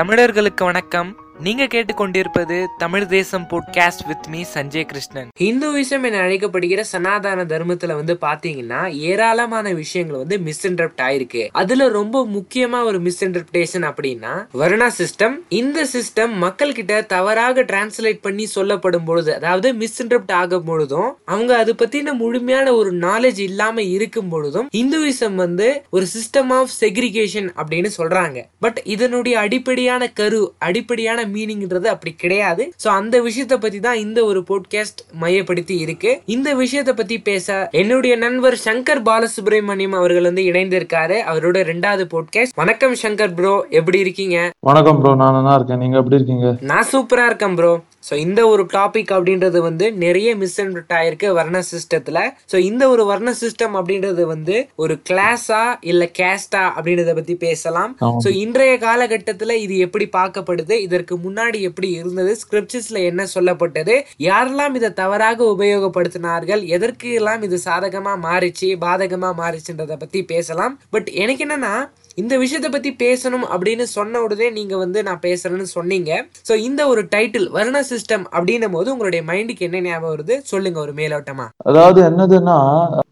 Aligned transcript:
தமிழர்களுக்கு 0.00 0.64
வணக்கம். 0.64 1.16
நீங்க 1.40 1.64
கேட்டுக்கொண்டிருப்பது 1.64 2.66
Tamil 2.78 3.06
Desam 3.06 3.46
podcast 3.50 4.06
with 4.06 4.26
me 4.30 4.42
Sanjay 4.54 4.84
Krishnan. 4.84 5.28
Hinduism 5.40 6.04
என 6.04 6.20
அழைக்கப்படுகிற 6.20 6.80
சனாதன 6.80 7.44
தர்மத்துல 7.44 7.94
வந்து 7.94 8.18
பாத்தீங்கன்னா 8.20 8.92
ஏராளமான 8.92 9.72
விஷயங்கள் 9.72 10.16
வந்து 10.16 10.38
மிஸ் 10.38 10.66
மிஸ்இன்டர்ப்ட் 10.66 11.00
ஆயிருக்கு. 11.02 11.48
அதுல 11.52 11.88
ரொம்ப 11.88 12.26
முக்கியமா 12.26 12.84
ஒரு 12.84 13.00
மிஸ் 13.00 13.24
இன்டர்பிரேஷன் 13.24 13.92
அப்படின்னா 13.92 14.46
வர்ணா 14.54 14.90
சிஸ்டம் 14.98 15.34
இந்த 15.48 15.86
சிஸ்டம் 15.92 16.32
மக்கள் 16.32 16.72
கிட்ட 16.72 17.02
தவறாக 17.02 17.62
டிரான்ஸ்லேட் 17.62 18.18
பண்ணி 18.20 18.46
சொல்லப்படும் 18.46 19.04
பொழுது 19.04 19.34
அதாவது 19.34 19.72
மிஸ்இன்டர்ப்ட் 19.72 20.32
ஆகும் 20.32 20.64
பொழுதும் 20.64 21.16
அவங்க 21.24 21.56
அது 21.56 21.74
பத்தின 21.74 22.12
முழுமையான 22.12 22.74
ஒரு 22.74 22.94
நாலேஜ் 22.94 23.38
இல்லாம 23.38 23.82
இருக்கும் 23.82 24.28
பொழுதும் 24.28 24.68
ஹிந்துவிசம் 24.76 25.34
வந்து 25.34 25.82
ஒரு 25.90 26.06
சிஸ்டம் 26.06 26.50
ஆஃப் 26.50 26.70
செக்ரிகேஷன் 26.80 27.50
அப்படின்னு 27.56 27.90
சொல்றாங்க. 27.98 28.44
பட் 28.60 28.80
இதனுடைய 28.84 29.38
அடிப்படையான 29.38 30.08
கரு 30.08 30.54
அடிப்படையான 30.58 31.28
மீனிங்ன்றது 31.34 31.88
அப்படி 31.94 32.12
கிடையாது. 32.22 32.62
சோ 32.84 32.88
அந்த 33.00 33.16
விஷயத்தை 33.28 33.58
பத்தி 33.58 33.80
தான் 33.80 34.02
இந்த 34.04 34.18
ஒரு 34.30 34.42
போட்காஸ்ட் 34.50 35.00
மையப்படுத்தி 35.22 35.78
இருக்கு. 35.84 36.12
இந்த 36.36 36.48
விஷயத்தை 36.62 36.94
பத்தி 36.94 37.18
பேச 37.30 37.68
என்னுடைய 37.82 38.16
நண்பர் 38.16 38.58
சங்கர் 38.64 39.02
பாலசுப்ரமணியம் 39.08 39.98
அவர்கள் 40.00 40.28
வந்து 40.30 40.44
இணைந்திருக்காரு. 40.50 41.18
அவரோட 41.32 41.58
ரெண்டாவது 41.72 42.06
போட்காஸ்ட் 42.14 42.56
வணக்கம் 42.62 42.96
சங்கர் 43.02 43.34
ப்ரோ 43.40 43.54
எப்படி 43.80 43.98
இருக்கீங்க? 44.04 44.38
வணக்கம் 44.70 45.00
ப்ரோ 45.02 45.14
நான் 45.14 45.36
நல்லா 45.38 45.54
இருக்கேன். 45.54 45.82
நீங்க 45.84 45.96
எப்படி 46.02 46.18
இருக்கீங்க? 46.20 46.56
நான் 46.72 46.90
சூப்பரா 46.92 47.26
இருக்கேன் 47.30 47.54
ப்ரோ 47.60 47.72
ஸோ 48.02 48.14
இந்த 48.24 48.40
ஒரு 48.48 48.62
டாபிக் 48.74 49.10
அப்படின்றது 49.16 49.58
வந்து 49.68 49.86
நிறைய 50.04 50.28
மிஸ்அண்டர்ட் 50.42 50.94
ஆயிருக்கு 50.98 51.28
வர்ண 51.38 51.58
சிஸ்டத்துல 51.72 52.18
ஸோ 52.52 52.56
இந்த 52.70 52.82
ஒரு 52.88 53.02
வர்ண 53.04 53.30
சிஸ்டம் 53.40 53.74
அப்படின்றது 53.80 54.22
வந்து 54.34 54.56
ஒரு 54.82 54.94
கிளாஸா 55.08 55.62
இல்ல 55.90 56.04
கேஸ்டா 56.18 56.62
அப்படின்றத 56.76 57.14
பத்தி 57.14 57.34
பேசலாம். 57.46 57.92
ஸோ 58.24 58.28
இன்றைய 58.44 58.74
காலகட்டத்துல 58.86 59.56
இது 59.64 59.76
எப்படி 59.86 60.08
பார்க்கப்படுது? 60.18 60.74
இதற்கு 60.86 61.16
முன்னாடி 61.26 61.60
எப்படி 61.60 61.90
இருந்தது? 61.90 62.32
ஸ்கிரிப்சஸ்ல 62.42 63.04
என்ன 63.10 63.26
சொல்லப்பட்டது? 63.34 63.96
யாரெல்லாம் 64.28 64.76
இதை 64.80 64.90
தவறாக 65.02 65.44
உபயோகப்படுத்தினார்கள்? 65.54 66.62
எதற்கு 66.76 67.10
எல்லாம் 67.12 67.42
இது 67.42 67.58
சாதகமா 67.64 68.14
மாறிச்சு 68.28 68.70
பாதகமா 68.86 69.32
மாறிச்சுன்றத 69.42 69.96
பத்தி 69.96 70.22
பேசலாம். 70.24 70.76
பட் 70.90 71.10
எனக்கு 71.22 71.44
என்னன்னா 71.46 71.74
இந்த 72.16 72.34
விஷயத்த 72.38 72.68
பத்தி 72.72 72.90
பேசணும் 73.02 73.44
அப்படின்னு 73.52 73.84
சொன்ன 73.96 74.20
உடனே 74.20 74.50
நீங்க 74.50 74.76
வந்து 74.76 75.02
நான் 75.02 75.20
பேசுறேன்னு 75.22 75.68
சொன்னீங்க. 75.76 76.10
சோ 76.48 76.52
இந்த 76.54 76.86
ஒரு 76.86 77.02
டைட்டில் 77.14 77.46
வருண 77.56 77.78
சிஸ்டம் 77.90 78.24
அப்படின்னும் 78.36 78.74
போது 78.76 78.92
உங்களுடைய 78.92 79.22
மைண்டுக்கு 79.30 79.66
என்ன 79.68 79.80
ஞாபகம் 79.80 80.12
வருது? 80.14 80.36
சொல்லுங்க 80.42 80.80
ஒரு 80.80 80.92
மேலோட்டமா. 80.92 81.46
அதாவது 81.56 82.02
என்னதுன்னா 82.10 82.58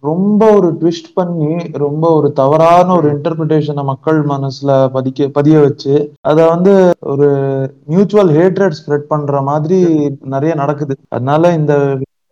ரொம்ப 0.00 0.50
ஒரு 0.52 0.68
ட்விஸ்ட் 0.80 1.14
பண்ணி 1.14 1.52
ரொம்ப 1.84 2.04
ஒரு 2.14 2.32
தவறான 2.32 2.88
ஒரு 2.94 3.08
இன்டர்பிரிட்டேஷனை 3.14 3.84
மக்கள் 3.84 4.20
மனசுல 4.34 4.70
பதிக்க 4.96 5.28
பதிய 5.28 5.58
வச்சு 5.60 5.94
அத 6.20 6.38
வந்து 6.48 6.74
ஒரு 7.00 7.28
மியூச்சுவல் 7.86 8.30
ஹேட்ரட் 8.38 8.78
ஸ்ப்ரெட் 8.80 9.10
பண்ற 9.14 9.40
மாதிரி 9.42 9.80
நிறைய 10.20 10.54
நடக்குது. 10.54 10.94
அதனால 11.08 11.52
இந்த 11.54 11.74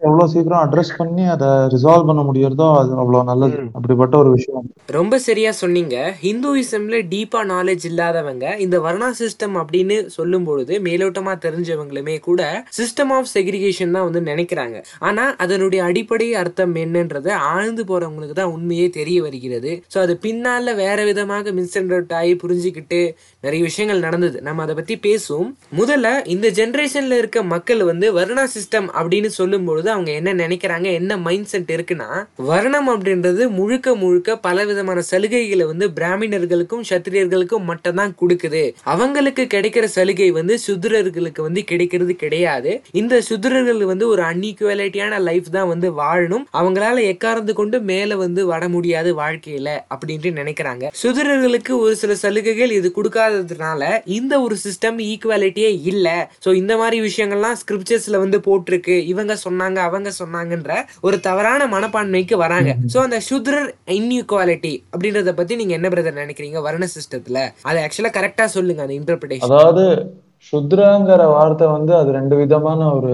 எவ்வளவு 0.08 0.30
சீக்கிரம் 0.32 0.62
அட்ரஸ் 0.64 0.92
பண்ணி 1.00 1.24
அதை 1.34 1.48
ரிசால்வ் 1.74 2.08
பண்ண 2.10 2.22
முடியறதோ 2.28 2.68
அது 2.80 2.90
அவ்வளவு 3.02 3.28
நல்லது. 3.30 3.58
அப்படிப்பட்ட 3.78 4.14
ஒரு 4.22 4.30
விஷயம் 4.36 4.66
ரொம்ப 4.96 5.14
சரியா 5.26 5.50
சொன்னீங்க. 5.60 5.96
ஹிந்துவிசம்ல 6.24 6.96
டீப்பா 7.12 7.40
நாலேஜ் 7.52 7.84
இல்லாதவங்க 7.90 8.44
இந்த 8.64 8.76
வர்ணா 8.86 9.08
சிஸ்டம் 9.20 9.56
அப்படின்னு 9.62 9.96
சொல்லும் 10.16 10.46
பொழுது 10.48 10.74
மேலோட்டமா 10.86 11.32
தெரிஞ்சவங்களுமே 11.46 12.16
கூட 12.28 12.42
சிஸ்டம் 12.78 13.12
ஆஃப் 13.16 13.30
செக்ரிகேஷன் 13.34 13.94
தான் 13.96 14.06
வந்து 14.08 14.22
நினைக்கிறாங்க. 14.30 14.76
ஆனா 15.08 15.24
அதனுடைய 15.44 15.80
அடிப்படை 15.88 16.28
அர்த்தம் 16.42 16.74
என்னன்றது 16.84 17.30
ஆழ்ந்து 17.52 17.84
போறவங்களுக்கு 17.90 18.36
தான் 18.40 18.52
உண்மையே 18.56 18.86
தெரிய 18.98 19.18
வருகிறது. 19.26 19.72
ஸோ 19.94 19.98
அது 20.04 20.14
பின்னால 20.26 20.74
வேற 20.82 20.98
விதமாக 21.10 21.52
மிஸ்அண்டர்ட் 21.58 22.14
ஆகி 22.20 22.34
புரிஞ்சுக்கிட்டு 22.44 23.00
நிறைய 23.46 23.62
விஷயங்கள் 23.68 24.04
நடந்தது. 24.06 24.38
நம்ம 24.46 24.62
அதை 24.66 24.74
பத்தி 24.78 24.94
பேசுவோம். 25.08 25.50
முதல்ல 25.80 26.06
இந்த 26.34 26.46
ஜெனரேஷன்ல 26.60 27.18
இருக்க 27.22 27.42
மக்கள் 27.54 27.82
வந்து 27.90 28.06
வர்ணா 28.18 28.44
சிஸ்டம் 28.56 28.88
அப்படின்னு 28.98 29.30
சொல்லும் 29.40 29.66
பொழுது 29.68 29.88
அவங்க 29.96 30.12
என்ன 30.20 30.34
நினைக்கிறாங்க 30.42 30.88
என்ன 31.00 31.18
மைண்ட் 31.26 31.50
செட் 31.52 31.72
இருக்குன்னா 31.76 32.10
வர்ணம் 32.50 32.90
அப்படின்றது 32.94 33.42
முழுக்க 33.58 33.94
முழுக்க 34.02 34.38
பல 34.46 34.64
விதமான 34.70 35.02
சலுகைகளை 35.10 35.64
வந்து 35.72 35.88
பிராமணர்களுக்கும் 35.98 36.84
சத்திரியர்களுக்கும் 36.90 37.68
மட்டும் 37.70 37.98
தான் 38.00 38.14
கொடுக்குது. 38.20 38.62
அவங்களுக்கு 38.92 39.44
கிடைக்கிற 39.54 39.84
சலுகை 39.96 40.30
வந்து 40.38 40.54
சுதிரர்களுக்கு 40.66 41.40
வந்து 41.46 41.62
கிடைக்கிறது 41.70 42.14
கிடையாது. 42.22 42.72
இந்த 43.00 43.14
சுதிரர்கள் 43.28 43.80
வந்து 43.92 44.04
ஒரு 44.12 44.22
அன்இக்குவாலிட்டியான 44.30 45.20
லைஃப் 45.28 45.48
தான் 45.56 45.70
வந்து 45.72 45.88
வாழணும். 46.00 46.44
அவங்களால 46.60 47.04
எக்காரந்து 47.12 47.52
கொண்டு 47.60 47.76
மேல 47.90 48.16
வந்து 48.24 48.44
வர 48.52 48.62
முடியாது 48.74 49.12
வாழ்க்கையில 49.22 49.68
அப்படின்ட்டு 49.94 50.32
நினைக்கிறாங்க. 50.40 50.84
சுதிரர்களுக்கு 51.02 51.72
ஒரு 51.84 51.94
சில 52.02 52.14
சலுகைகள் 52.24 52.74
இது 52.78 52.90
கொடுக்காததுனால 52.98 53.82
இந்த 54.18 54.34
ஒரு 54.46 54.56
சிஸ்டம் 54.64 54.98
ஈக்குவாலிட்டியே 55.10 55.72
இல்ல. 55.92 56.06
சோ 56.44 56.52
இந்த 56.62 56.74
மாதிரி 56.82 56.98
விஷயங்கள்லாம் 57.08 57.58
ஸ்கிரிப்சர்ஸ்ல 57.62 58.22
வந்து 58.24 58.40
போட்டிருக்கு. 58.48 58.96
இவங்க 59.12 59.36
சொன்னாங்க 59.46 59.75
அவங்க 59.80 60.12
சொன்னாங்கன்ற 60.18 60.74
ஒரு 61.00 61.20
தவறான 61.20 61.66
மனப்பான்மைக்கு 61.66 62.34
வராங்க. 62.34 62.76
சோ 62.94 62.98
அந்த 62.98 63.20
சுத்ரர் 63.20 63.74
இன்இக்வாலிட்டி 63.86 64.82
அப்படின்றத 64.96 65.32
பத்தி 65.32 65.56
நீங்க 65.56 65.74
என்ன 65.74 65.88
பிரதர் 65.88 66.20
நினைக்கிறீங்க? 66.22 66.62
வர்ண 66.62 66.88
சிஸ்டத்துல. 66.98 67.48
அதை 67.62 67.82
ஆக்சுவலா 67.82 68.10
கரெக்டா 68.18 68.44
சொல்லுங்க 68.44 68.82
அந்த 68.82 68.94
இன்டர்பிரேஷன் 68.94 69.38
அதாவது 69.38 70.14
சுத்ராங்கிற 70.50 71.22
வார்த்தை 71.34 71.66
வந்து 71.66 71.92
அது 71.96 72.10
ரெண்டு 72.16 72.34
விதமான 72.40 72.80
ஒரு 72.96 73.12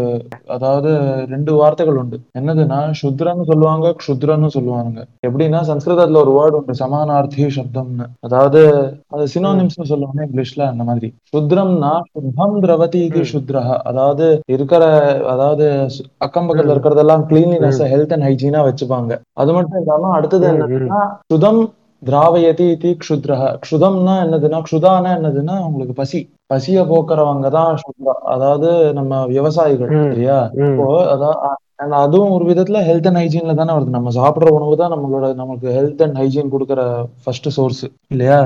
அதாவது 0.54 0.90
ரெண்டு 1.32 1.52
வார்த்தைகள் 1.60 1.98
உண்டு. 2.02 2.16
என்னதுன்னா 2.38 2.78
சுத்ரன்னு 3.00 3.44
சொல்லுவாங்க 3.50 3.94
க்ஷுத்ரன்னு 4.00 4.50
சொல்லுவாங்க. 4.56 4.98
எப்படின்னா 5.26 5.60
சம்ஸ்கிருதத்துல 5.70 6.22
ஒரு 6.24 6.32
வேர்டு 6.38 6.58
உண்டு 6.60 6.74
சமானார்த்தி 6.82 7.48
சப்தம்னு. 7.58 8.06
அதாவது 8.26 8.62
அது 9.14 9.26
சினோனிம்ஸ்னு 9.34 9.90
சொல்லுவாங்க 9.92 10.20
இங்கிலீஷ்ல 10.26 10.66
அந்த 10.72 10.84
மாதிரி. 10.90 11.10
சுத்ரம்னா 11.34 11.92
சுத்தம் 12.14 12.58
திரவதி 12.64 13.02
இது 13.08 13.24
சுத்ரஹ 13.34 13.78
அதாவது 13.90 14.26
இருக்கிற 14.56 14.82
அதாவது 15.34 15.66
அக்கம் 16.26 16.48
பக்கத்துல 16.48 16.74
இருக்கிறதெல்லாம் 16.76 17.24
கிளீன்லினஸ் 17.30 17.82
ஹெல்த் 17.92 18.14
அண்ட் 18.16 18.28
ஹைஜீனா 18.28 18.62
வச்சுப்பாங்க. 18.68 19.12
அது 19.42 19.52
மட்டும் 19.58 19.80
இல்லாம 19.82 20.10
அடுத்தது 20.18 20.46
என்னன்னா 20.52 21.02
சுதம் 21.32 21.62
திராவயதி 22.02 22.66
இதி 22.74 22.90
க்ஷுத்ரஹ. 23.00 23.42
க்ஷுதம்னா 23.62 24.14
என்னதுன்னா 24.24 24.58
க்ஷுதானா 24.66 25.10
என்னதுன்னா 25.18 25.56
உங்களுக்கு 25.66 25.94
பசி. 26.00 26.20
பசிய 26.50 26.78
போக்குறவங்க 26.88 27.48
தான் 27.50 27.78
சுத்ரா 27.82 28.14
அதாவது 28.32 28.68
நம்ம 28.98 29.20
விவசாயிகள் 29.30 29.92
சரியா 30.06 30.38
இப்போ 30.62 30.86
அதான் 31.12 31.38
அதுவும் 32.00 32.34
ஒரு 32.34 32.44
விதத்துல 32.48 32.80
ஹெல்த் 32.88 33.08
அண்ட் 33.08 33.20
ஹைஜீன்ல 33.20 33.54
தானே 33.60 33.72
வருது. 33.76 33.96
நம்ம 33.96 34.10
சாப்பிடுற 34.18 34.50
உணவு 34.56 34.74
தான் 34.76 34.92
நம்மளோட 34.94 35.28
நமக்கு 35.40 35.66
ஹெல்த் 35.76 36.02
அண்ட் 36.04 36.18
ஹைஜீன் 36.20 36.52
கொடுக்குற 36.52 36.80
ஃபர்ஸ்ட் 37.22 37.48
சோர்ஸ் 37.56 37.82
இல்லையா? 38.14 38.38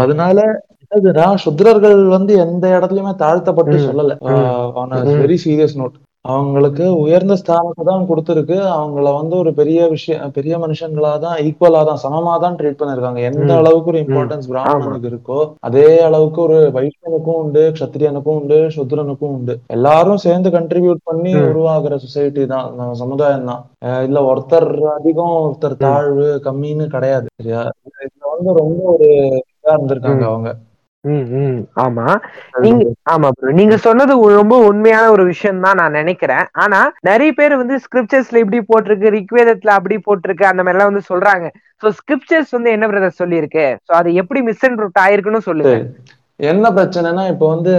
அதனால 0.00 0.38
என்னதுன்னா 0.84 1.26
சுத்ரர்கள் 1.44 2.00
வந்து 2.14 2.32
எந்த 2.44 2.64
இடத்துலயுமே 2.76 3.14
தாழ்த்தப்பட்டு 3.22 3.76
சொல்லல. 3.86 4.16
ஆன் 4.76 4.92
வெரி 5.22 5.38
சீரியஸ் 5.44 5.78
நோட் 5.80 5.96
அவங்களுக்கு 6.24 6.84
உயர்ந்த 7.00 7.34
ஸ்தானத்தை 7.38 7.84
தான் 7.84 8.04
கொடுத்துருக்கு. 8.08 8.56
அவங்கள 8.74 9.06
வந்து 9.16 9.34
ஒரு 9.38 9.50
பெரிய 9.56 9.78
விஷயம் 9.92 10.34
பெரிய 10.36 10.54
மனுஷங்களா 10.58 11.12
தான் 11.24 11.36
ஈக்குவலா 11.44 11.80
தான் 11.88 12.00
சமமா 12.02 12.34
தான் 12.38 12.56
ட்ரீட் 12.58 12.78
பண்ணிருக்காங்க 12.80 13.20
எந்த 13.30 13.50
அளவுக்கு 13.60 13.90
ஒரு 13.92 14.00
இம்பார்ட்டன்ஸ் 14.02 14.48
பிராமணனுக்கு 14.50 15.10
இருக்கோ 15.10 15.38
அதே 15.68 15.86
அளவுக்கு 16.08 16.40
ஒரு 16.46 16.58
வைஷ்ணனுக்கும் 16.76 17.40
உண்டு 17.42 17.64
க்ஷத்திரியனுக்கும் 17.74 18.38
உண்டு 18.40 18.58
சுத்ரனுக்கும் 18.76 19.34
உண்டு. 19.34 19.56
எல்லாரும் 19.76 20.22
சேர்ந்து 20.26 20.50
கண்ட்ரிபியூட் 20.56 21.02
பண்ணி 21.04 21.32
உருவாகிற 21.44 21.96
சொசைட்டி 22.04 22.44
தான் 22.46 22.68
நம்ம 22.78 22.96
சமுதாயம் 23.02 23.48
தான் 23.50 23.62
அஹ் 23.86 24.04
இல்ல 24.08 24.20
ஒருத்தர் 24.30 24.68
அதிகம் 24.96 25.36
ஒருத்தர் 25.40 25.80
தாழ்வு 25.82 26.28
கம்மின்னு 26.46 26.86
கிடையாது 26.94 27.28
சரியா? 27.34 27.62
இதுல 28.06 28.28
வந்து 28.34 28.52
ரொம்ப 28.60 28.80
ஒரு 28.94 29.08
இதா 29.54 29.74
இருந்திருக்காங்க 29.76 30.24
அவங்க. 30.30 30.50
ம், 31.04 31.60
ஆமா. 31.76 32.04
நீங்க 32.60 32.82
ஆமா 33.10 33.28
bro. 33.36 33.52
நீங்க 33.52 33.76
சொன்னது 33.76 34.12
ரொம்ப 34.36 34.56
உண்மையான 34.66 35.10
ஒரு 35.10 35.24
விஷயம் 35.24 35.60
தான் 35.60 35.76
நான் 35.76 35.98
நினைக்கிறேன். 36.00 36.44
ஆனா 36.54 36.80
நிறைய 37.00 37.32
பேர் 37.32 37.54
வந்து 37.56 37.76
ஸ்கிரிப்சர்ஸ்ல 37.84 38.42
இப்படி 38.44 38.60
போட்டிருக்கு 38.70 39.14
ரிக்வேதத்துல 39.18 39.74
அப்படி 39.78 39.96
போட்டிருக்கு 40.06 40.44
அந்த 40.44 40.62
மாதிரி 40.62 40.76
எல்லாம் 40.76 40.92
வந்து 40.92 41.10
சொல்றாங்க. 41.12 41.48
சோ 41.82 41.88
ஸ்கிரிப்சர்ஸ் 41.98 42.50
வந்து 42.50 42.70
என்ன 42.70 42.88
பிரதர் 42.88 43.20
சொல்லியிருக்கு? 43.22 43.66
சோ 43.88 43.92
அது 43.92 44.14
எப்படி 44.14 44.42
மிஸ் 44.42 44.64
அண்ட் 44.64 44.80
ரூட் 44.80 45.02
ஆயிருக்குன்னு 45.06 45.42
சொல்லுங்க. 45.48 45.74
என்ன 46.42 46.70
பிரச்சனைனா 46.70 47.28
இப்போ 47.30 47.48
வந்து 47.48 47.72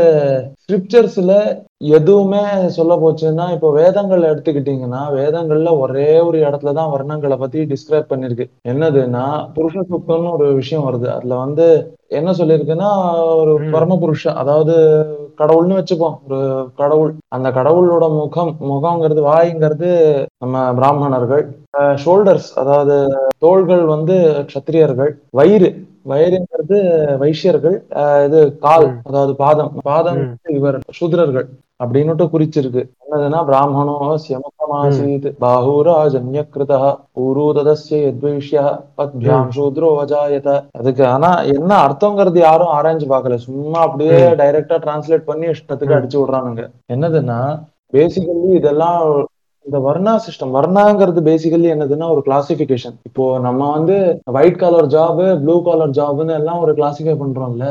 ஸ்கிரிப்சர்ஸ்ல 0.64 1.64
எதுவுமே 1.78 2.70
சொல்ல 2.70 2.94
போச்சுன்னா 2.96 3.54
இப்போ 3.54 3.72
வேதங்கள் 3.72 4.22
எடுத்துக்கிட்டீங்கன்னா 4.22 5.02
வேதங்கள்ல 5.12 5.80
ஒரே 5.80 6.20
ஒரு 6.20 6.38
இடத்துலதான் 6.40 6.94
வர்ணங்களை 6.94 7.38
பத்தி 7.38 7.66
டிஸ்கிரைப் 7.66 8.12
பண்ணிருக்கு. 8.12 8.46
என்னதுன்னா 8.68 9.26
புருஷ 9.56 9.84
சுத்தம்னு 9.90 10.32
ஒரு 10.32 10.54
விஷயம் 10.54 10.86
வருது. 10.88 11.08
அதுல 11.08 11.36
வந்து 11.36 11.96
என்ன 12.08 12.32
சொல்லியிருக்குன்னா 12.32 12.90
ஒரு 13.36 13.70
பரம 13.72 13.98
புருஷ 14.02 14.34
அதாவது 14.34 14.76
கடவுள்னு 15.38 15.78
வச்சுப்போம். 15.80 16.18
ஒரு 16.30 16.70
கடவுள். 16.76 17.14
அந்த 17.28 17.50
கடவுளோட 17.52 18.10
முகம் 18.10 18.56
முகங்கிறது 18.62 19.24
வாய்ங்கிறது 19.32 19.92
நம்ம 20.38 20.74
பிராமணர்கள். 20.74 21.58
ஷோல்டர்ஸ் 22.06 22.52
அதாவது 22.56 22.98
தோள்கள் 23.38 23.86
வந்து 23.86 24.46
க்ஷத்திரியர்கள். 24.48 25.12
வயிறு. 25.30 25.92
வயிறுங்கிறது 26.06 26.78
வைஷ்யர்கள் 27.22 27.78
இது 28.28 28.40
கால். 28.66 28.88
அதாவது 29.10 29.34
பாதம் 29.44 29.72
பாதம் 29.90 30.22
இவர் 30.58 30.78
சூத்ரர்கள் 30.98 31.48
அப்படின்னுட்டு 31.84 32.26
குறிச்சிருக்கு. 32.34 32.82
என்னதுன்னா 33.04 33.40
பிராமணோ 33.50 33.96
சியமுகமாசீத் 34.26 35.28
பாஹூராஜன்யகிருதா 35.44 36.82
ஊரூததஸ்ய 37.24 38.00
யத்வைஷ்யா 38.08 38.66
பத்பியாம் 39.00 39.52
சூத்ரோ 39.58 39.90
அஜாயத 40.04 40.50
அதுக்கு 40.80 41.04
ஆனா 41.14 41.32
என்ன 41.56 41.72
அர்த்தங்கிறது 41.86 42.40
யாரும் 42.48 42.74
ஆராய்ஞ்சு 42.78 43.08
பார்க்கல. 43.14 43.38
சும்மா 43.48 43.80
அப்படியே. 43.88 44.18
டைரக்டா 44.42 44.78
டிரான்ஸ்லேட் 44.86 45.30
பண்ணி 45.30 45.48
இஷ்டத்துக்கு. 45.56 45.98
அடிச்சு 46.00 46.20
விடுறானுங்க. 46.22 46.66
என்னதுன்னா 46.96 47.40
பேசிக்கலி 47.94 48.52
இதெல்லாம் 48.60 49.02
இந்த 49.66 49.78
வர்ணா 49.86 50.14
சிஸ்டம் 50.26 50.54
வர்ணாங்கிறது 50.58 51.22
பேசிக்கலி 51.30 51.68
என்னதுன்னா 51.74 52.08
ஒரு 52.14 52.22
கிளாசிபிகேஷன் 52.28 52.96
இப்போ 53.10 53.26
நம்ம 53.46 53.70
வந்து 53.76 53.96
white 54.40 54.62
collar 54.64 54.88
job 54.96 55.22
blue 55.44 55.56
collar 55.68 55.96
ஜாப்னு 56.00 56.34
எல்லாம் 56.42 56.62
ஒரு 56.64 56.74
classify 56.80 57.16
பண்றோம்ல. 57.24 57.68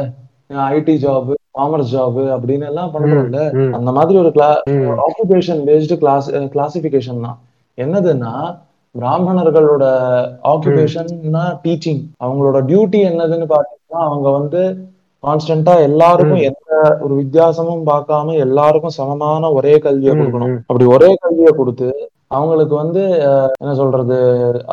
ID 0.76 0.94
job 1.04 1.30
commerce 1.58 1.92
job 1.94 2.18
அப்படின்னு 2.36 2.66
எல்லாம் 2.70 2.92
பண்றோம்ல. 2.94 3.40
அந்த 3.78 3.90
மாதிரி 3.98 4.18
ஒரு 4.22 4.30
ஆக்குபேஷன் 5.06 5.62
பேஸ்டு 5.68 5.98
கிளாஸ் 6.04 6.28
கிளாசிபிகேஷன் 6.54 7.24
தான். 7.26 7.38
என்னதுன்னா 7.78 8.32
பிராமணர்களோட 8.94 9.84
ஆக்குபேஷன்னா 10.52 11.44
டீச்சிங் 11.64 12.02
அவங்களோட 12.24 12.58
டியூட்டி 12.70 12.98
என்னதுன்னு 13.10 13.46
பாத்தீங்கன்னா 13.54 14.00
அவங்க 14.08 14.28
வந்து 14.38 14.62
கான்ஸ்டன்டா 15.24 15.74
எல்லாருக்கும். 15.82 16.42
எந்த 16.44 16.70
ஒரு 17.00 17.14
வித்தியாசமும் 17.14 17.84
பார்க்காம 17.86 18.34
எல்லாருக்கும் 18.44 18.96
சமமான 18.96 19.52
ஒரே 19.52 19.74
கல்வியை 19.80 20.14
கொடுக்கணும். 20.14 20.56
அப்படி 20.66 20.86
ஒரே 20.94 21.10
கல்வியை 21.22 21.52
கொடுத்து 21.52 21.88
அவங்களுக்கு 22.30 22.74
வந்து 22.74 23.00
என்ன 23.60 23.72
சொல்றது 23.74 24.16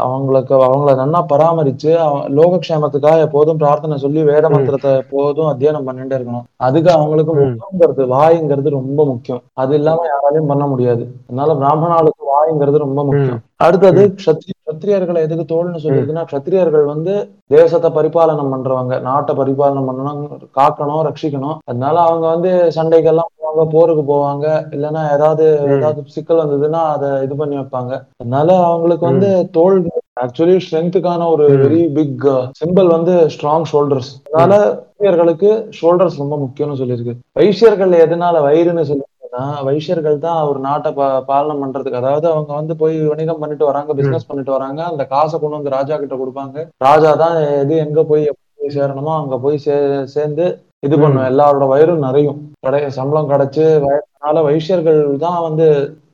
அவங்களுக்கு 0.03 0.53
அவங்கள 0.67 0.91
நன்னா 0.95 1.19
பராமரிச்சு 1.31 1.89
லோகக்ஷேமத்துக்காக 2.37 3.25
எப்போதும் 3.25 3.59
பிரார்த்தனை 3.59 3.95
சொல்லி 3.97 4.21
வேத. 4.23 4.45
மந்திரத்தை 4.49 4.91
எப்போதும் 5.01 5.49
அத்தியனம் 5.49 5.87
பண்ணிட்டே 5.87 6.17
இருக்கணும் 6.17 6.45
அதுக்கு 6.59 6.89
அவங்களுக்கு 6.93 7.33
ம். 7.35 7.51
முகங்கிறது 7.55 8.05
வாய்ங்கிறது 8.13 8.71
ரொம்ப 8.77 8.99
முக்கியம் 9.05 9.41
அது 9.55 9.73
இல்லாம 9.79 10.05
யாராலையும் 10.09 10.51
பண்ண 10.51 10.67
முடியாது 10.67 11.03
அதனால 11.25 11.57
பிராமணாளுக்கு 11.61 12.31
வாய்ங்கிறது 12.33 12.85
ரொம்ப 12.85 13.03
முக்கியம் 13.03 13.41
அடுத்தது 13.59 14.03
க்ஷத்ரி 14.15 14.53
க்ஷத்ரியர்களை 14.69 15.19
எதுக்கு 15.25 15.45
தோல்னு 15.51 15.83
சொல்லியிருக்குன்னா 15.83 16.23
க்ஷத்ரியர்கள் 16.31 16.85
வந்து 16.85 17.13
தேசத்தை 17.47 17.89
பரிபாலனம் 17.91 18.51
பண்றவங்க 18.53 18.95
நாட்டை 19.01 19.33
பரிபாலனம் 19.35 19.87
பண்ணணும் 19.89 20.19
காக்கணும் 20.57 21.05
ரட்சிக்கணும். 21.07 21.57
அதனால 21.65 21.95
அவங்க 21.99 22.25
வந்து 22.33 22.51
சண்டைக்கெல்லாம் 22.75 23.31
போவாங்க 23.35 23.63
போருக்கு 23.75 24.03
போவாங்க. 24.11 24.45
இல்லைன்னா 24.75 25.03
ஏதாவது. 25.15 25.45
ஏதாவது 25.77 26.03
சிக்கல் 26.17 26.41
வந்ததுன்னா 26.43 26.83
அதை 26.95 27.09
இது 27.23 27.35
பண்ணி 27.35 27.57
வைப்பாங்க. 27.57 27.93
அதனால 28.17 28.57
அவங்களுக்கு 28.65 29.05
வந்து 29.05 29.31
தோல் 29.51 29.79
ஆக்சுவலி 30.25 30.55
ஸ்ட்ரென்த்துக்கான 30.65 31.27
ஒரு. 31.33 31.45
வெரி 31.65 31.83
பிக் 31.97 32.25
சிம்பிள் 32.61 32.89
வந்து 32.95 33.13
ஸ்ட்ராங் 33.35 33.67
ஷோல்டர்ஸ் 33.71 34.11
அதனால 34.27 34.61
வைசியர்களுக்கு 34.99 35.51
ஷோல்டர்ஸ் 35.79 36.21
ரொம்ப 36.23 36.35
முக்கியம்னு 36.45 36.79
சொல்லியிருக்கு. 36.81 37.15
வைசியர்கள் 37.39 37.93
எதனால 38.05 38.41
வயிறுன்னு 38.47 38.89
சொல்லியிருக்குன்னா 39.31 39.65
வைசியர்கள் 39.67 40.17
தான் 40.25 40.39
ஒரு 40.49 40.59
நாட்டை 40.59 40.91
பா 40.91 41.07
பாலனம் 41.29 41.61
பண்றதுக்கு 41.63 42.01
அதாவது 42.01 42.27
அவங்க 42.33 42.51
வந்து 42.59 42.73
போய் 42.81 42.95
வணிகம் 43.11 43.41
பண்ணிட்டு 43.41 43.69
வராங்க 43.69 43.93
பிசினஸ் 43.99 44.29
பண்ணிட்டு 44.29 44.55
வராங்க 44.57 44.81
அந்த 44.91 45.03
காசை 45.13 45.35
கொண்டு 45.37 45.57
வந்து 45.57 45.75
ராஜா 45.77 45.97
கிட்ட 45.97 46.15
கொடுப்பாங்க. 46.15 46.57
ராஜா 46.87 47.11
தான் 47.23 47.37
எது 47.61 47.75
எங்க 47.85 48.03
போய் 48.11 48.25
போய் 48.53 48.75
சேரணுமோ 48.77 49.13
அங்க 49.21 49.35
போய் 49.43 49.57
சே 49.65 49.75
சேர்ந்து 50.15 50.45
இது. 50.85 50.95
பண்ணும். 51.01 51.27
எல்லாரோட 51.31 51.65
வயிறும் 51.71 52.05
நிறையும். 52.07 52.39
கடை 52.65 52.79
சம்பளம் 52.99 53.31
கிடைச்சு 53.31 53.65
வயசுனால 53.85 54.43
வைசியர்கள் 54.47 55.01
தான் 55.25 55.41
வந்து 55.47 55.67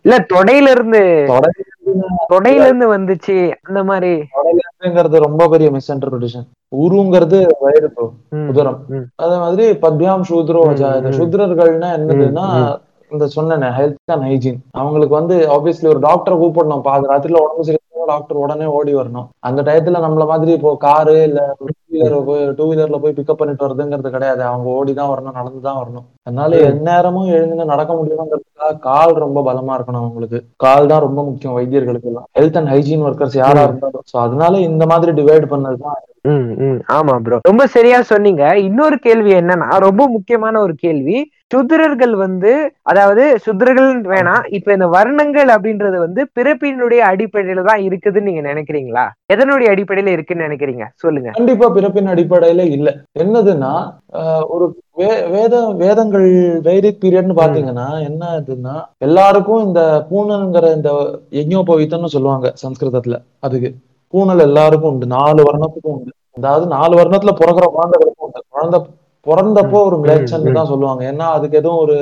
இல்ல 0.06 0.15
தொடையில 0.31 0.71
இருந்து 0.75 1.01
தொடை 1.29 1.50
தொடையில 2.31 2.65
இருந்து 2.67 2.88
வந்துச்சு 2.94 3.35
அந்த 3.67 3.81
மாதிரி. 3.89 4.12
ரொம்ப 5.25 5.44
பெரிய 5.53 5.67
மிஸ் 5.75 5.89
இன்டர்பிரிட்டேஷன் 5.94 6.45
உருங்கிறது 6.83 7.39
வயிறு 7.63 7.88
உதரம். 8.51 8.79
அதே 9.23 9.35
மாதிரி 9.44 9.65
பத்யாம் 9.85 10.27
சூத்ரோ. 10.29 10.63
சூத்ரர்கள்னா 11.19 11.89
என்னதுன்னா 12.00 12.45
இந்த 13.11 13.27
சொன்னேன் 13.27 13.71
ஹெல்த் 13.77 14.11
அண்ட் 14.11 14.23
ஹைஜீன் 14.23 14.59
அவங்களுக்கு 14.71 15.15
வந்து 15.15 15.35
ஆப்வியஸ்லி 15.47 15.87
ஒரு 15.87 15.99
டாக்டரை 15.99 16.35
கூப்பிடணும். 16.35 16.81
பாதி 16.81 17.07
ராத்திரில 17.07 17.41
உடம்பு 17.41 17.63
சரியில்லை 17.63 17.81
டாக்டர் 18.07 18.37
உடனே 18.37 18.65
ஓடி 18.65 18.95
வரணும். 18.95 19.27
அந்த 19.39 19.61
டயத்துல 19.61 19.99
நம்மள 19.99 20.25
மாதிரி 20.27 20.51
இப்போ 20.51 20.75
காரு 20.77 21.23
இல்ல 21.23 21.41
வீலர் 21.89 22.25
போய் 22.25 22.53
டூ 22.55 22.63
வீலர்ல 22.71 22.99
போய் 22.99 23.13
பிக்கப் 23.13 23.39
பண்ணிட்டு 23.39 23.65
வருதுங்கிறது 23.65 24.09
கிடையாது. 24.09 24.43
அவங்க 24.43 24.69
ஓடி 24.69 24.93
தான் 24.93 25.09
வரணும் 25.09 25.31
நடந்து 25.31 25.61
தான் 25.61 25.77
வரணும். 25.77 26.05
அதனால. 26.23 26.57
எந்நேரமும் 26.69 27.27
எழுந்து 27.27 27.65
நடக்க 27.65 27.93
முடியணுங்கிறதுக்காக 27.93 28.79
கால் 28.79 29.13
ரொம்ப 29.15 29.41
பலமா 29.41 29.75
இருக்கணும் 29.77 30.03
அவங்களுக்கு. 30.03 30.39
கால் 30.55 30.87
தான் 30.87 30.99
ரொம்ப 30.99 31.23
முக்கியம் 31.23 31.57
வைத்தியர்களுக்கு 31.57 32.03
எல்லாம் 32.03 32.27
ஹெல்த் 32.39 32.57
அண்ட் 32.57 32.69
ஹைஜீன் 32.69 33.05
ஒர்க்கர்ஸ் 33.05 33.37
யாரா. 33.37 33.63
இருந்தாலும். 33.63 34.05
சோ 34.13 34.17
அதனால 34.19 34.59
இந்த 34.59 34.85
மாதிரி 34.85 35.11
டிவைட் 35.21 35.47
பண்ணதுதான் 35.49 35.97
ம், 36.25 36.50
ம். 36.66 36.77
ஆமா 36.95 37.16
ப்ரோ 37.19 37.38
ரொம்ப 37.44 37.63
சரியா 37.68 37.98
சொன்னீங்க. 38.10 38.44
இன்னொரு 38.68 38.98
கேள்வி 39.00 39.31
என்னன்னா 39.33 39.80
ரொம்ப 39.86 40.04
முக்கியமான 40.13 40.60
ஒரு 40.62 40.75
கேள்வி. 40.83 41.18
சுத்திரர்கள் 41.54 42.13
வந்து 42.18 42.51
அதாவது 42.83 43.24
சுத்திரர்கள் 43.44 43.89
வேணாம். 44.12 44.45
இப்ப 44.50 44.74
இந்த 44.74 44.88
வர்ணங்கள் 44.95 45.50
அப்படின்றது 45.56 45.98
வந்து 46.00 46.22
பிறப்பினுடைய 46.36 47.01
அடிப்படையில 47.10 47.63
தான் 47.68 47.83
இருக்குதுன்னு 47.88 48.30
நீங்க 48.30 48.44
நினைக்கிறீங்களா? 48.50 49.04
எதனுடைய 49.33 49.68
அடிப்படையில 49.74 50.13
இருக்குன்னு 50.16 50.48
நினைக்கிறீங்க? 50.48 50.86
சொல்லுங்க. 51.04 51.30
கண்டிப்பா 51.31 51.68
பிறப்பின் 51.69 52.12
அடிப்படையில 52.13 52.66
இல்ல. 52.75 52.89
என்னதுன்னா 53.16 53.72
ஒரு 54.50 54.66
வேத 55.31 55.54
வேதங்கள் 55.80 56.27
வேதிக் 56.62 57.01
பீரியட்னு 57.01 57.39
பாத்தீங்கன்னா 57.39 57.88
என்ன 58.01 58.24
இதுன்னா 58.42 58.75
எல்லாருக்கும் 59.00 59.66
இந்த 59.66 59.81
பூனல்ங்கிற 60.10 60.68
இந்த 60.75 60.92
யஜ்ஞோபவீத்தம்னு 61.39 62.13
சொல்லுவாங்க 62.16 62.50
சம்ஸ்கிருதத்துல 62.63 63.18
அதுக்கு. 63.42 63.72
பூனல் 64.15 64.39
எல்லாருக்கும் 64.39 64.91
உண்டு. 64.91 65.06
நாலு 65.06 65.41
வர்ணத்துக்கும் 65.44 65.95
உண்டு. 65.97 66.12
அதாவது 66.31 66.65
நாலு 66.67 66.94
வர்ணத்துல 66.97 67.33
பிறக்கிற 67.41 67.65
குழந்தைகளுக்கும் 67.77 68.25
உண்டு. 68.27 68.41
குழந்தை 68.50 68.79
பிறந்தப்போ 69.25 69.77
ஒரு 69.83 69.97
மிளேச்சன்னு 69.97 70.51
தான் 70.51 70.71
சொல்லுவாங்க. 70.71 71.03
ஏன்னா 71.12 71.27
அதுக்கு 71.38 71.57
எதுவும் 71.57 71.79
ஒரு 71.79 71.95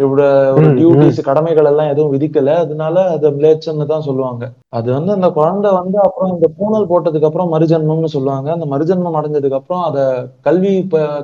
ம். 0.00 0.74
டியூட்டிஸ் 0.76 1.20
கடமைகள் 1.20 1.64
எல்லாம் 1.64 1.88
எதுவும் 1.88 2.12
விதிக்கல. 2.14 2.50
அதனால 2.56 3.04
அது 3.08 3.30
மிளேச்சன்னு 3.30 3.86
தான் 3.86 4.06
சொல்லுவாங்க. 4.08 4.44
அது 4.70 4.88
வந்து 4.92 5.12
அந்த 5.12 5.28
குழந்தை 5.30 5.70
வந்து 5.72 5.98
அப்புறம் 5.98 6.32
இந்த 6.34 6.46
பூனல் 6.58 6.90
போட்டதுக்கு 6.90 7.28
அப்புறம் 7.28 7.52
மறுஜன்மம்னு 7.54 8.14
சொல்லுவாங்க. 8.14 8.48
அந்த 8.52 8.66
மறுஜன்மம் 8.66 9.18
அடைஞ்சதுக்கு 9.20 9.60
அப்புறம் 9.60 9.82
அத 9.82 9.98
கல்வி 10.42 10.72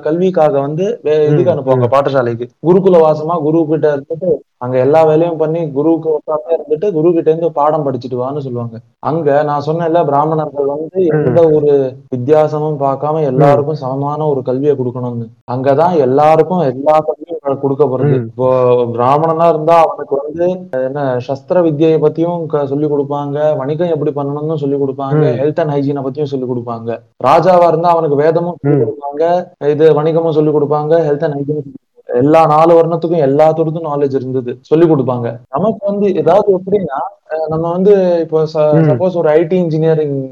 கல்விக்காக 0.07 0.55
வந்து 0.59 0.85
இதுக்கு 1.29 1.53
அனுப்புவாங்க 1.53 1.89
பாடசாலைக்கு. 1.95 2.47
குருகுல 2.63 2.99
வாசமா 3.03 3.37
குரு 3.43 3.61
கிட்ட 3.65 3.87
இருந்துட்டு 3.95 4.31
அங்க 4.57 4.77
எல்லா 4.79 4.99
வேலையும் 5.03 5.39
பண்ணி 5.41 5.61
குருவுக்கு 5.71 6.09
உட்கார்ந்தே 6.09 6.53
இருந்துட்டு 6.55 6.87
குரு 6.93 7.09
கிட்ட 7.13 7.29
இருந்து 7.31 7.49
பாடம் 7.51 7.85
படிச்சுட்டு 7.85 8.21
வான்னு 8.21 8.45
சொல்லுவாங்க. 8.45 8.75
அங்க 8.99 9.27
நான் 9.43 9.65
சொன்னேன்ல 9.67 10.01
பிராமணர்கள் 10.07 10.71
வந்து 10.73 10.99
எந்த 11.15 11.39
ஒரு 11.55 11.71
வித்தியாசமும் 12.13 12.79
பார்க்காம 12.79 13.23
எல்லாருக்கும் 13.31 13.81
சமமான 13.83 14.27
ஒரு 14.27 14.41
கல்வியை 14.43 14.75
கொடுக்கணும்னு. 14.75 15.25
அங்கதான் 15.53 15.95
எல்லாருக்கும் 16.05 16.63
எல்லா 16.71 16.95
கல்வியும் 16.99 17.24
கொடுக்கப்படுது 17.61 18.15
ம். 18.15 18.25
இப்போ 18.25 18.47
பிராமணனா 18.93 19.47
இருந்தா 19.47 19.75
அவனுக்கு 19.83 20.15
வந்து 20.21 20.45
என்ன 20.81 20.99
சஸ்திர 21.27 21.61
வித்யை 21.63 21.91
பத்தியும் 21.99 22.41
சொல்லி 22.65 22.87
கொடுப்பாங்க 22.87 23.37
வணிகம் 23.55 23.93
எப்படி 23.93 24.13
பண்ணணும்னு 24.13 24.57
சொல்லி 24.57 24.77
கொடுப்பாங்க. 24.77 25.23
ஹெல்த் 25.39 25.59
அண்ட் 25.59 25.73
ஹைஜீனை 25.73 26.03
பத்தியும் 26.05 26.31
சொல்லி 26.31 26.47
கொடுப்பாங்க 26.47 26.89
ராஜாவா 27.23 27.67
இருந்தா 27.67 27.93
அவனுக்கு 27.93 28.21
வேதமும் 28.21 28.59
சொல்லி. 28.63 28.83
கொடுப்பாங்க 28.83 29.23
இது 29.69 29.87
வணிகமும் 29.93 30.37
சொல்லி 30.37 30.51
கொடுப்பாங்க 30.51 30.93
ஹெல்த் 31.07 31.25
அண்ட் 31.25 31.37
ஹைஜீனும் 31.39 31.67
எல்லா 32.05 32.45
நாலு 32.45 32.79
வருணத்துக்கும் 32.79 33.27
எல்லாத்தோடதும் 33.27 33.87
நாலேஜ் 33.93 34.15
இருந்தது. 34.15 34.57
சொல்லி 34.61 34.85
கொடுப்பாங்க. 34.85 35.39
நமக்கு 35.49 35.77
வந்து 35.79 36.15
ஏதாவது 36.15 36.57
எப்படின்னா 36.57 37.13
நம்ம 37.47 37.71
வந்து 37.71 38.19
இப்போ. 38.19 38.43
சப்போஸ் 38.53 39.17
ஒரு 39.17 39.29
ஐடி 39.29 39.53
இன்ஜினியரிங் 39.53 40.29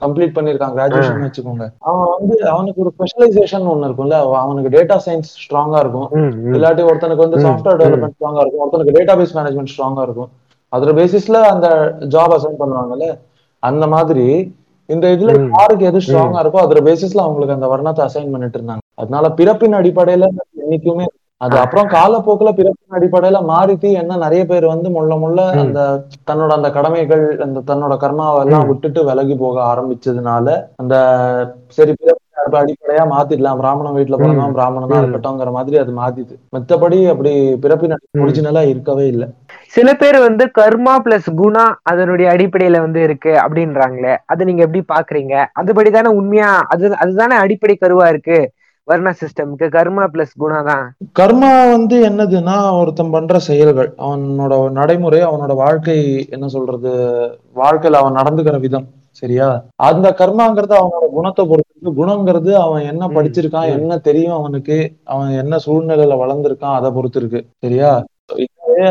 கம்ப்ளீட் 0.00 0.34
பண்ணிருக்கான் 0.34 0.72
கிராஜுவேஷன் 0.76 1.30
வச்சுக்கோங்க. 1.30 1.72
அவன் 1.78 2.08
வந்து 2.18 2.48
அவனுக்கு 2.48 2.82
ஒரு 2.82 2.92
ஸ்பெஷலைசேஷன் 2.98 3.64
ஒண்ணு 3.64 3.88
இருக்கும்ல. 3.88 4.10
அவ- 4.10 4.38
அவனுக்கு 4.38 4.78
டேட்டா 4.78 4.98
சயின்ஸ் 5.06 5.32
ஸ்ட்ராங்கா 5.48 5.78
இருக்கும். 5.78 6.08
இல்லாட்டி 6.54 6.90
ஒருத்தனுக்கு 6.90 7.16
வந்து 7.16 7.36
சாஃப்ட்வேர். 7.36 7.78
டெவலப்மெண்ட் 7.78 8.10
ஸ்ட்ராங்கா 8.20 8.46
இருக்கும். 8.46 8.72
ஒருத்தனுக்கு 8.72 8.90
டேட்டாபேஸ் 8.90 9.34
மேனேஜ்மெண்ட் 9.34 9.66
ஸ்ட்ராங்கா 9.78 10.02
இருக்கும். 10.02 10.28
அதோட 10.76 11.00
பேசிஸ்ல 11.00 11.32
அந்த 11.32 11.96
ஜாப் 11.98 12.36
அசைன் 12.38 12.54
பண்ணுவாங்கல்ல. 12.58 13.18
அந்த 13.58 13.86
மாதிரி 13.86 14.56
இந்த 14.86 15.08
இதுல. 15.08 15.48
யாருக்கு 15.58 15.84
எது 15.84 15.98
ஸ்ட்ராங்கா 15.98 16.36
இருக்கோ 16.36 16.58
அதோட 16.62 16.92
பேசிஸ்ல 16.92 17.18
அவங்களுக்கு 17.18 17.54
அந்த 17.54 17.66
வர்ணத்தை 17.66 18.08
அசைன் 18.08 18.30
பண்ணிட்டு 18.30 18.58
இருந்தாங்க. 18.58 18.78
அதனால 18.94 19.30
பிறப்பின் 19.30 19.74
அடிப்படையில 19.74 20.26
என்னைக்குமே 20.68 21.06
அது 21.40 21.56
அப்புறம் 21.60 21.88
காலப்போக்குல 21.90 22.50
பிறப்பின் 22.54 22.96
அடிப்படையில 22.96 23.40
மாறிட்டு 23.48 23.88
என்ன 23.98 24.16
நிறைய 24.22 24.42
பேர் 24.46 24.64
வந்து 24.70 24.88
முள்ள 24.94 25.12
முள்ள. 25.20 25.40
அந்த 25.62 25.80
தன்னோட 26.28 26.50
அந்த 26.56 26.68
கடமைகள் 26.76 27.22
அந்த 27.44 27.62
தன்னோட 27.68 27.94
கர்மாவை 28.00 28.40
எல்லாம் 28.44 28.64
ம். 28.64 28.70
விட்டுட்டு 28.70 29.02
விலகி 29.08 29.34
போக 29.42 29.58
ஆரம்பிச்சதுனால 29.68 30.46
அந்த 30.82 30.94
சரி 31.76 31.92
பிறப்பின் 31.94 32.24
அடிப்படையா 32.58 33.04
மாத்திடலாம் 33.08 33.60
பிராமணன் 33.60 33.96
வீட்டுல 33.96 34.18
பிறந்தவன் 34.18 34.56
பிராமணனா. 34.56 34.98
இருக்கட்டும்ங்கிற 35.00 35.50
மாதிரி 35.56 35.76
அது 35.80 35.92
மாத்திது 35.96 36.34
மத்தபடி 36.54 36.98
அப்படி 37.12 37.32
பிறப்பின். 37.64 37.94
ஒரிஜினலா 38.22 38.62
இருக்கவே 38.72 39.06
இல்லை 39.12 39.26
சில 39.74 39.88
பேர் 39.96 40.18
வந்து 40.20 40.44
கர்மா 40.58 40.94
பிளஸ் 41.02 41.30
குணா 41.40 41.64
அதனுடைய 41.90 42.28
அடிப்படையில 42.34 42.78
வந்து 42.84 43.00
இருக்கு 43.04 43.32
அப்படின்றாங்களே 43.42 44.14
அது 44.26 44.48
நீங்க 44.48 44.62
எப்படி 44.66 44.82
பாக்குறீங்க 44.90 45.34
அதுபடி 45.60 45.90
தானே 45.92 46.12
உண்மையா 46.18 46.52
அது 46.72 46.94
அதுதானே 46.98 47.36
அடிப்படை 47.42 47.76
கருவா 47.78 48.06
இருக்கு 48.12 48.38
வர்ண 48.88 49.08
சிஸ்டம்க்கு 49.20 49.66
கர்மா 49.76 50.04
பிளஸ் 50.12 50.34
குணா 50.42 50.58
தான் 50.68 50.84
கர்மா 51.18 51.50
வந்து 51.72 51.96
என்னதுன்னா 52.08 52.54
ஒருத்தன் 52.80 53.12
பண்ற 53.14 53.38
செயல்கள். 53.48 53.90
அவனோட 54.06 54.54
நடைமுறை 54.78 55.20
அவனோட 55.28 55.54
வாழ்க்கை 55.64 55.96
என்ன 56.36 56.46
சொல்றது 56.54 56.92
வாழ்க்கையில 57.62 58.00
அவன் 58.02 58.18
நடந்துக்கிற 58.20 58.58
விதம் 58.66 58.86
சரியா? 59.22 59.46
அந்த 59.88 60.06
கர்மாங்கிறது 60.20 60.74
அவனோட 60.80 61.06
குணத்தை 61.16 61.44
பொறுத்து 61.46 61.92
குணங்கிறது 62.00 62.52
அவன் 62.64 62.84
என்ன 62.92 63.04
படிச்சிருக்கான். 63.16 63.70
என்ன 63.78 63.92
தெரியும் 64.08 64.38
அவனுக்கு 64.40 64.76
அவன் 65.12 65.30
என்ன 65.42 65.54
சூழ்நிலையில 65.66 66.18
வளர்ந்திருக்கான் 66.22 66.78
அதை 66.78 66.90
பொறுத்து 66.98 67.20
இருக்கு 67.22 67.40
சரியா? 67.64 67.90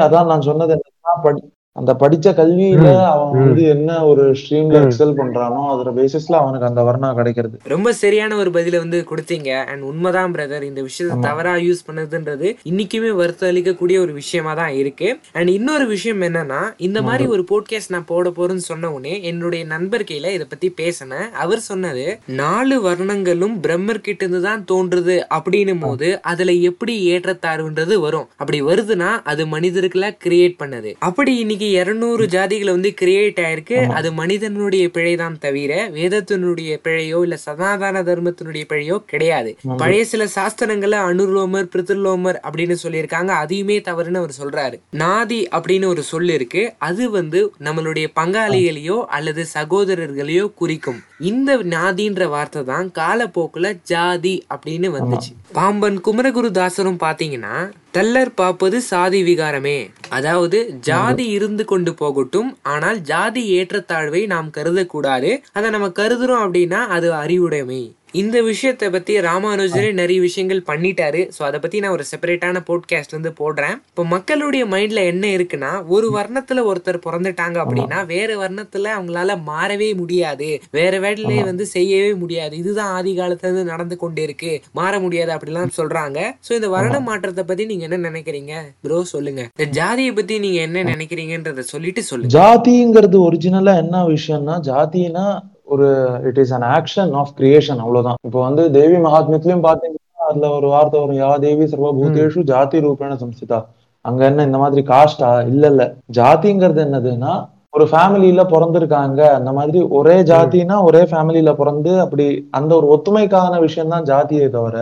அதான் 0.06 0.30
நான் 0.32 0.48
சொன்னது 0.50 0.74
என்னன்னா 0.76 1.14
படி 1.26 1.42
அந்த 1.80 1.92
படிச்ச 2.02 2.28
கல்வியில 2.40 2.88
அவன். 3.12 3.34
வந்து 3.40 3.64
என்ன 3.74 3.90
ஒரு 4.12 4.24
ஸ்ட்ரீம்ல. 4.40 4.78
எக்ஸல் 4.86 5.14
பண்றானோ 5.20 5.62
அதோட 5.74 5.92
பேசிஸ்ல 6.00 6.36
அவனுக்கு 6.42 6.68
அந்த 6.70 6.82
வர்ணா 6.88 7.10
கிடைக்கிறது. 7.20 7.56
ரொம்ப 7.74 7.90
சரியான 8.02 8.38
ஒரு 8.44 8.52
பதில 8.56 8.78
வந்து 8.84 9.00
கொடுத்தீங்க. 9.12 9.50
அண்ட் 9.72 9.84
உண்மைதான் 9.90 10.34
பிரதர் 10.36 10.66
இந்த 10.70 10.82
விஷயத்தை. 10.88 11.18
தவறா 11.28 11.54
யூஸ் 11.68 11.84
பண்ணதுன்றது 11.88 12.48
இன்னைக்குமே 12.72 13.12
வருத்தம் 13.22 13.50
அளிக்கக்கூடிய 13.52 13.98
ஒரு 14.06 14.14
விஷயமா 14.22 14.54
தான் 14.62 14.74
இருக்கு. 14.82 15.10
அண்ட் 15.38 15.52
இன்னொரு 15.58 15.88
விஷயம் 15.94 16.22
என்னன்னா 16.22 16.62
இந்த 16.88 17.02
மாதிரி 17.08 17.28
ஒரு 17.36 17.46
போட்காஸ்ட் 17.52 17.94
நான் 17.96 18.10
போட 18.14 18.30
போறேன்னு 18.40 18.66
சொன்ன 18.72 18.92
உடனே 18.92 19.14
என்னுடைய 19.32 19.66
நண்பர் 19.74 20.08
கையில 20.12 20.34
இதை 20.38 20.48
பத்தி 20.50 20.70
பேசினேன். 20.82 21.28
அவர் 21.44 21.64
சொன்னது 21.70 22.06
நாலு 22.42 22.76
வர்ணங்களும் 22.88 23.56
பிரம்மர் 23.68 24.04
கிட்ட 24.08 24.22
இருந்து 24.26 24.42
தான் 24.50 24.66
தோன்றுது. 24.72 25.18
அப்படின்னும் 25.38 25.84
போது 25.86 26.10
அதுல 26.22 26.52
எப்படி 26.72 26.96
ஏற்றத்தாழ்வுன்றது 27.14 27.96
வரும். 28.08 28.28
அப்படி 28.42 28.62
வருதுன்னா 28.72 29.12
அது 29.32 29.46
மனிதர்களை 29.56 30.12
கிரியேட் 30.26 30.60
பண்ணது. 30.64 30.92
அப்படி 31.10 31.34
இன்னைக்கு 31.44 31.67
இருநூறு 31.72 32.26
ஜாதிகள் 32.26 32.70
வந்து 32.70 32.94
கிரியேட் 33.02 33.40
ஆயிருக்கு. 33.40 33.88
அது 33.90 34.14
மனிதனுடைய 34.14 34.88
பிழைதான் 34.88 35.38
தவிர 35.38 35.90
வேதத்தினுடைய 35.90 36.78
பிழையோ 36.84 37.22
இல்ல 37.22 37.38
சனாதன 37.38 38.02
தர்மத்தினுடைய 38.02 38.64
பிழையோ 38.70 38.98
கிடையாது. 39.06 39.58
பழைய 39.78 40.06
சில 40.06 40.26
சாஸ்திரங்கள்ல 40.26 41.00
அனுர்லோமர் 41.10 41.70
பிரித்துலோமர் 41.76 42.40
அப்படின்னு 42.50 42.76
சொல்லியிருக்காங்க. 42.84 43.28
அதையுமே 43.28 43.80
தவறுன்னு 43.80 44.14
அவர் 44.14 44.36
சொல்றாரு. 44.44 44.80
நாதி 44.98 45.46
அப்படின்னு 45.52 45.86
ஒரு 45.86 46.04
சொல் 46.04 46.30
இருக்கு. 46.30 46.74
அது 46.78 47.10
வந்து 47.10 47.54
நம்மளுடைய 47.60 48.08
பங்காளிகளையோ 48.16 49.06
அல்லது 49.06 49.46
சகோதரர்களையோ 49.54 50.54
குறிக்கும். 50.54 51.04
இந்த 51.20 51.58
நாதின்ற 51.58 52.28
வார்த்தை 52.28 52.64
தான் 52.64 52.92
காலப்போக்குல 52.96 53.78
ஜாதி 53.84 54.46
அப்படின்னு 54.54 54.90
வந்துச்சு. 54.98 55.47
பாம்பன் 55.58 55.98
குமரகுருதாசரும் 56.06 57.00
பாத்தீங்கன்னா 57.04 57.54
தல்லர் 57.96 58.32
பார்ப்பது 58.36 58.78
சாதி 58.82 59.20
விகாரமே. 59.24 59.78
அதாவது 60.10 60.58
ஜாதி 60.80 61.26
இருந்து 61.28 61.66
கொண்டு 61.66 61.94
போகட்டும் 61.94 62.50
ஆனால் 62.74 63.00
ஜாதி 63.02 63.44
ஏற்றத்தாழ்வை 63.58 64.22
நாம் 64.26 64.50
கருதக்கூடாது. 64.58 65.32
அதை 65.54 65.70
நம்ம 65.70 65.88
கருதுறோம் 65.88 66.44
அப்படின்னா 66.48 66.82
அது 66.98 67.10
அறிவுடைமை. 67.14 67.82
இந்த 68.22 68.38
விஷயத்தை 68.42 68.88
பத்தி 68.90 69.14
ராமானுஜரே 69.26 69.90
நிறைய 70.00 70.20
விஷயங்கள் 70.26 70.62
பண்ணிட்டாரு. 70.70 71.22
சோ 71.36 71.42
அதை 71.48 71.58
பத்தி 71.64 71.78
நான் 71.84 71.96
ஒரு 71.96 72.06
செப்பரேட்டான 72.12 72.62
போட்காஸ்ட் 72.70 73.16
வந்து 73.16 73.32
போடுறேன். 73.40 73.76
இப்போ 73.92 74.04
மக்களுடைய 74.14 74.64
மைண்ட்ல 74.74 75.02
என்ன 75.12 75.26
இருக்குன்னா 75.38 75.72
ஒரு 75.96 76.08
வர்ணத்துல 76.18 76.64
ஒருத்தர் 76.70 77.00
பிறந்துட்டாங்க 77.08 77.58
அப்படின்னா 77.64 78.00
வேற 78.14 78.30
வர்ணத்துல 78.44 78.94
அவங்களால 78.98 79.36
மாறவே 79.50 79.90
முடியாது. 80.02 80.50
வேற 80.78 80.94
வேலையை 81.00 81.44
வந்து 81.44 81.66
செய்யவே 81.76 82.14
முடியாது. 82.14 82.54
இதுதான் 82.58 82.94
ஆதி 83.00 83.14
காலத்துல 83.20 83.50
இருந்து 83.50 83.66
நடந்து 83.74 83.98
கொண்டே 83.98 84.24
இருக்கு. 84.24 84.54
மாற 84.72 84.94
முடியாது 85.06 85.34
அப்படிலாம் 85.36 85.76
சொல்றாங்க. 85.80 86.20
சோ 86.48 86.54
இந்த 86.60 86.70
வர்ண 86.76 87.00
மாற்றத்தை 87.10 87.46
பத்தி 87.52 87.66
நீங்க 87.74 87.86
என்ன 87.90 88.02
நினைக்கிறீங்க? 88.10 88.56
ப்ரோ 88.86 89.02
சொல்லுங்க. 89.14 89.44
இந்த 89.58 89.68
ஜாதியை 89.80 90.14
பத்தி 90.22 90.40
நீங்க 90.46 90.62
என்ன 90.70 90.84
நினைக்கிறீங்கன்றத 90.94 91.68
சொல்லிட்டு 91.74 92.04
சொல்லுங்க. 92.12 92.34
ஜாதிங்கிறது 92.40 93.20
ஒரிஜினலா 93.28 93.76
என்ன 93.84 94.06
விஷயம்னா 94.16 94.58
ஜாதினா 94.72 95.28
ஒரு 95.68 95.88
it 96.30 96.40
is 96.44 96.54
an 96.54 96.68
action 96.74 97.12
of 97.20 97.34
creation 97.38 97.82
அவ்வளவுதான். 97.84 98.20
இப்போ 98.28 98.40
வந்து 98.44 98.64
தேவி 98.76 98.98
மகாத்மியத்திலயும் 99.06 99.66
பாத்தீங்கன்னா 99.66 100.04
அதுல 100.28 100.48
ஒரு 100.56 100.68
வார்த்தை 100.72 100.98
வரும் 101.02 101.20
யா 101.20 101.32
தேவி 101.44 101.66
சர்வபூதேஷு 101.72 102.42
ஜாதி 102.50 102.80
ரூபேண 102.86 103.16
சம்ஸ்திதா 103.22 103.60
அங்க 104.06 104.22
என்ன 104.30 104.46
இந்த 104.48 104.60
மாதிரி 104.60 104.82
காஸ்டா 104.90 105.30
இல்ல 105.52 105.64
இல்ல. 105.72 105.84
ஜாதிங்கிறது 106.18 106.82
என்னதுன்னா 106.86 107.34
ஒரு 107.74 107.86
ஃபேமிலியில 107.90 108.42
பிறந்திருக்காங்க 108.52 109.22
அந்த 109.38 109.50
மாதிரி 109.58 109.80
ஒரே 109.98 110.16
ஜாதினா 110.30 110.76
ஒரே 110.86 111.02
ஃபேமிலியில 111.10 111.52
பிறந்து 111.56 111.92
அப்படி 112.04 112.26
அந்த 112.58 112.72
ஒரு 112.78 112.88
ஒத்துமைக்கான 112.94 113.60
விஷயம் 113.66 113.94
தான் 113.94 114.08
ஜாதியே 114.10 114.48
தவிர 114.54 114.78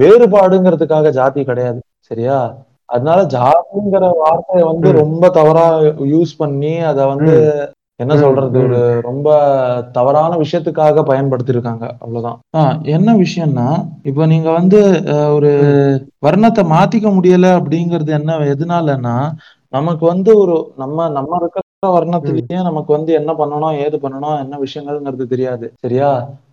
வேறுபாடுங்கிறதுக்காக 0.00 1.10
ஜாதி 1.16 1.42
கிடையாது 1.44 1.78
சரியா? 2.10 2.38
அதனால 2.88 3.20
ஜாதிங்கிற 3.32 4.04
வார்த்தையை 4.18 4.64
வந்து. 4.66 4.88
ரொம்ப 5.00 5.24
தவறா 5.36 5.64
யூஸ் 6.12 6.34
பண்ணி 6.38 6.74
அத 6.90 6.98
வந்து 7.12 7.34
என்ன 8.00 8.14
சொல்றது. 8.16 8.58
ஒரு 8.62 8.78
ரொம்ப 9.04 9.28
தவறான 9.94 10.32
விஷயத்துக்காக 10.36 11.02
பயன்படுத்தியிருக்காங்க 11.06 11.84
அவ்வளவுதான் 11.96 12.38
ஆஹ் 12.56 12.74
என்ன 12.94 13.10
விஷயம்னா 13.20 13.68
இப்ப 14.04 14.26
நீங்க 14.26 14.48
வந்து 14.52 14.80
ஒரு 15.34 15.52
வர்ணத்தை 16.22 16.64
மாத்திக்க 16.72 17.10
முடியல 17.14 17.50
அப்படிங்கிறது 17.58 18.12
என்ன 18.18 18.36
எதனாலன்னா 18.50 19.16
நமக்கு 19.72 20.04
வந்து 20.06 20.30
ஒரு 20.38 20.56
நம்ம 20.76 21.08
நம்ம 21.10 21.38
இருக்கிற 21.40 21.62
வர்ணத்திலேயே 21.90 22.58
நமக்கு 22.62 22.90
வந்து 22.94 23.12
என்ன 23.14 23.30
பண்ணணும் 23.38 23.78
ஏது 23.82 23.96
பண்ணணும் 23.98 24.36
என்ன 24.42 24.58
விஷயங்கள்ங்கிறது 24.60 25.26
தெரியாது 25.28 25.66
சரியா 25.76 26.10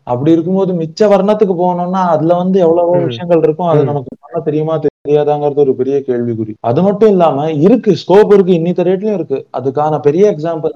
அப்படி 0.07 0.29
இருக்கும்போது 0.31 0.71
மிச்ச 0.79 1.01
வர்ணத்துக்கு 1.09 1.53
போகணும்னா 1.55 2.01
அதுல 2.13 2.33
வந்து 2.39 2.57
எவ்வளவோ. 2.59 2.95
விஷயங்கள் 3.05 3.43
இருக்கும் 3.43 3.69
அது. 3.69 3.83
நமக்கு 3.85 4.11
பண்ண 4.23 4.39
தெரியுமா 4.45 4.73
தெரியாதாங்கிறது 4.79 5.63
ஒரு 5.63 5.73
பெரிய 5.75 5.95
கேள்விக்குறி 6.01 6.53
அது 6.63 6.81
மட்டும் 6.83 7.11
இல்லாம 7.11 7.37
இருக்கு 7.63 7.91
ஸ்கோப் 8.01 8.33
இருக்கு 8.33 8.53
இன்னித்த 8.53 8.83
ரேட்லயும் 8.87 9.17
இருக்கு 9.19 9.39
அதுக்கான 9.57 9.99
பெரிய 10.01 10.25
எக்ஸாம்பிள் 10.31 10.73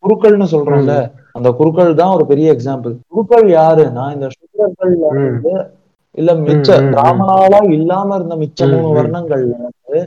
குருக்கள்னு 0.00 0.46
சொல்றோம்ல 0.52 0.94
அந்த 1.36 1.48
குருக்கள் 1.58 1.90
தான் 1.94 2.14
ஒரு 2.14 2.24
பெரிய 2.30 2.54
எக்ஸாம்பிள் 2.54 2.94
குருக்கள் 3.10 3.46
யாருன்னா 3.54 4.04
இந்த 4.14 4.26
சுத்திரர்கள்ல 4.34 5.04
ம். 5.12 5.20
இருந்து 5.20 5.52
இல்ல 6.14 6.30
மிச்ச. 6.40 6.68
பிராமணாலா 6.92 7.58
இல்லாம 7.74 8.16
இருந்த 8.16 8.36
மிச்ச 8.40 8.60
மூணு. 8.70 8.88
வர்ணங்கள்ல 8.96 9.52
வந்து 9.60 9.98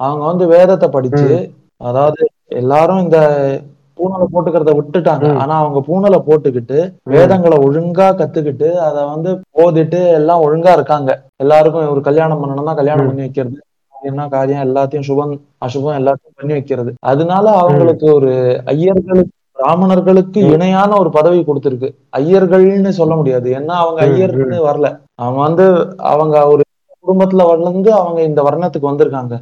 அவங்க 0.00 0.22
வந்து 0.26 0.44
வேதத்தை 0.52 0.88
படிச்சு 0.90 1.30
அதாவது 1.80 2.20
எல்லாரும் 2.58 3.02
இந்த 3.02 3.18
பூணலை 3.98 4.26
போட்டுக்கிறத 4.28 4.72
விட்டுட்டாங்க. 4.76 5.28
ஆனா 5.40 5.54
அவங்க 5.60 5.78
பூணலை 5.86 6.18
போட்டுக்கிட்டு 6.26 6.78
வேதங்களை 7.12 7.56
ஒழுங்கா 7.64 8.06
கத்துக்கிட்டு 8.18 8.68
அத 8.84 8.96
வந்து 9.08 9.30
போதிட்டு 9.56 10.00
எல்லாம் 10.18 10.44
ஒழுங்கா 10.44 10.72
இருக்காங்க 10.76 11.10
எல்லாருக்கும் 11.44 11.92
ஒரு 11.94 12.02
கல்யாணம் 12.06 12.40
பண்ணணும்னா 12.42 12.74
கல்யாணம். 12.78 13.08
பண்ணி 13.08 13.24
வைக்கிறது 13.24 13.58
என்ன 14.02 14.28
காரியம் 14.28 14.64
எல்லாத்தையும் 14.64 15.00
சுபம் 15.00 15.32
அசுபம் 15.64 15.98
எல்லாத்தையும் 15.98 16.36
பண்ணி 16.36 16.52
வைக்கிறது. 16.52 16.94
அதனால 17.00 17.50
அவங்களுக்கு 17.56 18.14
ஒரு 18.14 18.30
ஐயர்களுக்கு 18.66 19.32
பிராமணர்களுக்கு. 19.52 20.40
இணையான 20.46 20.98
ஒரு 20.98 21.10
பதவி 21.10 21.40
கொடுத்திருக்கு. 21.40 21.88
ஐயர்கள்னு 22.16 22.88
சொல்ல 22.90 23.16
முடியாது. 23.16 23.50
ஏன்னா 23.50 23.74
அவங்க 23.76 24.06
ம், 24.06 24.08
ஐயர்னு 24.08 24.58
வரல. 24.64 24.88
அவங்க 25.14 25.40
வந்து 25.40 25.66
அவங்க 25.98 26.46
ஒரு 26.46 26.62
குடும்பத்துல 27.04 27.46
வளர்ந்து 27.46 27.92
அவங்க 27.92 28.22
இந்த 28.22 28.42
வர்ணத்துக்கு 28.42 28.90
வந்திருக்காங்க. 28.90 29.34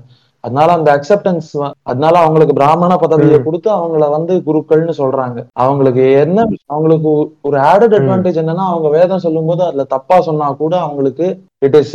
அதனால 0.45 0.73
அந்த 0.73 0.97
அக்செப்டன்ஸ் 0.97 1.49
அதனால 1.83 2.19
அவங்களுக்கு 2.19 2.55
பிராமண 2.55 2.97
பதவியை. 2.97 3.43
கொடுத்து 3.43 3.71
அவங்கள 3.71 4.11
வந்து 4.11 4.43
குருக்கள்னு 4.47 4.93
சொல்றாங்க. 4.99 5.47
அவங்களுக்கு 5.53 6.13
என்ன 6.13 6.39
அவங்களுக்கு 6.67 7.09
ஒரு 7.43 7.57
ஆடட். 7.61 7.97
அட்வான்டேஜ் 7.99 8.41
என்னன்னா 8.43 8.65
அவங்க 8.67 8.89
வேதம் 8.89 9.19
சொல்லும்போது 9.19 9.65
அதுல 9.65 9.85
தப்பா 9.85 10.21
சொன்னா 10.21 10.51
கூட 10.53 10.81
அவங்களுக்கு 10.81 11.29
it 11.59 11.75
is 11.75 11.95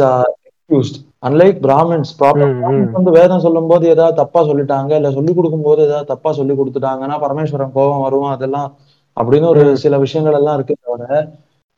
excused 0.72 0.98
unlike 1.24 1.58
Brahmins 1.62 2.12
proper. 2.20 2.54
வந்து 2.94 3.12
வேதம் 3.12 3.40
சொல்லும்போது 3.40 3.86
ஏதாவது 3.90 4.16
தப்பா 4.16 4.42
சொல்லிட்டாங்க 4.42 4.92
இல்ல 4.92 5.12
சொல்லி 5.12 5.34
கொடுக்கும்போது 5.34 5.82
ஏதாவது 5.82 6.06
தப்பா 6.06 6.32
சொல்லி 6.32 6.54
கொடுத்துட்டாங்கன்னா 6.54 7.18
பரமேஸ்வரன் 7.20 7.74
கோபம் 7.74 8.02
வரும் 8.02 8.30
அதெல்லாம் 8.30 8.70
அப்படின்னு 9.18 9.48
ஒரு 9.48 9.64
ம். 9.66 9.76
சில 9.76 9.98
விஷயங்கள் 9.98 10.34
எல்லாம் 10.34 10.56
இருக்கு 10.56 10.76
தவிர 10.80 11.20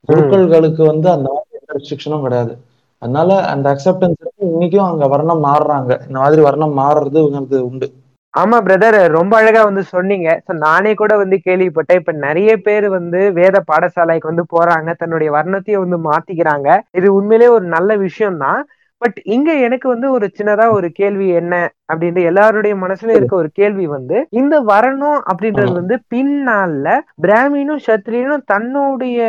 குருக்கள்களுக்கு 0.10 0.84
வந்து 0.86 1.10
அந்த 1.10 1.28
மாதிரி 1.34 1.60
எந்த 1.60 1.74
ரெஸ்ட்ரிக்ஷனும் 1.74 2.22
கிடையாது. 2.22 2.54
அதனால 3.02 3.42
அந்த 3.46 3.66
அக்செப்டன்ஸ் 3.74 4.22
இன்னைக்கும் 4.48 4.88
அங்க 4.88 5.08
வர்ணம் 5.08 5.46
மாறுறாங்க. 5.46 5.92
இந்த 6.08 6.18
மாதிரி 6.20 6.42
வர்ணம் 6.42 6.78
மாறுறதுங்கிறது 6.78 7.60
உண்டு. 7.70 7.88
ஆமா 8.34 8.58
பிரதர் 8.64 9.12
ரொம்ப 9.12 9.38
அழகா 9.38 9.64
வந்து 9.64 9.84
சொன்னீங்க. 9.86 10.42
So, 10.48 10.54
நானே 10.60 10.94
கூட 10.94 11.18
வந்து 11.18 11.42
கேள்விப்பட்டேன். 11.46 12.00
இப்ப 12.00 12.12
நிறைய 12.12 12.52
பேர் 12.58 12.90
வந்து 12.90 13.32
வேத 13.32 13.64
பாடசாலைக்கு 13.72 14.32
வந்து 14.32 14.46
போறாங்க. 14.54 14.96
தன்னுடைய 14.98 15.32
வர்ணத்தையும் 15.32 15.84
வந்து 15.86 16.00
மாத்திக்கிறாங்க. 16.10 16.70
இது 16.92 17.14
உண்மையிலேயே 17.14 17.50
ஒரு 17.50 17.66
நல்ல 17.66 17.96
விஷயம் 17.98 18.38
தான் 18.38 18.62
பட் 19.04 19.18
இங்க 19.36 19.50
எனக்கு 19.66 19.88
வந்து 19.90 20.08
ஒரு 20.12 20.26
சின்னதா 20.38 20.66
ஒரு 20.72 20.88
கேள்வி 21.00 21.28
என்ன 21.40 21.54
அப்படின்ட்டு 21.90 22.22
எல்லாருடைய 22.30 22.74
மனசுல 22.84 23.16
இருக்க 23.16 23.34
ஒரு 23.36 23.50
கேள்வி 23.54 23.86
வந்து 23.88 24.18
இந்த 24.40 24.56
வரணும் 24.70 25.20
அப்படின்றது. 25.32 25.72
வந்து 25.80 25.96
பின்னால 26.14 26.86
பிராமினும் 27.24 27.84
சத்திரியனும் 27.88 28.46
தன்னுடைய 28.54 29.20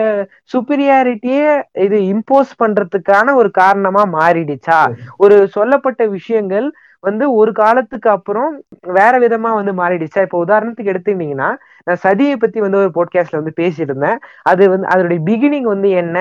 சுப்பீரியாரிட்டியே 0.53 1.49
இது 1.87 1.99
இம்போஸ் 2.13 2.55
பண்றதுக்கான 2.63 3.35
ஒரு 3.35 3.51
காரணமா 3.61 4.05
மாறிடுச்சா? 4.17 4.81
ஒரு 5.19 5.37
சொல்லப்பட்ட 5.57 6.03
விஷயங்கள் 6.17 6.69
வந்து 7.05 7.25
ஒரு 7.35 7.53
காலத்துக்கு 7.55 8.09
அப்புறம் 8.11 8.53
வேற 8.95 9.15
விதமா 9.25 9.51
வந்து 9.57 9.73
மாறிடுச்சா? 9.81 10.21
இப்போ 10.27 10.39
உதாரணத்துக்கு 10.45 10.93
எடுத்துக்கிட்டீங்கன்னா 10.93 11.51
நான் 11.87 12.03
சதியை 12.05 12.37
பத்தி 12.37 12.59
வந்து 12.61 12.81
ஒரு 12.83 12.91
போட்காஸ்ட்ல 12.95 13.41
வந்து 13.41 13.59
பேசிட்டு 13.59 13.91
இருந்தேன் 13.91 14.21
அது 14.51 14.63
வந்து 14.73 14.89
அதோடைய 14.93 15.21
பிகினிங் 15.29 15.69
வந்து 15.73 15.89
என்ன? 16.03 16.19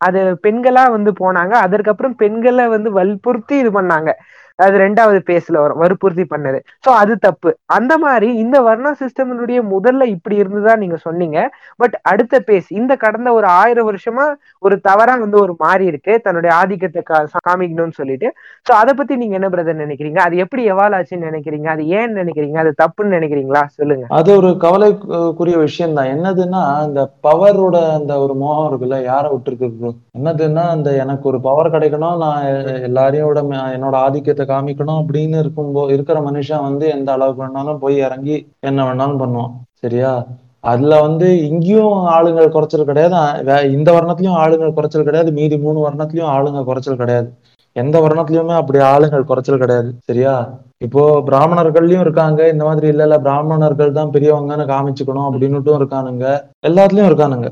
அது 0.00 0.20
பெண்களா 0.42 0.84
வந்து 0.90 1.10
போனாங்க. 1.20 1.54
அதற்கப்புறம் 1.66 2.14
பெண்களை 2.16 2.66
வந்து 2.68 2.90
வற்புறுத்தி 2.92 3.54
இது 3.58 3.70
பண்ணாங்க. 3.72 4.10
அது 4.60 4.78
ரெண்டாவது 4.78 5.20
பேஸ்ல 5.26 5.52
வரும் 5.52 5.78
வற்புறுத்தி 5.78 6.36
பண்ணது. 6.36 6.60
ஸோ 6.86 6.90
அது 6.90 7.18
தப்பு. 7.18 7.56
அந்த 7.66 7.98
மாதிரி 7.98 8.34
இந்த 8.34 8.60
வர்ணா 8.60 8.92
சிஸ்டம்னுடைய 9.00 9.62
முதல்ல 9.70 10.04
இப்படி 10.04 10.40
இருந்துதா 10.40 10.76
நீங்க 10.76 10.96
சொன்னீங்க. 10.96 11.50
பட் 11.76 11.98
அடுத்த 12.02 12.42
பேஸ் 12.46 12.62
இந்த 12.68 12.96
கடந்த 12.96 13.32
ஒரு 13.32 13.46
ஆயிரம் 13.46 13.92
வருஷமா 13.92 14.34
ஒரு 14.58 14.80
தவறா 14.80 15.16
வந்து 15.16 15.40
ஒரு 15.40 15.54
மாறி 15.58 15.84
இருக்கு. 15.84 16.20
தன்னுடைய 16.22 16.56
ஆதிக்கத்தை 16.56 17.02
கா- 17.10 17.26
காமிக்கணும்னு 17.48 17.90
சொல்லிட்டு. 17.90 18.32
ஸோ 18.68 18.72
அதை 18.72 18.94
பத்தி 18.94 19.16
நீங்க 19.16 19.34
என்ன 19.34 19.48
பிரதர் 19.48 19.88
நினைக்கிறீங்க? 19.88 20.18
அது 20.18 20.36
எப்படி 20.36 20.72
எவால் 20.72 21.02
ஆச்சுன்னு 21.02 21.28
நினைக்கிறீங்க? 21.30 21.66
அது 21.66 21.86
ஏன் 21.86 22.14
நினைக்கிறீங்க? 22.14 22.56
அது 22.56 22.74
தப்புன்னு 22.82 23.06
நினைக்கிறீங்களா? 23.06 23.64
சொல்லுங்க. 23.64 24.06
அது 24.08 24.36
ஒரு 24.36 24.56
கவலைக்குரிய 24.56 25.56
விஷயம் 25.56 25.94
தான் 25.94 26.06
என்னதுன்னா 26.06 26.86
இந்த 26.86 27.10
பவரோட 27.22 27.92
அந்த 27.92 28.18
ஒரு 28.18 28.34
மோகம் 28.34 28.68
இருக்குல்ல 28.70 29.02
யாரை 29.02 29.30
விட்டுருக்கு 29.30 29.90
என்னதுன்னா 30.18 30.68
அந்த 30.68 30.92
எனக்கு 30.92 31.28
ஒரு 31.28 31.40
பவர் 31.40 31.70
கிடைக்கணும் 31.70 32.16
நான் 32.18 32.44
எல்லாரையும் 32.82 33.52
என்னோட 33.52 33.92
ஆதிக்கத்தை 33.92 34.46
காமிக்கணும் 34.50 35.04
அப்படின்னு 35.06 35.38
இருக்கும்போ 35.38 35.90
இருக்கிற 35.90 36.20
மனுஷன் 36.20 36.62
வந்து 36.62 36.88
எந்த 36.88 37.12
அளவுக்கு 37.12 37.44
வேணாலும் 37.44 37.78
போய் 37.78 37.96
இறங்கி 37.96 38.52
என்ன 38.60 38.84
வேணாலும் 38.84 39.20
பண்ணுவான் 39.20 39.50
சரியா? 39.72 40.26
அதுல 40.60 41.00
வந்து 41.00 41.46
இங்கேயும் 41.46 41.92
ஆளுங்கள் 41.92 42.50
குறைச்சல் 42.50 42.84
கிடையாது. 42.84 43.42
வே- 43.42 43.70
இந்த 43.70 43.92
வர்ணத்திலயும் 43.92 44.32
ஆளுங்கள் 44.32 44.72
குறைச்சல் 44.72 45.04
கிடையாது. 45.04 45.32
மீதி 45.32 45.58
மூணு 45.58 45.90
வருணத்துலயும் 45.90 46.26
ஆளுங்க 46.26 46.64
குறைச்சல் 46.64 46.96
கிடையாது. 46.96 47.32
எந்த 47.72 48.00
வருணத்துலயுமே 48.00 48.56
அப்படி 48.56 48.78
ஆளுங்கள் 48.78 49.24
குறைச்சல் 49.24 49.58
கிடையாது 49.58 49.94
சரியா? 50.04 50.58
இப்போ 50.78 51.20
பிராமணர்கள்லயும் 51.20 52.00
இருக்காங்க. 52.00 52.48
இந்த 52.48 52.64
மாதிரி 52.64 52.86
இல்ல 52.86 53.02
இல்ல 53.02 53.18
பிராமணர்கள் 53.18 53.92
தான் 53.92 54.10
பெரியவங்கன்னு 54.10 54.72
காமிச்சுக்கணும் 54.74 55.28
அப்படின்னுட்டும் 55.30 55.80
இருக்கானுங்க. 55.80 56.40
எல்லாத்துலயும் 56.66 57.10
இருக்கானுங்க. 57.10 57.48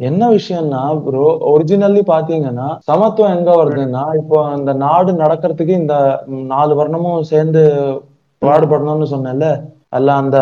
என்ன 0.00 0.30
விஷயம்னா 0.30 0.80
ப்ரோ 1.04 1.22
ஒரிஜினல்லி 1.50 2.02
பாத்தீங்கன்னா 2.06 2.66
சமத்துவம் 2.80 3.36
எங்க 3.36 3.50
வருதுன்னா 3.54 4.16
இப்போ 4.16 4.44
அந்த 4.48 4.72
நாடு 4.80 5.12
நடக்கிறதுக்கு 5.14 5.74
இந்த 5.76 5.94
நாலு 6.48 6.74
வர்ணமும் 6.74 7.20
சேர்ந்து 7.24 7.62
பாடுபடணும்னு 8.42 9.06
சொன்னேன்ல 9.10 9.48
அல்ல 9.88 10.14
அந்த 10.14 10.38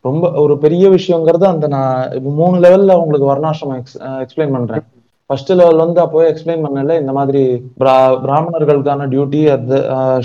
ரொம்ப 0.00 0.30
ஒரு 0.38 0.58
பெரிய 0.58 0.88
விஷயங்கிறது 0.88 1.46
அந்த 1.46 1.66
நான் 1.68 1.98
மூணு 2.32 2.58
லெவல்ல 2.58 2.92
உங்களுக்கு 2.96 3.30
வர்ணாசிரமம் 3.30 3.80
எக்ஸ்பிளைன் 4.20 4.52
பண்றேன். 4.52 4.84
ஃபர்ஸ்ட் 5.30 5.52
லெவல் 5.52 5.76
வந்து 5.76 6.02
அப்போவே 6.02 6.26
எக்ஸ்பிளைன் 6.28 6.64
பண்ணல 6.64 7.00
இந்த 7.00 7.12
மாதிரி 7.12 7.42
பிரா- 7.80 8.16
பிராமணர்களுக்கான 8.24 9.06
டியூட்டி 9.06 9.40
அது 9.50 9.76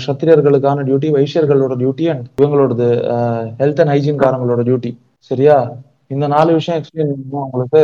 சத்திரியர்களுக்கான 0.06 0.82
டியூட்டி 0.82 1.10
வைசியர்களோட 1.12 1.74
டியூட்டி 1.74 2.06
அண்ட் 2.10 2.26
இவங்களோடது 2.42 2.88
ஹெல்த் 3.58 3.80
அண்ட் 3.80 3.92
ஹைஜீன் 3.94 4.22
காரங்களோட 4.22 4.60
டியூட்டி 4.62 4.92
சரியா? 5.30 5.56
இந்த 6.10 6.26
நாலு 6.26 6.52
விஷயம் 6.52 6.80
எக்ஸ்பிளைன் 6.80 7.10
பண்ணுவோம் 7.12 7.46
உங்களுக்கு. 7.46 7.82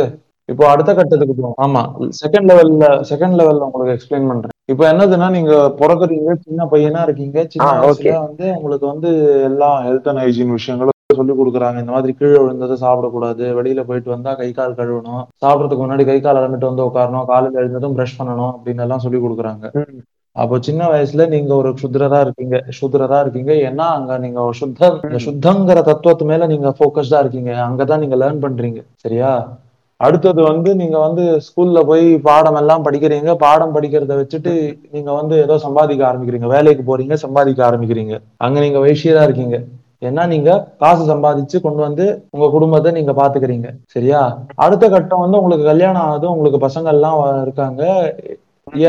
இப்போ 0.49 0.63
அடுத்த 0.71 0.91
கட்டத்துக்கு 0.93 1.35
போவோம் 1.37 1.59
ஆமா 1.65 1.81
செகண்ட் 2.23 2.49
லெவல்ல 2.49 2.87
செகண்ட் 3.11 3.37
லெவல்ல 3.39 3.67
உங்களுக்கு 3.67 3.95
எக்ஸ்பிளைன் 3.95 4.27
பண்றேன். 4.31 4.53
இப்போ 4.71 4.83
என்னதுன்னா 4.91 5.27
நீங்க 5.35 5.53
பிறக்குறீங்க 5.79 6.33
சின்ன 6.45 6.67
பையனா 6.73 7.01
இருக்கீங்க 7.07 7.37
சின்ன 7.53 7.69
வயசுல. 7.83 8.13
வந்து 8.27 8.45
உங்களுக்கு 8.57 8.85
வந்து 8.93 9.09
எல்லா 9.49 9.69
ஹெல்த் 9.87 10.09
அண்ட் 10.11 10.21
ஹைஜீன் 10.23 10.55
விஷயங்களும் 10.57 10.93
சொல்லி 11.19 11.33
கொடுக்குறாங்க. 11.39 11.79
இந்த 11.83 11.93
மாதிரி 11.95 12.13
கீழே 12.19 12.37
விழுந்ததை 12.41 12.75
சாப்பிடக்கூடாது 12.83 13.43
வெளியில 13.57 13.81
போயிட்டு 13.89 14.09
வந்தா 14.13 14.31
கை 14.41 14.49
கால் 14.51 14.77
கழுவணும் 14.79 15.23
சாப்பிடறதுக்கு 15.43 15.83
முன்னாடி 15.83 16.05
கை 16.05 16.17
கால் 16.21 16.39
அலம்பிட்டு 16.41 16.71
வந்து 16.71 16.85
உட்காரணும் 16.89 17.27
காலையில 17.31 17.61
எழுந்ததும் 17.63 17.95
பிரஷ் 17.99 18.17
பண்ணணும் 18.19 18.53
அப்படின்னு 18.55 18.85
எல்லாம் 18.85 19.03
சொல்லி 19.05 19.21
கொடுக்குறாங்க. 19.25 19.65
அப்போ 20.35 20.55
சின்ன 20.67 20.87
வயசுல 20.93 21.27
நீங்க 21.33 21.51
ஒரு 21.55 21.69
சுத்ரரா 21.81 22.21
இருக்கீங்க 22.25 22.55
சுத்ரரா 22.79 23.19
இருக்கீங்க. 23.25 23.51
ஏன்னா 23.67 23.85
அங்க 23.97 24.17
நீங்க 24.23 24.47
சுத்தம் 24.61 24.97
இந்த 25.09 25.19
சுத்தங்கிற 25.27 25.81
தத்துவத்து 25.89 26.25
மேல 26.31 26.47
நீங்க 26.53 26.69
போக்கஸ்டா 26.79 27.19
இருக்கீங்க. 27.23 27.51
அங்கதான் 27.67 28.03
நீங்க 28.05 28.17
லேர்ன் 28.23 28.43
பண்றீங்க. 28.47 28.81
சரியா? 29.05 29.31
அடுத்தது 29.99 30.41
வந்து 30.43 30.75
நீங்க 30.75 30.97
வந்து 30.99 31.23
ஸ்கூல்ல 31.45 31.79
போய் 31.85 32.17
பாடம் 32.27 32.59
எல்லாம் 32.61 32.85
படிக்கிறீங்க. 32.85 33.33
பாடம் 33.43 33.75
படிக்கிறத 33.75 34.13
வச்சுட்டு 34.21 34.53
நீங்க 34.91 35.13
வந்து 35.13 35.35
ஏதோ 35.43 35.57
சம்பாதிக்க 35.57 36.03
ஆரம்பிக்கிறீங்க. 36.09 36.47
வேலைக்கு 36.55 36.83
போறீங்க 36.89 37.13
சம்பாதிக்க 37.13 37.61
ஆரம்பிக்கிறீங்க. 37.69 38.15
அங்க 38.37 38.59
நீங்க 38.59 38.79
வைஷியரா 38.79 39.23
இருக்கீங்க. 39.27 39.59
ஏன்னா 40.07 40.27
நீங்க 40.27 40.49
காசு 40.79 41.03
சம்பாதிச்சு 41.11 41.57
கொண்டு 41.61 41.81
வந்து 41.87 42.05
உங்க 42.29 42.47
குடும்பத்தை 42.55 42.89
நீங்க 42.91 43.13
பாத்துக்கிறீங்க. 43.21 43.69
சரியா? 43.93 44.21
அடுத்த 44.55 44.89
கட்டம் 44.89 45.23
வந்து 45.23 45.39
உங்களுக்கு 45.39 45.65
கல்யாணம் 45.65 46.05
ஆகுது 46.07 46.27
உங்களுக்கு 46.31 46.59
பசங்க 46.67 46.89
எல்லாம் 46.95 47.41
இருக்காங்க. 47.45 47.83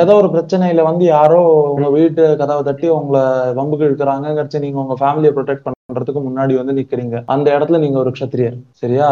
ஏதோ 0.03 0.13
ஒரு 0.15 0.29
பிரச்சனையில 0.35 0.83
வந்து 0.83 1.05
யாரோ 1.05 1.39
உங்க 1.73 1.89
வீட்டு 1.97 2.23
கதவை 2.37 2.63
தட்டி 2.63 2.89
உங்களை 2.89 3.23
வம்புக்கு 3.59 3.89
இழுக்கிறாங்க 3.89 4.61
நீங்க 4.65 4.79
உங்க 4.85 4.97
ஃபேமிலியை 5.01 5.33
ப்ரொடெக்ட் 5.39 5.67
பண்றதுக்கு 5.67 6.21
முன்னாடி 6.29 6.55
வந்து 6.61 6.77
நிக்கிறீங்க. 6.81 7.17
அந்த 7.27 7.59
இடத்துல 7.59 7.79
நீங்க 7.79 7.99
ஒரு 7.99 8.11
க்ஷத்திரியர் 8.11 8.57
சரியா? 8.83 9.11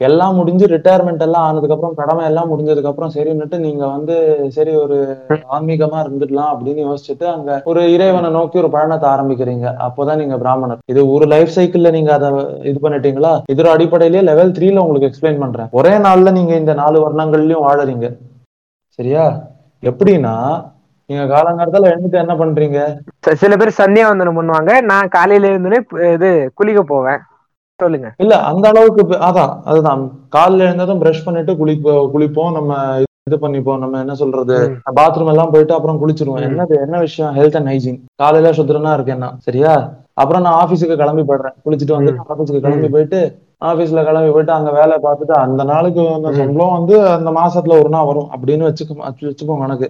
எல்லாம் 0.00 0.34
முடிஞ்சு 0.34 0.66
ரிட்டையர்மெண்ட் 0.66 1.18
எல்லாம் 1.18 1.42
ஆனதுக்கு 1.42 1.74
அப்புறம் 1.74 1.94
கடமை 1.94 2.24
எல்லாம் 2.24 2.50
முடிஞ்சதுக்கு 2.50 2.90
அப்புறம் 2.90 3.10
சரின்னுட்டு 3.14 3.58
நீங்க 3.58 3.86
வந்து 3.86 4.16
சரி 4.48 4.74
ஒரு 4.74 4.98
ஆன்மீகமா 5.28 5.98
இருந்துடலாம் 6.04 6.52
அப்படின்னு 6.52 6.82
யோசிச்சுட்டு 6.86 7.24
அங்க 7.24 7.62
ஒரு 7.64 7.92
இறைவனை 7.92 8.30
நோக்கி 8.30 8.58
ஒரு 8.58 8.70
பயணத்தை 8.70 9.10
ஆரம்பிக்கிறீங்க. 9.10 9.66
அப்போதான் 9.86 10.16
நீங்க 10.16 10.38
பிராமணர். 10.38 10.78
இது 10.86 11.10
ஒரு 11.10 11.26
லைஃப் 11.26 11.52
சைக்கிள்ல 11.56 11.90
நீங்க 11.90 12.12
அதை 12.12 12.30
இது 12.62 12.78
பண்ணிட்டீங்களா? 12.82 13.42
இதோட 13.52 13.66
அடிப்படையிலேயே 13.66 14.24
லெவல் 14.30 14.50
த்ரீல 14.50 14.78
உங்களுக்கு 14.78 15.10
எக்ஸ்பிளைன் 15.10 15.38
பண்றேன். 15.38 15.68
ஒரே 15.70 15.90
நாள்ல 15.90 16.32
நீங்க 16.32 16.54
இந்த 16.54 16.74
நாலு 16.74 16.98
வர்ணங்கள்லயும் 17.04 17.66
வாழறீங்க. 17.68 18.16
சரியா? 18.88 19.40
எப்படின்னா 19.82 20.34
நீங்க 21.06 21.24
காலங்காலத்துல 21.34 21.90
எழுந்துட்டு 21.92 22.22
என்ன 22.24 22.34
பண்றீங்க? 22.34 22.80
சில 23.34 23.56
பேர் 23.56 23.78
சந்தியாவந்தனம் 23.78 24.38
பண்ணுவாங்க. 24.40 24.80
நான் 24.80 25.08
காலையில 25.08 25.54
இருந்துனே 25.54 26.12
இது 26.12 26.50
குளிக்க 26.54 26.82
போவேன். 26.82 27.18
சொல்லுங்க. 27.80 28.08
இல்ல 28.16 28.34
அந்த 28.50 28.66
அளவுக்கு 28.68 29.02
அதான் 29.28 29.54
அதுதான். 29.64 30.02
காலைல 30.36 30.66
எழுந்ததும் 30.68 31.02
பிரஷ் 31.02 31.24
பண்ணிட்டு 31.24 31.52
குளிப்போ 31.60 31.94
குளிப்போம் 32.14 32.52
நம்ம 32.52 32.72
இது 33.28 33.36
பண்ணிப்போம். 33.36 33.78
நம்ம 33.78 33.98
என்ன 33.98 34.14
சொல்றது. 34.14 34.56
பாத்ரூம் 35.00 35.32
எல்லாம் 35.32 35.50
போயிட்டு 35.50 35.74
அப்புறம் 35.74 36.00
குளிச்சிருவோம். 36.02 36.46
என்னது 36.48 36.76
என்ன 36.84 36.98
விஷயம்? 36.98 37.34
ஹெல்த் 37.36 37.56
அண்ட் 37.56 37.70
ஹைஜீன் 37.72 37.98
காலையில 38.22 38.52
சுத்திரனா 38.58 38.92
இருக்கேன்னா 38.98 39.28
சரியா? 39.46 39.74
அப்புறம் 40.12 40.42
நான் 40.42 40.58
ஆபீஸுக்கு 40.62 40.96
கிளம்பி 41.02 41.22
போயிடுறேன். 41.22 41.56
குளிச்சுட்டு 41.64 41.96
வந்து 41.98 42.12
ஆபீஸுக்கு 42.32 42.64
கிளம்பி 42.64 42.88
போயிட்டு 42.88 43.20
ஆபீஸ்ல 43.64 44.02
கிளம்பி 44.08 44.30
போயிட்டு 44.30 44.52
அங்க 44.52 44.70
வேலை 44.70 44.94
பார்த்துட்டு 45.02 45.34
அந்த 45.44 45.64
நாளுக்கு 45.64 46.02
அந்த. 46.14 46.30
சம்பளம் 46.38 46.76
வந்து 46.78 46.96
அந்த 47.16 47.30
மாசத்துல 47.30 47.78
ஒரு 47.80 47.88
நாள் 47.88 48.08
வரும். 48.10 48.28
அப்படின்னு 48.34 48.66
வச்சுக்கோ 48.68 48.96
வச்சுப்போம் 49.28 49.62
கணக்கு. 49.64 49.88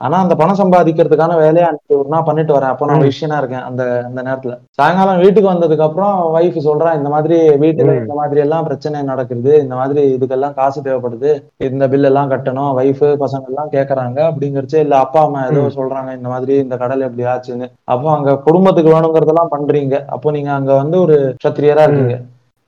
ஆனா 0.00 0.16
அந்த 0.22 0.34
பணம் 0.36 0.58
சம்பாதிக்கிறதுக்கான 0.58 1.36
வேலையை 1.38 1.66
அன்னைக்கு 1.66 1.94
ஒரு 1.98 2.08
நாள் 2.08 2.26
பண்ணிட்டு 2.26 2.52
வரேன் 2.52 2.72
அப்போ 2.72 2.86
நான் 2.88 3.00
ம். 3.00 3.06
விஷயனா 3.06 3.36
இருக்கேன் 3.40 3.64
அந்த 3.66 3.82
அந்த 4.06 4.20
நேரத்துல 4.22 4.54
சாயங்காலம் 4.78 5.22
வீட்டுக்கு 5.22 5.48
வந்ததுக்கு 5.48 5.86
அப்புறம் 5.86 6.10
ஒய்ஃப் 6.34 6.58
சொல்றா 6.66 6.90
இந்த 6.98 7.10
மாதிரி 7.14 7.36
வீட்டுல. 7.62 7.94
இந்த 8.00 8.16
மாதிரி 8.18 8.42
எல்லாம் 8.42 8.66
பிரச்சனை 8.68 9.00
நடக்குது 9.08 9.52
இந்த 9.62 9.74
மாதிரி 9.80 10.02
இதுக்கெல்லாம் 10.12 10.56
காசு 10.58 10.84
தேவைப்படுது 10.84 11.30
இந்த 11.68 11.86
பில் 11.92 12.08
எல்லாம் 12.10 12.30
கட்டணும் 12.32 12.70
ஒய்ஃப் 12.78 13.04
பசங்க 13.22 13.50
எல்லாம் 13.52 13.72
கேக்குறாங்க 13.72 14.18
அப்படிங்கறச்சே 14.28 14.80
இல்ல 14.80 14.96
அப்பா 15.04 15.22
அம்மா 15.26 15.42
ஏதோ. 15.48 15.64
சொல்றாங்க 15.76 16.12
இந்த 16.18 16.30
மாதிரி 16.30 16.54
இந்த 16.60 16.76
கடல் 16.78 17.06
எப்படி 17.06 17.26
ஆச்சுன்னு 17.30 17.66
அப்போ 17.90 18.08
அங்க 18.14 18.38
குடும்பத்துக்கு 18.46 18.94
வேணுங்கிறதெல்லாம் 18.94 19.52
பண்றீங்க 19.52 19.84
அப்போ 20.14 20.30
நீங்க 20.36 20.52
அங்க 20.56 20.72
வந்து 20.76 20.98
ஒரு 21.04 21.16
சத்திரியரா 21.42 21.86
இருக்கீங்க 21.86 22.16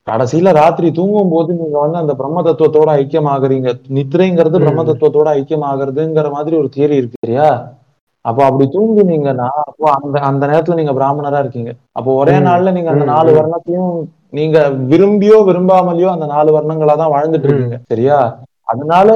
கடைசியில 0.09 0.51
ராத்திரி 0.57 0.87
தூங்கும் 0.97 1.33
போது 1.33 1.51
நீங்க 1.57 1.77
வந்து 1.79 1.97
அந்த 2.01 2.13
பிரம்ம 2.19 2.43
தத்துவத்தோட 2.45 2.89
ஐக்கியமாகறீங்க 2.99 3.69
நித்திரைங்கிறது 3.97 4.57
ம். 4.57 4.63
பிரம்ம 4.63 4.83
தத்துவத்தோட 4.87 5.29
ஐக்கியமாகறதுங்கிற 5.39 6.29
மாதிரி 6.35 6.55
ஒரு 6.59 6.69
தியரி 6.75 6.97
இருக்கு 6.99 7.23
சரியா 7.23 7.47
அப்போ 8.25 8.41
அப்படி 8.45 8.65
தூங்குனீங்கன்னா 8.71 9.49
அப்போ 9.63 9.85
அந்த 9.97 10.17
அந்த 10.29 10.43
நேரத்துல 10.49 10.77
நீங்க 10.79 10.93
பிராமணரா 10.95 11.39
இருக்கீங்க 11.41 11.71
அப்போ 11.95 12.09
ஒரே. 12.19 12.33
நாள்ல 12.47 12.73
நீங்க 12.75 12.89
அந்த 12.93 13.05
நாலு. 13.11 13.29
வர்ணத்தையும் 13.37 13.93
நீங்க 14.33 14.57
விரும்பியோ 14.89 15.37
விரும்பாமலையோ 15.47 16.09
அந்த 16.11 16.25
நாலு 16.31 16.49
வர்ணங்களா 16.55 16.95
தான் 16.97 17.13
வாழ்ந்துட்டு 17.13 17.47
இருக்கீங்க 17.47 17.77
சரியா 17.91 18.17
அதனால 18.67 19.07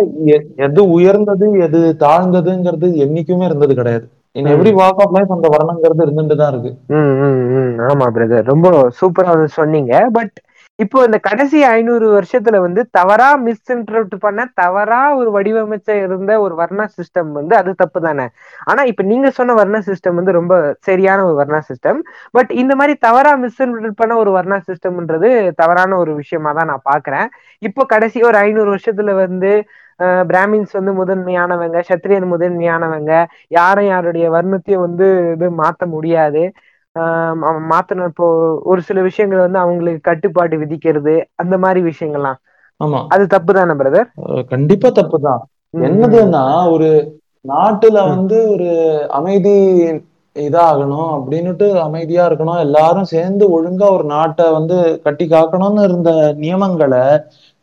எது 0.65 0.82
உயர்ந்தது 0.93 1.47
எது 1.65 1.79
தாழ்ந்ததுங்கிறது 2.03 2.88
என்னைக்குமே 3.03 3.45
இருந்தது 3.49 3.73
கிடையாது 3.75 4.06
in. 4.36 4.47
Every 4.53 4.71
walk 4.77 5.01
of 5.03 5.13
life 5.15 5.34
அந்த 5.36 5.47
வர்ணங்கிறது 5.53 6.06
இருந்துட்டு 6.06 6.36
தான் 6.38 6.51
இருக்கு. 6.53 6.71
ஆமா 7.89 8.06
பிரதர் 8.15 8.49
ரொம்ப 8.49 8.67
சூப்பரா 8.99 9.34
சொன்னீங்க 9.56 9.93
பட் 10.15 10.34
இப்போ 10.79 10.99
இந்த 11.05 11.17
கடைசி 11.25 11.59
ஐநூறு 11.71 12.05
வருஷத்துல 12.13 12.59
வந்து 12.63 12.81
தவறா 12.97 13.27
மிஸ்இன்டர்பிரட் 13.43 14.15
பண்ண 14.23 14.41
தவறா 14.62 15.01
ஒரு 15.19 15.29
வடிவமைச்ச 15.36 15.89
இருந்த 16.05 16.31
ஒரு 16.41 16.53
வர்ணா 16.62 16.86
சிஸ்டம் 16.95 17.29
வந்து 17.31 17.53
அது 17.59 17.71
தப்பு 17.81 17.99
தானே? 18.01 18.25
ஆனா 18.65 18.81
இப்ப 18.91 19.03
நீங்க 19.12 19.29
சொன்ன 19.31 19.55
வர்ண 19.59 19.79
சிஸ்டம் 19.89 20.17
வந்து 20.19 20.33
ரொம்ப 20.39 20.55
சரியான 20.81 21.19
ஒரு 21.27 21.36
வர்ணா 21.41 21.59
சிஸ்டம் 21.69 21.99
பட் 22.36 22.51
இந்த 22.62 22.75
மாதிரி 22.75 22.95
தவறா 22.99 23.33
மிஸ்இன்டர்பிரட் 23.43 23.99
பண்ண 24.01 24.15
ஒரு 24.23 24.33
வர்ணா 24.38 24.57
சிஸ்டம்ன்றது 24.67 25.29
தவறான 25.62 25.97
ஒரு 25.97 26.13
விஷயமா 26.21 26.51
தான் 26.53 26.69
நான் 26.71 26.88
பாக்குறேன். 26.91 27.27
இப்போ 27.62 27.81
கடைசி 27.86 28.19
ஒரு 28.23 28.38
ஐநூறு 28.43 28.69
வருஷத்துல 28.73 29.13
வந்து 29.23 29.51
பிராமின்ஸ் 30.29 30.73
வந்து 30.73 30.91
முதன்மையானவங்க 30.99 31.79
சத்திரியன் 31.89 32.31
முதன்மையானவங்க 32.31 33.12
யாரும் 33.51 33.89
யாருடைய 33.89 34.25
வர்ணத்தையும் 34.36 34.86
வந்து 34.88 35.05
இது 35.36 35.47
மாத்த 35.59 35.83
முடியாது. 35.95 36.43
மாத்தணும் 37.69 38.08
இப்போ 38.08 38.27
ஒரு 38.63 38.82
சில 38.82 39.01
விஷயங்கள் 39.01 39.39
வந்து 39.39 39.60
அவங்களுக்கு 39.60 40.01
கட்டுப்பாடு 40.01 40.58
விதிக்கிறது 40.58 41.15
அந்த 41.36 41.58
மாதிரி 41.58 41.82
விஷயங்கள்லாம். 41.82 42.39
ஆமா. 42.79 42.99
அது 43.08 43.27
தப்பு 43.27 43.53
தானே 43.53 43.73
பிரதர் 43.73 44.10
கண்டிப்பா 44.47 44.89
தப்புதான். 44.89 45.41
என்னதுன்னா 45.82 46.71
ஒரு 46.71 46.89
நாட்டுல 47.45 47.97
வந்து 48.10 48.49
ஒரு 48.49 48.69
அமைதி 49.10 49.56
இதாகணும் 50.36 51.10
அப்படின்னுட்டு 51.15 51.75
அமைதியா 51.77 52.29
இருக்கணும் 52.29 52.60
எல்லாரும் 52.60 53.03
சேர்ந்து 53.03 53.45
ஒழுங்கா 53.56 53.88
ஒரு 53.91 54.06
நாட்டை 54.06 54.51
வந்து 54.51 54.77
கட்டி 55.03 55.25
காக்கணும்னு 55.27 55.84
இருந்த 55.84 56.12
நியமங்களை 56.39 57.03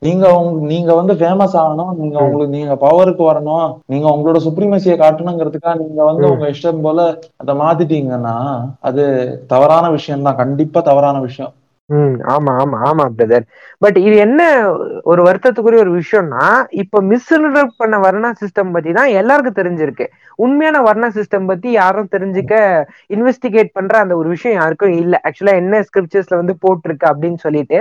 நீங்க 0.03 0.27
நீங்க 0.71 0.91
வந்து 0.99 1.15
ஃபேமஸ் 1.19 1.55
ஆகணும் 1.61 1.91
நீங்க. 1.99 2.17
உங்களுக்கு 2.23 2.55
நீங்க 2.55 2.75
பவருக்கு 2.85 3.23
வரணும் 3.25 3.65
நீங்க 3.89 4.07
உங்களோட 4.13 4.39
சுப்ரீமசியை 4.47 4.97
காட்டணுங்கிறதுக்காக 4.99 5.77
நீங்க 5.83 6.01
வந்து. 6.05 6.25
உங்க 6.33 6.47
இஷ்டம் 6.55 6.83
போல 6.83 7.01
அதை 7.39 7.55
மாத்திட்டீங்கன்னா 7.61 8.37
அது 8.89 9.03
தவறான 9.53 9.87
விஷயம் 9.97 10.27
தான் 10.29 10.41
கண்டிப்பா 10.41 10.83
தவறான 10.85 11.19
விஷயம் 11.23 11.55
ம் 11.91 12.17
ஆமா 12.33 12.53
ஆமா 12.61 12.79
ஆமா 12.89 13.05
பிரதர் 13.13 13.45
பட் 13.83 13.97
இது 14.01 14.17
என்ன 14.25 14.41
ஒரு 15.11 15.21
வருத்தத்துக்குரிய 15.27 15.81
ஒரு 15.81 15.93
விஷயம்னா 15.97 16.45
இப்ப 16.83 17.01
மிஸ்இன்டர்பிரட் 17.09 17.73
பண்ண 17.77 17.97
வர்ணா 18.05 18.31
சிஸ்டம் 18.41 18.75
பத்தி 18.75 18.91
தான் 18.93 19.15
எல்லாருக்கும் 19.21 19.59
தெரிஞ்சிருக்கு 19.59 20.07
உண்மையான 20.39 20.83
வர்ணா 20.87 21.09
சிஸ்டம் 21.17 21.49
பத்தி 21.51 21.71
யாரும் 21.75 22.13
தெரிஞ்சுக்க 22.13 22.55
இன்வெஸ்டிகேட் 23.17 23.71
பண்ற 23.73 23.95
அந்த 24.01 24.17
ஒரு 24.17 24.29
விஷயம் 24.35 24.59
யாருக்கும் 24.59 24.95
இல்ல 25.01 25.21
ஆக்சுவலா 25.27 25.57
என்ன 25.63 25.83
ஸ்கிரிப்சர்ஸ்ல 25.89 26.41
வந்து 26.41 26.57
போட்டிருக்கு 26.65 27.07
அப்படின்னு 27.11 27.41
சொல்லிட்டு 27.41 27.81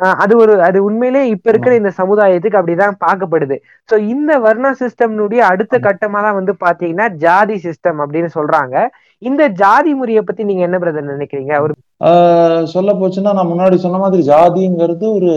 அது 0.00 0.36
ஒரு 0.36 0.62
அது 0.62 0.84
உண்மையிலே 0.84 1.28
இப்ப 1.28 1.50
இருக்கிற 1.50 1.74
இந்த 1.74 1.92
சமுதாயத்துக்கு 1.98 2.58
அப்படிதான் 2.60 2.96
பார்க்கப்படுது. 3.06 3.56
சோ 3.88 3.94
இந்த 3.98 4.38
வர்ணா 4.38 4.70
சிஸ்டம்னுடைய 4.80 5.38
அடுத்த 5.38 5.78
கட்டமா 5.78 6.20
தான் 6.22 6.34
வந்து 6.34 6.52
பாத்தீங்கன்னா 6.64 7.14
ஜாதி 7.16 7.54
சிஸ்டம் 7.54 8.00
அப்படின்னு 8.04 8.30
சொல்றாங்க. 8.34 8.74
இந்த 9.22 9.48
ஜாதி 9.48 9.94
முறையை 9.94 10.22
பத்தி 10.22 10.44
நீங்க 10.44 10.62
என்ன 10.62 10.78
பிரதர் 10.78 11.12
நினைக்கிறீங்க? 11.14 11.60
ஒரு 11.60 11.74
ஆஹ் 12.00 12.64
சொல்ல 12.64 12.92
போச்சுன்னா 12.92 13.32
நான் 13.32 13.52
முன்னாடி 13.52 13.74
சொன்ன 13.74 13.98
மாதிரி 13.98 14.22
ஜாதிங்கிறது 14.22 15.06
ஒரு 15.14 15.30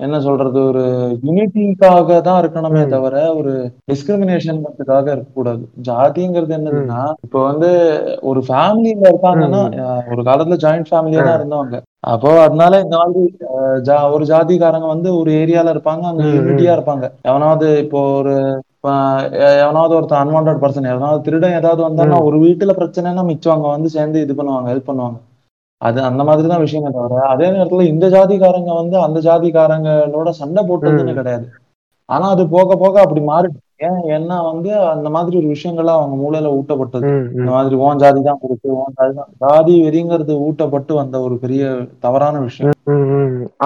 என்ன 0.00 0.16
சொல்றது 0.20 0.58
ஒரு 0.68 0.82
யூனிட்டிக்காக 1.24 1.96
தான் 2.20 2.40
இருக்கணுமே. 2.42 2.82
தவிர 2.92 3.16
ஒரு 3.34 3.52
டிஸ்கிரிமினேஷன்ங்கிறதுக்காக 3.90 5.06
இருக்கக்கூடாது 5.12 5.62
ஜாதிங்கிறது 5.88 6.56
என்னதுன்னா 6.58 7.02
இப்போ 7.26 7.40
வந்து 7.46 7.70
ஒரு 8.30 8.42
ஃபேமிலியில 8.46 9.10
இருக்காங்கன்னா 9.10 9.62
ஒரு 10.12 10.22
காலத்துல 10.22 10.58
ஜாயிண்ட் 10.64 10.90
ஃபேமிலியா 10.90 11.22
தான். 11.22 11.38
இருந்தவங்க 11.40 11.78
அப்போ 12.06 12.30
அதனால 12.44 12.74
இந்த 12.82 12.96
மாதிரி 12.98 13.22
ஒரு 14.12 14.24
ஜாதிக்காரங்க 14.28 14.88
வந்து 14.88 15.08
ஒரு 15.18 15.30
ஏரியால 15.40 15.72
இருப்பாங்க 15.74 16.04
அங்க. 16.10 16.26
யூனிட்டியா 16.36 16.74
இருப்பாங்க 16.76 17.06
எவனாவது 17.30 17.66
இப்போ 17.84 18.02
ஒரு 18.20 18.34
எவனாவது 19.58 19.92
ஒருத்தன் 19.96 20.20
அன்வான்ட் 20.20 20.62
பர்சன் 20.62 20.90
எவனாவது 20.90 21.24
திருடன் 21.24 21.58
ஏதாவது 21.58 21.82
வந்தான்னா 21.86 22.18
ம். 22.18 22.26
ஒரு 22.28 22.38
வீட்டுல 22.44 22.74
பிரச்சனைன்னா 22.78 23.24
மிச்சவங்க 23.28 23.68
வந்து 23.72 23.90
சேர்ந்து 23.96 24.24
இது 24.24 24.34
பண்ணுவாங்க 24.38 24.70
ஹெல்ப் 24.72 24.88
பண்ணுவாங்க 24.88 25.18
அது 25.80 25.98
அந்த 26.08 26.22
மாதிரி 26.28 26.46
தான் 26.48 26.64
விஷயமே 26.64 26.90
தவிர 26.90 27.22
அதே 27.32 27.46
நேரத்துல 27.54 27.86
இந்த 27.92 28.06
ஜாதிக்காரங்க 28.14 28.72
வந்து 28.80 28.96
அந்த 29.06 29.18
ஜாதிக்காரங்களோட 29.26 30.30
சண்டை 30.40 30.62
போட்டதுன்னு. 30.68 31.18
கிடையாது 31.20 31.46
ஆனா 32.08 32.26
அது 32.34 32.42
போக 32.54 32.76
போக 32.76 32.94
அப்படி 33.02 33.20
மாறிடுச்சு 33.26 33.66
ஏன் 33.88 34.00
ஏன்னா 34.14 34.36
வந்து 34.48 34.70
அந்த 34.92 35.08
மாதிரி 35.14 35.34
ஒரு 35.40 35.48
விஷயங்கள்லாம் 35.52 35.98
அவங்க 35.98 36.16
மூளையில 36.22 36.48
ஊட்டப்பட்டது. 36.56 37.04
இந்த 37.36 37.50
மாதிரி 37.54 37.74
ஓன் 37.84 38.00
ஜாதி 38.02 38.20
தான் 38.26 38.40
கொடுத்து 38.42 38.74
ஓன் 38.80 38.96
ஜாதி 38.98 39.12
தான் 39.18 39.30
ஜாதி 39.44 39.74
வெறிங்கிறது 39.84 40.34
ஊட்டப்பட்டு 40.46 40.92
வந்த 40.98 41.16
ஒரு 41.26 41.36
பெரிய 41.44 41.62
தவறான 42.04 42.40
விஷயம். 42.48 42.74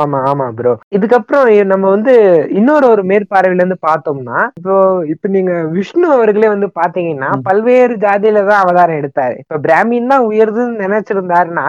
ஆமா 0.00 0.18
ஆமா 0.31 0.46
ப்ரோ 0.59 0.74
இதுக்கப்புறம் 0.96 1.48
நம்ம 1.72 1.88
வந்து 1.94 2.14
இன்னொரு 2.59 2.87
ஒரு 2.92 3.05
மேற்பார்வையில 3.11 3.62
இருந்து 3.62 3.79
பார்த்தோம்னா 3.88 4.38
இப்போ 4.61 4.77
இப்ப 5.14 5.33
நீங்க 5.37 5.55
விஷ்ணு 5.77 6.07
அவர்களே 6.16 6.50
வந்து 6.55 6.68
பாத்தீங்கன்னா. 6.81 7.31
பல்வேறு 7.48 7.96
ஜாதியில 8.05 8.44
தான் 8.50 8.62
அவதாரம் 8.64 9.00
எடுத்தாரு 9.03 9.37
இப்ப 9.42 9.61
பிராமின் 9.66 10.12
தான் 10.14 10.29
உயர்துன்னு 10.31 10.85
நினைச்சிருந்தாருன்னா 10.87 11.66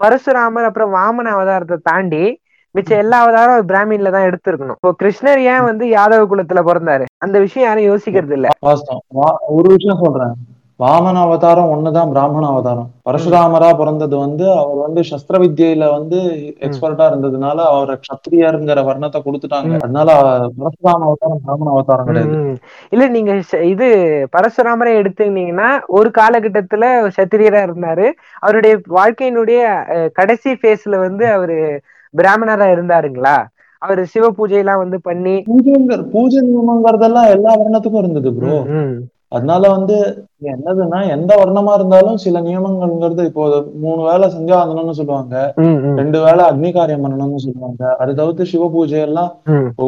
பரசுராமர் 0.00 0.68
அப்புறம் 0.68 0.94
வாமன 0.98 1.32
அவதாரத்தை 1.36 1.78
தாண்டி 1.90 2.22
மிச்ச 2.74 2.90
எல்லா 3.02 3.16
அவதாரம் 3.24 3.68
பிராமின்ல 3.70 4.10
தான் 4.14 4.26
எடுத்திருக்கணும். 4.28 4.78
இப்போ 4.78 4.90
கிருஷ்ணர் 5.02 5.40
ஏன் 5.52 5.64
வந்து 5.68 5.84
யாதவ 5.96 6.26
குலத்துல 6.32 6.60
பிறந்தாரு? 6.68 7.04
அந்த 7.24 7.36
விஷயம் 7.44 7.66
யாரும் 7.68 7.88
யோசிக்கிறது 7.90 8.34
இல்ல 8.38 8.48
ஒரு 9.56 9.68
விஷயம் 9.76 10.02
சொல்றேன். 10.04 10.34
வாமன 10.80 11.22
அவதாரம் 11.26 11.70
ஒண்ணுதான் 11.74 12.10
பிராமண 12.12 12.44
அவதாரம் 12.50 12.90
பரசுராமரா 13.06 13.68
பிறந்தது 13.78 14.14
வந்து 14.24 14.44
அவர் 14.58 14.78
வந்து 14.84 15.00
சஸ்திர 15.08 15.38
வித்யில 15.42 15.86
வந்து 15.94 16.18
எக்ஸ்பர்ட்டா 16.66 17.06
இருந்ததுனால 17.10 17.56
அவரை 17.70 17.94
கத்திரியருங்கிற 18.08 18.82
வர்ணத்தை 18.90 19.20
கொடுத்துட்டாங்க. 19.24 19.72
அதனால 19.84 20.08
பரசுராம 20.60 21.08
அவதாரம் 21.08 21.42
பிராமண 21.46 21.72
அவதாரம் 21.74 22.08
கிடையாது. 22.10 22.36
இல்ல 22.94 23.08
நீங்க 23.16 23.34
இது 23.72 23.88
பரசுராமரை 24.36 24.92
எடுத்துக்கிட்டீங்கன்னா 25.00 25.70
ஒரு 25.98 26.10
காலகட்டத்துல 26.20 26.84
சத்திரியரா 27.18 27.62
இருந்தாரு. 27.68 28.06
அவருடைய 28.44 28.76
வாழ்க்கையினுடைய 29.00 29.60
கடைசி 30.20 30.50
ஃபேஸ்ல 30.60 30.96
வந்து 31.06 31.26
அவரு 31.36 31.58
பிராமணரா 32.14 32.68
இருந்தாருங்களா? 32.76 33.36
அவரு 33.82 34.02
சிவ 34.12 34.24
பூஜை 34.36 34.58
எல்லாம் 34.62 34.82
வந்து 34.84 34.98
பண்ணி 35.10 35.36
பூஜைங்கிற 35.50 36.02
பூஜை 36.14 36.40
நியமங்கிறதெல்லாம் 36.46 37.30
எல்லா 37.34 37.52
வர்ணத்துக்கும் 37.60 38.02
இருந்தது 38.04 38.30
ப்ரோ 38.38 38.56
அதனால 39.32 39.62
வந்து 39.74 39.96
என்னதுன்னா 40.52 40.98
எந்த 41.14 41.32
வர்ணமா 41.40 41.72
இருந்தாலும் 41.78 42.20
சில 42.24 42.40
நியமங்கள்ங்கிறது 42.40 43.22
இப்போ 43.28 43.44
மூணு 43.84 44.00
வேளை 44.08 44.26
சந்தியாவந்தனம்னு 44.34 44.98
சொல்லுவாங்க. 45.00 45.34
ரெண்டு 46.00 46.18
வேளை 46.24 46.42
அக்னி 46.50 46.70
காரியம் 46.76 47.04
பண்ணணும்னு 47.04 47.44
சொல்லுவாங்க. 47.46 47.82
அது 48.02 48.12
தவிர்த்து 48.20 48.50
சிவ 48.52 48.68
பூஜை 48.76 49.00
எல்லாம் 49.08 49.30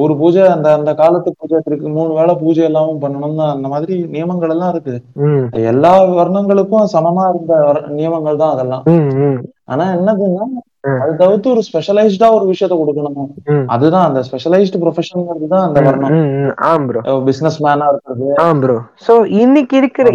ஒரு 0.00 0.16
பூஜை 0.22 0.42
அந்த 0.56 0.68
அந்த 0.78 0.94
காலத்து 1.02 1.32
பூஜை 1.38 1.60
இருக்கு. 1.66 1.88
மூணு 1.98 2.12
வேளை 2.18 2.34
பூஜை 2.42 2.64
எல்லாமும் 2.70 3.02
பண்ணணும்னு 3.04 3.44
அந்த 3.54 3.68
மாதிரி 3.74 3.96
நியமங்கள் 4.16 4.54
எல்லாம் 4.56 4.72
இருக்கு. 4.74 4.96
எல்லா 5.72 5.92
வர்ணங்களுக்கும் 6.20 6.92
சமமா 6.96 7.24
இருந்த 7.32 7.54
நியமங்கள் 8.00 8.42
தான் 8.42 8.54
அதெல்லாம். 8.56 8.84
ஆனா 9.72 9.86
என்னதுன்னா. 9.98 10.44
அது 11.02 11.12
தவிர்த்து 11.22 11.48
ஒரு 11.52 11.62
ஸ்பெஷலைஸ்டா 11.66 12.28
ஒரு 12.36 12.44
விஷயத்த 12.50 12.74
கொடுக்கணும். 12.78 13.30
அதுதான் 13.74 14.06
அந்த 14.08 14.20
ஸ்பெஷலைஸ்டு 14.28 14.80
ப்ரொஃபஷன்ங்கிறது 14.82 15.48
தான் 15.54 15.66
அந்த 15.66 15.80
வர்ணம். 15.86 16.14
ஆம் 16.68 16.86
ப்ரோ 16.88 17.16
பிசினஸ் 17.28 17.58
மேனா 17.66 17.88
இருக்கிறது. 17.92 18.28
ஆம் 18.44 18.62
ப்ரோ 18.62 18.76
சோ 19.06 19.14
இன்னைக்கு 19.42 19.76
இருக்கிற 19.82 20.08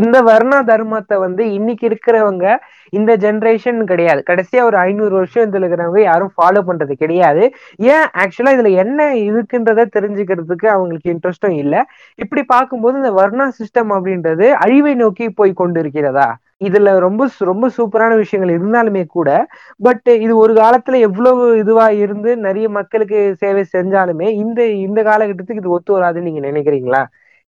இந்த 0.00 0.20
வர்ண 0.30 0.62
தர்மத்தை 0.70 1.18
வந்து 1.26 1.44
இன்னைக்கு 1.58 1.86
இருக்கிறவங்க 1.90 2.46
இந்த 2.94 3.16
ஜெனரேஷன் 3.16 3.84
கிடையாது. 3.84 4.22
கடைசியா 4.30 4.62
ஒரு 4.62 4.76
ஐநூறு 4.76 5.14
வருஷம் 5.14 5.52
இதுல 5.52 5.56
இருக்கிறவங்க 5.56 6.00
யாரும் 6.00 6.32
ஃபாலோ 6.36 6.60
பண்றது 6.66 6.92
கிடையாது. 6.94 7.42
ஏன் 7.88 8.06
ஆக்சுவலா 8.14 8.52
இதுல 8.56 8.70
என்ன 8.76 9.00
இருக்குன்றத 9.24 9.86
தெரிஞ்சுக்கிறதுக்கு 9.96 10.66
அவங்களுக்கு 10.66 11.12
இன்ட்ரெஸ்டும் 11.12 11.56
இல்ல. 11.56 11.74
இப்படி 12.18 12.42
பார்க்கும்போது 12.44 12.96
இந்த 12.96 13.12
வர்ணா 13.12 13.46
சிஸ்டம் 13.58 13.92
அப்படின்றது 13.94 14.48
அழிவை 14.58 14.94
நோக்கி 14.94 15.30
போய் 15.30 15.52
கொண்டு 15.52 15.80
இருக்கிறதா 15.80 16.28
இதுல 16.64 16.98
ரொம்ப 16.98 17.26
சு- 17.26 17.44
ரொம்ப 17.44 17.68
சூப்பரான 17.76 18.16
விஷயங்கள் 18.16 18.54
இருந்தாலுமே 18.58 19.06
கூட 19.06 19.30
பட் 19.78 20.08
இது 20.20 20.36
ஒரு 20.36 20.52
காலத்துல 20.54 20.98
எவ்வளவு 20.98 21.58
இதுவா 21.58 21.88
இருந்து 22.02 22.36
நிறைய 22.36 22.68
மக்களுக்கு 22.68 23.34
சேவை 23.38 23.64
செஞ்சாலுமே 23.72 24.28
இந்த 24.34 24.60
இந்த 24.66 25.02
காலகட்டத்துக்கு 25.02 25.62
இது 25.62 25.70
ஒத்து 25.70 26.00
வராதுன்னு 26.00 26.28
நீங்க 26.28 26.40
நினைக்கிறீங்களா? 26.48 27.02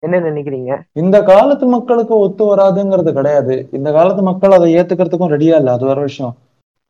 என்ன 0.02 0.20
நினைக்கிறீங்க? 0.20 0.78
இந்த 0.92 1.22
காலத்து 1.22 1.66
மக்களுக்கு 1.66 2.18
ஒத்து 2.18 2.44
வராதுங்கிறது 2.44 3.12
கிடையாது. 3.12 3.68
இந்த 3.72 3.92
காலத்து 3.92 4.22
மக்கள் 4.22 4.50
அதை 4.50 4.76
ஏத்துக்கிறதுக்கும் 4.76 5.34
ரெடியா 5.34 5.56
இல்ல. 5.56 5.72
அது 5.72 5.86
ஒரு 5.86 6.00
விஷயம். 6.00 6.34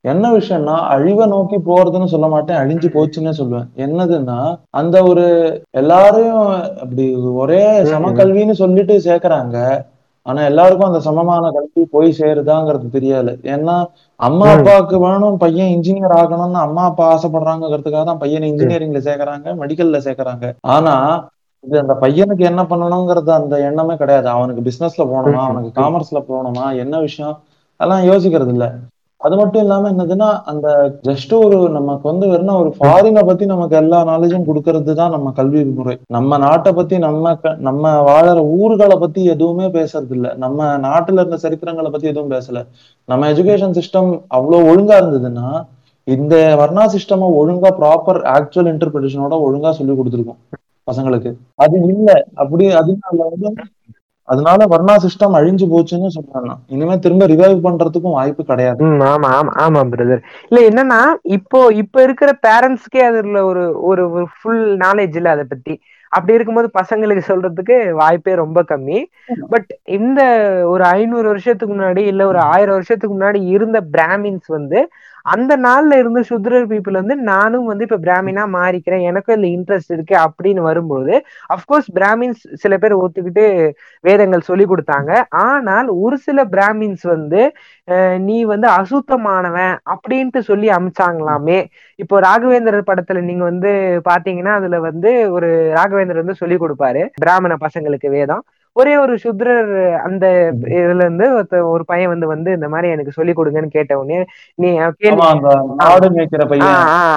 என்ன 0.05 0.33
விஷயம்னா 0.33 0.77
அழிவை 0.95 1.27
நோக்கி 1.27 1.57
போறதுன்னு 1.57 2.05
சொல்ல 2.05 2.29
மாட்டேன். 2.29 2.57
அழிஞ்சு 2.57 2.89
போச்சுன்னு 2.95 3.33
சொல்லுவேன். 3.41 3.67
என்னதுன்னா 3.77 4.39
அந்த 4.71 5.03
ஒரு 5.03 5.27
எல்லாரையும் 5.71 6.47
அப்படி 6.81 7.15
ஒரே 7.15 7.63
சமக்கல்வின்னு 7.93 8.53
சொல்லிட்டு 8.53 8.95
சேர்க்கறாங்க. 8.99 9.85
ஆனா 10.27 10.45
எல்லாருக்கும் 10.45 10.89
அந்த 10.89 11.01
சமமான 11.01 11.51
கல்வி 11.51 11.85
போய் 11.85 12.17
சேருதாங்கிறது 12.19 12.89
தெரியல. 12.93 13.31
ஏன்னா 13.43 13.77
அம்மா. 14.21 14.47
அப்பாவுக்கு 14.47 14.99
வேணும் 14.99 15.37
பையன் 15.37 15.69
இன்ஜினியர் 15.69 16.17
ஆகணும்னு 16.19 16.61
அம்மா 16.67 16.85
அப்பா 16.85 17.07
ஆசைப்படுறாங்கிறதுக்காக 17.15 18.05
தான் 18.05 18.19
பையனை 18.19 18.53
இன்ஜினியரிங்ல 18.53 19.01
சேர்க்கறாங்க 19.09 19.55
மெடிக்கல்ல 19.63 20.01
சேர்க்கறாங்க. 20.09 20.55
ஆனா 20.61 20.95
இது 21.65 21.79
அந்த 21.79 21.99
பையனுக்கு 22.01 22.39
என்ன 22.39 22.63
பண்ணணுங்கிறது 22.63 23.31
அந்த 23.31 23.61
எண்ணமே 23.61 23.97
கிடையாது. 23.97 24.29
அவனுக்கு 24.29 24.71
பிசினஸ்ல 24.71 24.99
போகணுமா? 24.99 25.43
அவனுக்கு. 25.43 25.83
காமர்ஸ்ல 25.83 26.25
போகணுமா? 26.29 26.77
என்ன 26.77 27.01
விஷயம்? 27.01 27.41
அதெல்லாம் 27.77 28.15
யோசிக்கிறது 28.15 28.49
இல்ல. 28.49 28.75
அது 29.17 29.37
மட்டும் 29.37 29.63
இல்லாம 29.63 29.91
என்னதுன்னா 29.91 30.41
அந்த 30.45 30.99
ஜஸ்ட் 31.03 31.45
ஒரு 31.45 31.69
நமக்கு 31.69 32.09
வந்து 32.09 32.29
வெறும் 32.29 32.55
ஒரு 32.55 32.75
ஃபாரினை 32.79 33.27
பத்தி 33.27 33.47
நமக்கு 33.47 33.77
எல்லா 33.77 34.05
நாலேஜும் 34.05 34.47
கொடுக்கறது 34.47 34.93
தான் 34.93 35.11
நம்ம 35.11 35.31
கல்வி 35.31 35.65
முறை. 35.65 35.99
நம்ம 36.09 36.39
நாட்டை 36.39 36.73
பத்தி 36.73 36.99
நம்ம 36.99 37.39
நம்ம 37.59 38.03
வாழற 38.03 38.39
ஊர்களை 38.59 38.97
பத்தி 38.97 39.25
எதுவுமே 39.25 39.67
பேசுறது 39.67 40.11
இல்ல. 40.11 40.35
நம்ம 40.35 40.79
நாட்டுல 40.79 41.13
இருந்த 41.13 41.39
சரித்திரங்களை 41.43 41.91
பத்தி 41.91 42.09
எதுவும் 42.09 42.31
பேசல. 42.31 42.67
நம்ம 43.05 43.31
எஜுகேஷன் 43.33 43.81
சிஸ்டம் 43.81 44.21
அவ்வளவு 44.29 44.75
ஒழுங்கா 44.75 44.99
இருந்ததுன்னா 45.03 45.65
இந்த 46.05 46.57
வர்ணா 46.59 46.85
சிஸ்டம் 46.97 47.37
ஒழுங்கா 47.41 47.71
ப்ராப்பர் 47.81 48.21
ஆக்சுவல் 48.37 48.71
இன்டர்பிரிட்டேஷனோட 48.75 49.35
ஒழுங்கா 49.49 49.71
சொல்லி 49.71 49.93
கொடுத்துருக்கோம். 49.93 50.41
பசங்களுக்கு. 50.89 51.31
அது 51.59 51.77
இல்ல. 51.89 52.09
அப்படி 52.43 52.65
அதனால 52.81 53.19
வந்து 53.27 53.51
அதனால 54.29 54.67
வர்ணா 54.73 54.95
சிஸ்டம் 55.05 55.37
அழிஞ்சு 55.39 55.67
போச்சுன்னு 55.71 56.09
சொல்றேன் 56.09 56.31
இனிமே 56.71 56.95
திரும்ப 56.99 57.25
ரிவைவ் 57.27 57.65
பண்றதுக்கும் 57.65 58.17
வாய்ப்பு 58.19 58.43
கிடையாது. 58.45 58.83
ஆமா 59.09 59.29
ஆமா 59.39 59.53
ஆமா 59.65 59.81
பிரதர் 59.93 60.21
இல்ல 60.47 60.61
என்னன்னா 60.69 61.01
இப்போ 61.37 61.61
இப்ப 61.83 62.03
இருக்கிற 62.03 62.31
பேரண்ட்ஸ்க்கே 62.47 63.03
அதுல 63.09 63.41
ஒரு 63.51 63.63
ஒரு 63.91 64.05
ஃபுல் 64.35 64.63
நாலேஜ் 64.85 65.17
இல்ல 65.21 65.31
அதை 65.31 65.47
பத்தி. 65.47 65.75
அப்படி 66.13 66.35
இருக்கும்போது 66.35 66.69
பசங்களுக்கு 66.75 67.23
சொல்றதுக்கு 67.29 67.77
வாய்ப்பே 68.01 68.33
ரொம்ப 68.41 68.61
கம்மி. 68.65 68.99
பட் 69.51 69.69
இந்த 69.99 70.21
ஒரு 70.73 70.83
ஐநூறு 70.95 71.27
வருஷத்துக்கு 71.29 71.75
முன்னாடி 71.75 72.03
இல்ல 72.11 72.23
ஒரு 72.27 72.41
ஆயிரம் 72.51 72.77
வருஷத்துக்கு 72.79 73.15
முன்னாடி 73.15 73.41
இருந்த 73.55 73.79
பிராமின்ஸ் 73.95 74.49
வந்து 74.51 74.81
அந்த 75.27 75.53
நாள்ல 75.63 75.99
இருந்த 75.99 76.21
சுத்ரர் 76.29 76.67
பீப்புள் 76.69 77.01
வந்து 77.01 77.15
நானும் 77.29 77.67
வந்து 77.67 77.85
இப்ப 77.85 77.99
பிராமினா 78.03 78.45
மாறிக்கிறேன் 78.55 79.07
எனக்கும் 79.09 79.35
இதுல 79.35 79.51
இன்ட்ரெஸ்ட் 79.55 79.93
இருக்கு 79.93 80.15
அப்படின்னு 80.25 80.63
வரும்போது 80.63 81.15
அப்கோர்ஸ் 81.55 81.89
பிராமின்ஸ் 81.95 82.43
சில 82.63 82.77
பேர் 82.79 82.95
ஒத்துக்கிட்டு 83.03 83.45
வேதங்கள் 84.05 84.49
சொல்லி 84.49 84.67
கொடுத்தாங்க. 84.67 85.11
ஆனால் 85.47 85.89
ஒரு 86.03 86.17
சில 86.27 86.39
பிராமின்ஸ் 86.53 87.05
வந்து 87.15 87.43
அஹ், 87.89 88.19
நீ 88.23 88.39
வந்து 88.47 88.69
அசுத்தமானவன் 88.79 89.75
அப்படின்ட்டு 89.95 90.41
சொல்லி 90.45 90.69
அமிச்சாங்களாமே. 90.73 91.59
இப்போ 91.99 92.17
ராகவேந்திரர் 92.23 92.89
படத்துல 92.89 93.23
நீங்க 93.23 93.45
வந்து 93.45 93.71
பாத்தீங்கன்னா 94.09 94.55
அதுல 94.61 94.79
வந்து 94.83 95.01
ஒரு 95.37 95.49
ராகவேந்திரர் 95.77 96.25
வந்து 96.25 96.41
சொல்லி 96.41 96.59
கொடுப்பாரு. 96.59 97.03
பிராமண 97.19 97.55
பசங்களுக்கு 97.63 98.11
வேதம். 98.11 98.45
ஒரே 98.77 98.93
ஒரு 98.99 99.15
சுத்ரர் 99.19 99.71
அந்த 100.07 100.27
இதுல 100.77 101.01
இருந்து 101.01 101.27
ஒரு 101.73 101.85
பையன் 101.85 102.13
வந்து 102.13 102.27
வந்து 102.29 102.51
இந்த 102.53 102.69
மாதிரி 102.69 102.89
எனக்கு 102.91 103.13
சொல்லி 103.13 103.33
கொடுங்கன்னு 103.33 103.75
கேட்ட 103.75 103.99
உடனே 103.99 104.21
நீ 104.59 104.69
கேள்வி 105.01 105.21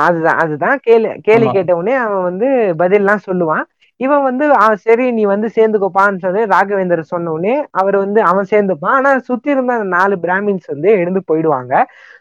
அதுதான் 0.07 0.39
அதுதான் 0.43 0.77
கேள்வி 0.85 1.11
கேள்வி. 1.21 1.47
கேட்ட 1.55 1.71
உடனே 1.75 1.95
அவன் 2.01 2.23
வந்து 2.23 2.49
பதில்லாம் 2.79 3.25
சொல்லுவான். 3.27 3.65
இவன் 3.99 4.23
வந்து 4.23 4.45
"ஆ, 4.57 4.75
சரி 4.83 5.05
நீ 5.11 5.23
வந்து 5.25 5.47
சேர்ந்துக்கோப்பான்னு 5.55 6.21
சொல்லி 6.21 6.41
ராகவேந்தர் 6.45 7.01
சொன்ன 7.05 7.31
உடனே 7.31 7.53
அவர் 7.71 7.97
வந்து 7.97 8.19
அவன் 8.23 8.49
சேர்ந்துப்பான். 8.49 8.95
ஆனா 8.97 9.19
சுத்தி 9.21 9.49
இருந்த 9.49 9.73
அந்த 9.73 9.89
நாலு 9.93 10.15
பிராமின்ஸ் 10.17 10.67
வந்து 10.67 10.89
எழுந்து 10.95 11.21
போயிடுவாங்க. 11.29 11.73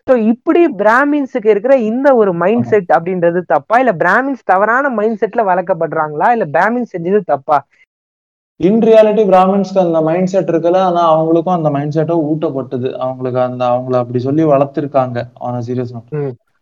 ஸோ 0.06 0.14
இப்படி 0.30 0.62
பிராமின்ஸுக்கு 0.78 1.46
இருக்கிற 1.46 1.76
இந்த 1.84 2.08
ஒரு 2.16 2.32
மைண்ட் 2.36 2.66
செட் 2.66 2.90
அப்படின்றது 2.96 3.40
தப்பா? 3.46 3.78
இல்ல 3.78 3.92
பிராமின்ஸ் 3.98 4.44
தவறான 4.44 4.88
மைண்ட் 4.92 5.20
செட்ல 5.20 5.44
வளர்க்கப்படுறாங்களா? 5.50 6.28
இல்ல 6.30 6.46
பிராமின்ஸ் 6.54 6.94
செஞ்சது 6.94 7.20
தப்பா? 7.26 7.58
இன் 8.60 8.80
ரியாலிட்டி 8.80 9.22
பிராமின்ஸ்க்கு 9.30 9.80
அந்த 9.84 10.00
மைண்ட் 10.00 10.26
செட் 10.26 10.50
இருக்குல்ல 10.50 10.80
ஆனா 10.80 11.02
அவங்களுக்கும் 11.14 11.56
அந்த 11.56 11.70
மைண்ட் 11.70 11.96
செட்டோ 11.96 12.16
ஊட்டப்பட்டது. 12.30 12.88
அவங்களுக்கு 12.96 13.40
அந்த 13.40 13.64
அவங்கள 13.66 13.96
அப்படி 13.96 14.18
சொல்லி 14.18 14.44
வளர்த்திருக்காங்க. 14.44 15.18
ஆன 15.46 15.60
சீரியஸ் 15.60 15.94
நோட் 15.94 16.12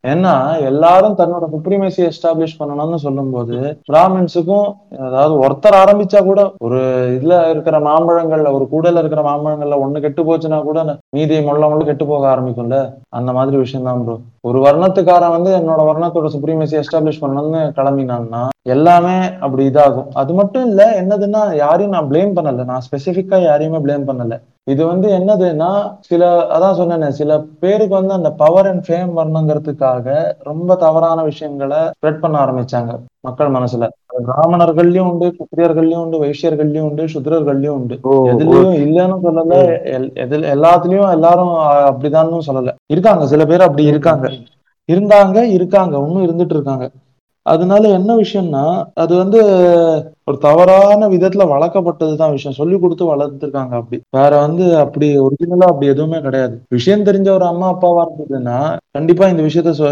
ஏன்னா 0.04 0.32
எல்லாரும் 0.68 1.18
தன்னோட 1.18 1.44
சுப்ரீமேசி 1.52 2.00
எஸ்டாப்ளிஷ் 2.02 2.56
பண்ணணும்னு 2.60 2.98
சொல்லும்போது 3.04 3.56
பிராமின்ஸுக்கும் 3.90 4.68
அதாவது 5.06 5.34
ஒருத்தர் 5.44 5.76
ஆரம்பிச்சா 5.82 6.20
கூட 6.24 6.40
ஒரு 6.58 6.80
இதுல 7.16 7.34
இருக்கிற 7.50 7.78
மாம்பழங்கள்ல 7.80 8.52
ஒரு 8.52 8.66
கூடல 8.72 9.02
இருக்கிற 9.02 9.22
மாம்பழங்கள்ல 9.28 9.78
ஒண்ணு 9.84 10.02
கெட்டு 10.04 10.22
போச்சுன்னா 10.22 10.58
கூட 10.62 10.80
மீதி 11.16 11.40
முள்ள 11.40 11.68
முள்ள 11.68 11.84
கெட்டு 11.84 12.06
போக 12.06 12.26
ஆரம்பிக்கும்ல? 12.32 12.78
அந்த 13.10 13.32
மாதிரி 13.32 13.56
விஷயம் 13.56 13.88
தான் 13.88 14.02
ப்ரோ 14.06 14.16
ஒரு 14.44 14.58
வர்ணத்துக்காரன் 14.60 15.36
வந்து 15.36 15.50
என்னோட 15.58 15.82
வர்ணத்தோட 15.90 16.28
சுப்ரீமேசி 16.36 16.76
எஸ்டாப்ளிஷ் 16.80 17.22
பண்ணணும்னு 17.24 17.62
கிளம்பினான்னா 17.78 18.42
எல்லாமே 18.74 19.14
அப்படி 19.44 19.62
இதாகும். 19.70 20.10
அது 20.14 20.32
மட்டும் 20.34 20.66
இல்ல 20.68 20.82
என்னதுன்னா 21.00 21.42
யாரையும் 21.56 21.94
நான் 21.96 22.10
பிளேம் 22.10 22.34
பண்ணல. 22.36 22.64
நான் 22.64 22.84
ஸ்பெசிஃபிக்கா 22.86 23.38
யாரையுமே 23.42 23.78
ப்ளேம் 23.86 24.08
பண்ணல. 24.10 24.34
இது 24.64 24.86
வந்து 24.86 25.08
என்னதுன்னா 25.08 25.96
சில 26.00 26.46
அதான் 26.58 26.78
சொன்னேனே 26.78 27.08
சில 27.08 27.44
பேருக்கு 27.60 27.94
வந்து 27.94 28.14
அந்த 28.14 28.30
பவர் 28.30 28.66
அண்ட் 28.66 28.84
ஃபேம் 28.88 29.12
வரணுங்கிறதுக்காக 29.16 30.32
ரொம்ப 30.38 30.74
தவறான 30.74 31.22
விஷயங்களை 31.22 31.76
ஸ்ப்ரெட் 31.76 32.18
பண்ண 32.18 32.44
ஆரம்பிச்சாங்க 32.44 32.98
மக்கள் 33.20 33.50
மனசுல. 33.50 33.88
பிராமணர்கள்லயும் 34.26 35.10
உண்டு 35.10 35.34
குத்திரியர்கள்லயும் 35.36 35.96
உண்டு 35.96 36.24
வைஷ்யர்கள்லயும் 36.24 36.80
உண்டு 36.80 37.04
சுத்ரர்கள்லயும் 37.04 37.68
உண்டு. 37.68 37.98
எதுலயும் 38.04 38.74
இல்லைன்னு 38.74 39.18
சொல்லல 39.24 39.54
எல்- 39.96 40.10
எதுல 40.14 40.46
எல்லாத்துலயும் 40.54 41.10
எல்லாரும் 41.10 41.54
அப்படிதான்னு 41.90 42.38
சொல்லல. 42.46 42.74
இருக்காங்க 42.86 43.26
சில 43.26 43.44
பேர் 43.44 43.60
அப்படி 43.60 43.84
இருக்காங்க. 43.84 44.28
இருந்தாங்க 44.92 45.42
இருக்காங்க 45.42 45.98
இன்னும் 45.98 46.26
இருந்துட்டு 46.26 46.52
இருக்காங்க. 46.52 46.90
அதனால 47.42 47.88
என்ன 47.88 48.16
விஷயம்னா 48.16 48.84
அது 48.94 49.16
வந்து 49.16 49.40
ஒரு 50.28 50.36
தவறான 50.40 51.06
விதத்துல 51.08 51.44
வளர்க்கப்பட்டதுதான் 51.52 52.32
விஷயம். 52.32 52.56
சொல்லி 52.56 52.76
கொடுத்து 52.78 53.04
வளர்த்துருக்காங்க 53.06 53.74
அப்படி. 53.78 53.96
வேற 54.10 54.30
வந்து 54.38 54.64
அப்படி 54.82 55.06
ஒரிஜினலா 55.20 55.66
அப்படி 55.68 55.86
எதுவுமே 55.88 56.18
கிடையாது. 56.20 56.54
விஷயம் 56.70 57.06
தெரிஞ்ச 57.06 57.28
ஒரு 57.30 57.46
அம்மா 57.46 57.68
அப்பாவா 57.72 58.02
இருந்ததுன்னா 58.06 58.58
கண்டிப்பா 58.92 59.24
இந்த 59.28 59.42
விஷயத்த 59.42 59.72
சொ- 59.74 59.90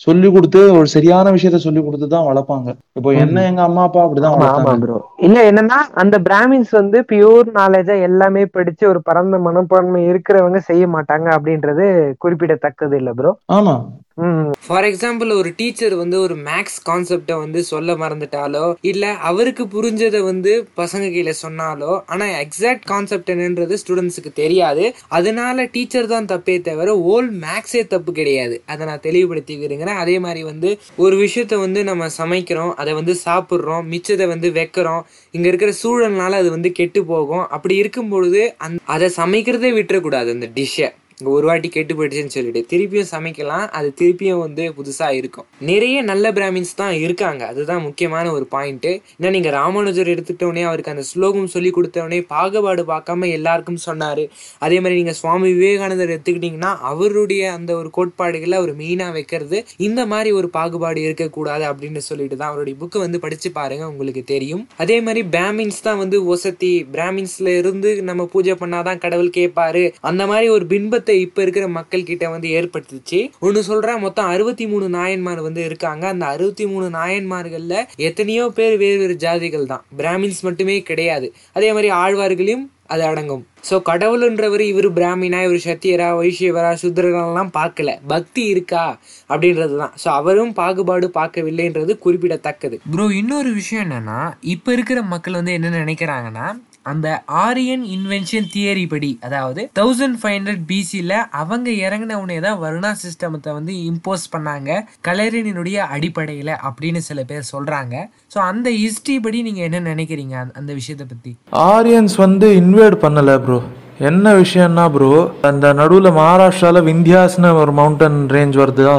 சொல்லி 0.00 0.28
கொடுத்து 0.30 0.60
ஒரு 0.72 0.88
சரியான 0.88 1.26
விஷயத்த 1.30 1.60
சொல்லி 1.60 1.82
கொடுத்து 1.82 2.08
தான் 2.08 2.28
வளர்ப்பாங்க. 2.28 2.68
இப்போ 2.96 3.10
என்ன 3.20 3.44
எங்க 3.44 3.62
அம்மா 3.62 3.84
அப்பா 3.84 4.02
அப்படிதான் 4.04 4.98
இல்ல 5.20 5.38
என்னன்னா 5.48 5.78
அந்த 6.00 6.16
பிராமின்ஸ் 6.26 6.74
வந்து 6.74 6.98
பியூர் 7.10 7.48
நாலேஜா 7.54 7.96
எல்லாமே 8.02 8.44
படிச்சு 8.50 8.84
ஒரு 8.88 9.00
பரந்த 9.02 9.38
மனப்பான்மை 9.44 10.02
இருக்கிறவங்க 10.10 10.60
செய்ய 10.68 10.84
மாட்டாங்க 10.94 11.28
அப்படின்றது 11.34 11.86
குறிப்பிடத்தக்கது 12.24 12.96
இல்ல 12.96 13.12
ப்ரோ 13.12 13.32
ஆமா. 13.52 13.74
ம். 14.20 14.48
ஃபார் 14.64 14.86
எக்ஸாம்பிள் 14.86 15.30
ஒரு 15.34 15.50
டீச்சர் 15.58 15.94
வந்து 15.96 16.16
ஒரு 16.20 16.34
மேக்ஸ் 16.46 16.78
கான்செப்டை 16.86 17.34
வந்து 17.38 17.60
சொல்ல 17.68 17.92
மறந்துட்டாலோ 17.96 18.64
இல்ல 18.84 19.04
அவருக்கு 19.28 19.59
புரிஞ்சதை 19.74 20.20
வந்து 20.22 20.52
பசங்க 20.80 21.06
கீழே 21.14 21.34
சொன்னாலோ 21.42 21.92
ஆனால் 22.12 22.32
எக்ஸாக்ட் 22.44 22.86
கான்செப்ட் 22.90 23.30
என்னன்றது 23.34 23.76
ஸ்டூடெண்ட்ஸுக்கு 23.82 24.32
தெரியாது. 24.32 24.84
அதனால 25.18 25.64
டீச்சர் 25.74 26.10
தான் 26.14 26.28
தப்பே 26.32 26.56
தவிர 26.68 26.94
ஓல் 27.12 27.30
மேக்ஸே 27.44 27.82
தப்பு 27.86 28.12
கிடையாது. 28.12 28.56
அதை 28.66 28.86
நான் 28.86 29.04
தெளிவுபடுத்தி 29.06 29.56
விரும்புகிறேன் 29.56 30.00
அதே 30.04 30.16
மாதிரி 30.26 30.42
வந்து 30.42 30.70
ஒரு 30.96 31.16
விஷயத்த 31.24 31.58
வந்து 31.64 31.82
நம்ம 31.90 32.08
சமைக்கிறோம் 32.18 32.72
அதை 32.74 32.94
வந்து 33.00 33.16
சாப்பிட்றோம் 33.26 33.84
மிச்சத்தை 33.92 34.28
வந்து 34.34 34.50
வைக்கிறோம் 34.58 35.02
இங்கே 35.34 35.50
இருக்கிற 35.52 35.72
சூழல்னால 35.82 36.40
அது 36.42 36.50
வந்து 36.56 36.72
கெட்டு 36.72 37.02
போகும். 37.04 37.44
அப்படி 37.56 37.76
இருக்கும் 37.76 38.08
பொழுது 38.08 38.42
அந் 38.66 38.76
அதை 38.96 39.10
சமைக்கிறதே 39.16 39.72
விட்டுறக்கூடாது 39.78 40.30
அந்த 40.36 40.48
டிஷ்ஷை 40.58 40.88
இங்கே 41.20 41.32
ஒரு 41.38 41.46
வாட்டி 41.48 41.68
கெட்டு 41.76 41.94
போயிடுச்சுன்னு 41.96 42.34
சொல்லிட்டு 42.34 42.60
திருப்பியும் 42.70 43.08
சமைக்கலாம். 43.12 43.66
அது 43.78 43.88
திருப்பியும் 44.00 44.42
வந்து 44.44 44.64
புதுசாக 44.76 45.16
இருக்கும். 45.20 45.46
நிறைய 45.70 45.96
நல்ல 46.10 46.32
பிராமின்ஸ் 46.36 46.72
தான் 46.82 46.94
இருக்காங்க. 47.04 47.42
அதுதான் 47.52 47.82
முக்கியமான 47.86 48.26
ஒரு 48.36 48.46
பாயிண்ட்டு 48.54 48.92
ஏன்னா 49.18 49.30
நீங்கள் 49.36 49.54
ராமானுஜர் 49.58 50.12
எடுத்துட்டோடனே 50.14 50.62
அவருக்கு 50.68 50.92
அந்த 50.94 51.04
ஸ்லோகம் 51.10 51.50
சொல்லி 51.54 51.72
கொடுத்தவொடனே 51.78 52.20
பாகுபாடு 52.34 52.84
பார்க்காம 52.92 53.28
எல்லாருக்கும் 53.38 53.80
சொன்னார். 53.88 54.24
அதே 54.66 54.78
மாதிரி 54.80 54.98
நீங்கள் 55.00 55.18
சுவாமி 55.20 55.48
விவேகானந்தர் 55.58 56.14
எடுத்துக்கிட்டிங்கன்னா 56.14 56.70
அவருடைய 56.92 57.42
அந்த 57.56 57.70
ஒரு 57.80 57.90
கோட்பாடுகளை 57.98 58.56
அவர் 58.60 58.72
மெயினாக 58.80 59.14
வைக்கிறது 59.18 59.60
இந்த 59.88 60.00
மாதிரி 60.12 60.32
ஒரு 60.38 60.50
பாகுபாடு 60.56 61.00
இருக்கக்கூடாது 61.06 61.66
அப்படின்னு 61.72 62.02
சொல்லிட்டு 62.08 62.38
தான் 62.40 62.50
அவருடைய 62.52 62.76
புக்கை 62.82 63.00
வந்து 63.04 63.20
படித்து 63.26 63.50
பாருங்க 63.58 63.84
உங்களுக்கு 63.92 64.24
தெரியும். 64.32 64.64
அதே 64.84 64.98
மாதிரி 65.06 65.22
பிராமின்ஸ் 65.36 65.84
தான் 65.88 66.00
வந்து 66.02 66.18
ஒசத்தி 66.34 66.72
பிராமின்ஸில் 66.96 67.52
இருந்து 67.60 67.90
நம்ம 68.08 68.28
பூஜை 68.32 68.56
பண்ணாதான் 68.62 69.02
கடவுள் 69.04 69.30
கேட்பாரு. 69.38 69.84
அந்த 70.10 70.22
மாதிரி 70.32 70.48
ஒரு 70.56 70.66
பின்பத்தை 70.72 71.09
இப்ப 71.18 71.42
இருக்கிற 71.42 71.68
மக்கள் 71.68 72.02
கிட்ட 72.02 72.28
வந்து 72.28 72.48
ஏற்படுத்துச்சு. 72.48 73.20
ஒன்னு 73.38 73.62
சொல்றேன் 73.62 73.98
மொத்தம் 73.98 74.26
அறுபத்தி 74.26 74.66
மூணு 74.66 74.88
நாயன்மார் 74.88 75.40
வந்து 75.42 75.64
இருக்காங்க. 75.64 76.06
அந்த 76.08 76.26
அறுபத்தி 76.26 76.66
மூணு 76.66 76.88
நாயன்மார்கள்ல 76.98 77.86
எத்தனையோ 77.96 78.48
பேர் 78.48 78.76
வேறு 78.76 78.98
வேறு 78.98 79.16
ஜாதிகள் 79.26 79.66
தான். 79.66 79.84
பிராமின்ஸ் 79.96 80.40
மட்டுமே 80.40 80.82
கிடையாது. 80.82 81.32
அதே 81.52 81.72
மாதிரி 81.72 81.90
ஆழ்வார்களையும் 81.90 82.66
அது 82.86 83.02
அடங்கும். 83.04 83.42
ஸோ 83.68 83.74
கடவுள்ன்றவர் 83.88 84.60
இவர் 84.60 84.88
பிராமினா 84.92 85.40
இவர் 85.46 85.66
சத்தியரா 85.66 86.08
வைஷ்யவரா 86.20 86.70
சுத்திரரெல்லாம் 86.82 87.50
பார்க்கல. 87.58 87.90
பக்தி 88.06 88.42
இருக்கா? 88.44 88.84
அப்படின்றது 89.28 89.76
தான் 89.76 89.92
ஸோ 90.04 90.08
அவரும் 90.08 90.52
பாகுபாடு 90.52 91.08
பார்க்கவில்லைன்றது 91.18 91.98
குறிப்பிடத்தக்கது. 91.98 92.78
ப்ரோ 92.90 93.06
இன்னொரு 93.20 93.52
விஷயம் 93.52 93.84
என்னன்னா 93.84 94.32
இப்போ 94.40 94.72
இருக்கிற 94.72 95.02
மக்கள் 95.02 95.32
வந்து 95.32 95.52
என்ன 95.52 95.84
நினைக்கிறாங்கன்னா 95.84 96.46
அந்த 96.86 97.06
ஆரியன் 97.40 97.82
இன்வென்ஷன் 97.94 98.46
தியரி 98.52 98.84
படி 98.86 99.10
அதாவது 99.20 99.62
தௌசண்ட் 99.76 100.18
ஃபைவ் 100.20 100.34
ஹண்ட்ரட் 100.36 100.62
பிசியில் 100.68 101.12
அவங்க 101.40 101.68
இறங்கின 101.82 102.16
உடனே 102.20 102.38
தான் 102.40 102.60
வருணா 102.62 102.90
சிஸ்டமத்தை 103.00 103.50
வந்து 103.56 103.72
இம்போஸ் 103.88 104.24
பண்ணாங்க 104.32 104.70
கலரினுடைய 105.08 105.78
அடிப்படையில் 105.94 106.52
அப்படின்னு 106.68 107.00
சில 107.06 107.24
பேர் 107.24 107.50
சொல்கிறாங்க 107.50 107.94
ஸோ 108.34 108.40
அந்த 108.46 108.70
ஹிஸ்ட்ரி 108.78 109.16
படி 109.20 109.40
நீங்கள் 109.42 109.66
என்ன 109.68 109.82
நினைக்கிறீங்க 109.88 110.34
அந்த- 110.52 110.76
விஷயத்தை 110.76 111.06
பற்றி 111.06 111.32
ஆரியன்ஸ் 111.68 112.16
வந்து 112.18 112.48
இன்வேட் 112.60 112.96
பண்ணலை 113.02 113.36
ப்ரோ 113.40 113.58
என்ன 114.04 114.26
விஷயம்னா 114.36 114.86
ப்ரோ 114.90 115.10
அந்த 115.48 115.72
நடுவில் 115.74 116.16
மகாராஷ்டிராவில் 116.16 116.88
விந்தியாஸ்னு 116.88 117.50
ஒரு 117.58 117.72
மவுண்டன் 117.72 118.20
ரேஞ்ச் 118.30 118.56
வருதா 118.56 118.96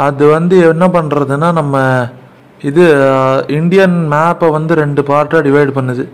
அது 0.00 0.24
வந்து 0.28 0.56
என்ன 0.68 0.84
பண்ணுறதுன்னா 0.92 1.50
நம்ம 1.52 1.76
இது 2.60 2.84
இந்தியன் 3.56 3.96
மேப்பை 4.10 4.48
வந்து 4.50 4.72
ரெண்டு 4.74 5.02
பார்ட்டாக 5.02 5.42
டிவைட் 5.42 5.72
பண்ணுது. 5.76 6.04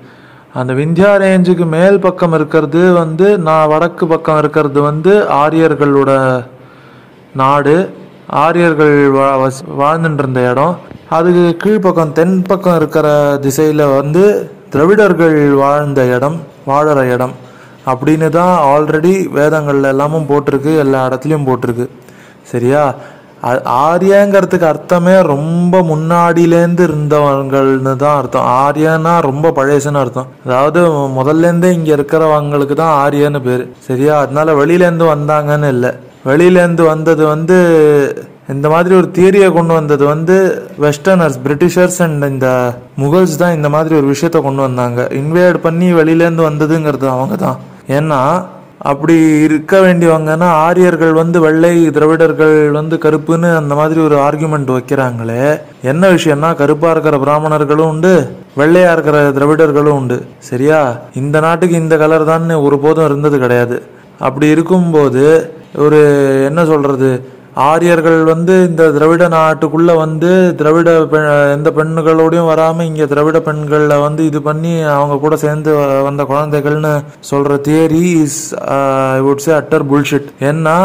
அந்த 0.54 0.72
விந்தியா 0.72 1.10
ரேஞ்சுக்கு 1.22 1.66
மேல் 1.66 2.00
பக்கம் 2.00 2.32
இருக்கிறது 2.32 2.92
வந்து 2.92 3.38
நான் 3.38 3.68
வடக்கு 3.68 4.06
பக்கம் 4.06 4.38
இருக்கிறது 4.38 4.80
வந்து 4.80 5.26
ஆரியர்களோட 5.30 6.44
நாடு. 7.34 7.94
ஆரியர்கள் 8.26 9.10
வா 9.10 9.36
வஸ் 9.36 9.64
வாழ்ந்துட்டு 9.78 10.18
இருந்த 10.18 10.50
இடம். 10.50 10.78
அதுக்கு 11.10 11.56
கீழ்ப்பக்கம் 11.56 12.12
தென் 12.12 12.42
பக்கம் 12.42 12.76
இருக்கிற 12.76 13.38
திசையில் 13.40 13.86
வந்து 13.86 14.50
திராவிடர்கள் 14.70 15.50
வாழ்ந்த 15.50 16.04
இடம் 16.04 16.40
வாழற 16.66 17.12
இடம். 17.12 17.32
அப்படின்னு 17.86 18.28
தான் 18.28 18.64
ஆல்ரெடி 18.64 19.28
வேதங்கள்ல 19.34 19.82
எல்லாமும் 19.82 20.26
போட்டிருக்கு 20.28 20.78
எல்லா 20.78 21.06
இடத்துலையும் 21.06 21.52
போட்டிருக்கு. 21.52 21.88
சரியா? 22.42 22.94
ஆரியங்கிறதுக்கு 23.64 24.66
அர்த்தமே 24.66 25.22
ரொம்ப 25.22 25.80
முன்னாடியிலேருந்து 25.80 26.82
இருந்தவங்கள்னு 26.88 27.96
தான் 27.96 28.16
அர்த்தம். 28.16 28.44
ஆரியனா 28.44 29.20
ரொம்ப 29.20 29.50
பழையசுன்னு 29.50 30.02
அர்த்தம். 30.02 30.26
அதாவது 30.46 30.80
முதல்லேருந்தே 30.90 31.72
இங்கே 31.72 31.94
இருக்கிறவங்களுக்கு 31.94 32.74
தான் 32.74 33.08
ஆரியன்னு 33.08 33.42
பேர். 33.42 33.68
சரியா? 33.78 34.18
அதனால 34.18 34.54
வெளியிலேருந்து 34.54 35.14
வந்தாங்கன்னு 35.14 35.68
இல்லை. 35.68 35.90
வெளியிலேருந்து 36.26 36.82
வந்தது 36.82 37.26
வந்து 37.26 37.56
இந்த 38.48 38.68
மாதிரி 38.68 38.94
ஒரு 38.94 39.10
தியரியை 39.14 39.52
கொண்டு 39.52 39.74
வந்தது 39.74 40.04
வந்து 40.04 40.66
வெஸ்டர்னர்ஸ் 40.80 41.38
பிரிட்டிஷர்ஸ் 41.44 42.02
அண்ட் 42.02 42.24
இந்த 42.24 42.74
முகல்ஸ் 43.00 43.36
தான் 43.36 43.54
இந்த 43.54 43.68
மாதிரி 43.68 43.94
ஒரு 43.94 44.14
விஷயத்த 44.14 44.42
கொண்டு 44.42 44.62
வந்தாங்க. 44.62 45.08
இன்வேட் 45.10 45.56
பண்ணி 45.56 45.94
வெளியிலேருந்து 45.94 46.48
வந்ததுங்கிறது 46.48 47.08
அவங்க 47.08 47.36
தான். 47.36 47.58
ஏன்னா 47.88 48.46
அப்படி 48.78 49.40
இருக்க 49.40 49.78
வேண்டியவங்கன்னா 49.78 50.48
ஆரியர்கள் 50.66 51.12
வந்து 51.12 51.40
வெள்ளை 51.40 51.90
திராவிடர்கள் 51.90 52.70
வந்து 52.70 52.96
கருப்புன்னு 52.96 53.56
அந்த 53.56 53.74
மாதிரி 53.74 54.00
ஒரு 54.00 54.16
ஆர்குமெண்ட் 54.16 54.76
வைக்கிறாங்களே. 54.76 55.60
என்ன 55.82 56.08
விஷயம்னா 56.08 56.54
கருப்பா 56.54 56.90
இருக்கிற 56.90 57.18
பிராமணர்களும் 57.18 57.88
உண்டு 57.88 58.30
வெள்ளையா 58.56 58.92
இருக்கிற 58.92 59.30
திராவிடர்களும் 59.30 59.98
உண்டு. 60.00 60.26
சரியா? 60.38 60.98
இந்த 61.14 61.40
நாட்டுக்கு 61.40 61.76
இந்த 61.76 61.96
கலர் 61.96 62.24
தான் 62.24 62.50
ஒருபோதும் 62.50 63.04
இருந்தது 63.04 63.38
கிடையாது. 63.38 63.82
அப்படி 64.18 64.48
இருக்கும்போது 64.48 65.52
ஒரு 65.74 66.00
என்ன 66.44 66.64
சொல்றது? 66.64 67.36
ஆரியர்கள் 67.66 68.18
வந்து 68.24 68.54
இந்த 68.66 68.82
திராவிட 68.92 69.24
நாட்டுக்குள்ள 69.30 69.92
வந்து 69.96 70.30
திராவிட 70.54 70.90
எந்த 71.52 71.70
பெண்களோடையும் 71.76 72.50
வராம 72.50 72.84
இங்க 72.84 73.06
திராவிட 73.06 73.38
பெண்களை 73.42 73.98
வந்து 74.00 74.24
இது 74.24 74.42
பண்ணி 74.42 74.82
அவங்க 74.92 75.18
கூட 75.18 75.36
சேர்ந்து 75.38 75.70
வ- 75.76 76.02
வந்த 76.02 76.24
குழந்தைகள்னு 76.28 76.92
சொல்ற 77.28 77.58
theory 77.66 78.04
is 78.20 78.40
I 79.14 79.22
would 79.24 79.44
say 79.44 79.52
utter 79.56 79.86
bullshit 79.88 80.30
ஏன்னா 80.48 80.76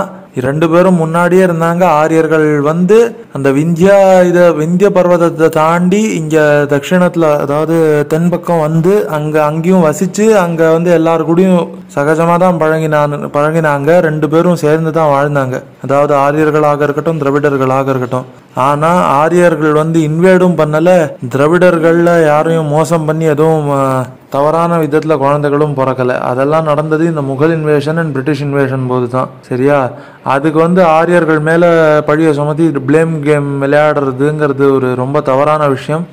ரெண்டு 0.45 0.67
பேரும் 0.69 0.99
முன்னாடியே 1.01 1.43
இருந்தாங்க. 1.47 1.83
ஆரியர்கள் 2.01 2.47
வந்து 2.69 2.97
அந்த 3.35 3.49
விந்தியா 3.57 3.97
இத 4.29 4.39
விந்திய 4.61 4.89
பர்வதத்தை 4.97 5.49
தாண்டி 5.57 6.01
இங்க 6.19 6.37
தட்சிணத்துல 6.71 7.29
அதாவது 7.43 7.75
தென் 8.13 8.29
பக்கம் 8.33 8.63
வந்து 8.67 8.93
அங்க 9.17 9.35
அங்கேயும் 9.49 9.85
வசிச்சு 9.87 10.25
அங்க 10.45 10.71
வந்து 10.75 10.91
எல்லாரு 10.99 11.23
கூடயும் 11.29 11.67
சகஜமா 11.95 12.35
தான் 12.45 12.59
பழகினான் 12.63 13.17
பழகினாங்க. 13.35 13.99
ரெண்டு 14.07 14.29
பேரும் 14.33 14.61
சேர்ந்து 14.63 14.93
தான் 14.99 15.13
வாழ்ந்தாங்க. 15.15 15.59
அதாவது 15.85 16.15
ஆரியர்களாக 16.25 16.83
இருக்கட்டும் 16.87 17.21
திரவிடர்களாக 17.23 17.87
இருக்கட்டும். 17.93 18.27
ஆனா 18.69 18.91
ஆரியர்கள் 19.21 19.79
வந்து 19.81 19.99
இன்வேடும் 20.09 20.59
பண்ணல. 20.59 20.89
திரவிடர்களில் 21.35 22.13
யாரையும் 22.31 22.73
மோசம் 22.77 23.07
பண்ணி 23.09 23.25
எதுவும் 23.35 23.69
தவறான 24.35 24.77
விதத்தில் 24.83 25.21
குழந்தைகளும் 25.23 25.75
பிறக்கல. 25.79 26.17
அதெல்லாம் 26.31 26.69
நடந்தது 26.71 27.03
இந்த 27.11 27.23
Mughal 27.31 27.55
invasion 27.57 27.99
and 28.01 28.13
British 28.15 28.43
invasion 28.47 28.87
போது 28.91 29.09
தான் 29.15 29.33
சரியா? 29.49 29.79
அதுக்கு 30.35 30.59
வந்து 30.65 30.83
ஆரியர்கள் 30.97 31.41
மேலே 31.49 31.69
பழியை 32.09 32.31
சுமத்தி 32.39 32.67
ப்ளேம் 32.91 33.17
கேம் 33.27 33.51
விளையாடுறதுங்கிறது 33.65 34.67
ஒரு 34.77 34.89
ரொம்ப 35.03 35.21
தவறான 35.31 35.67
விஷயம். 35.75 36.05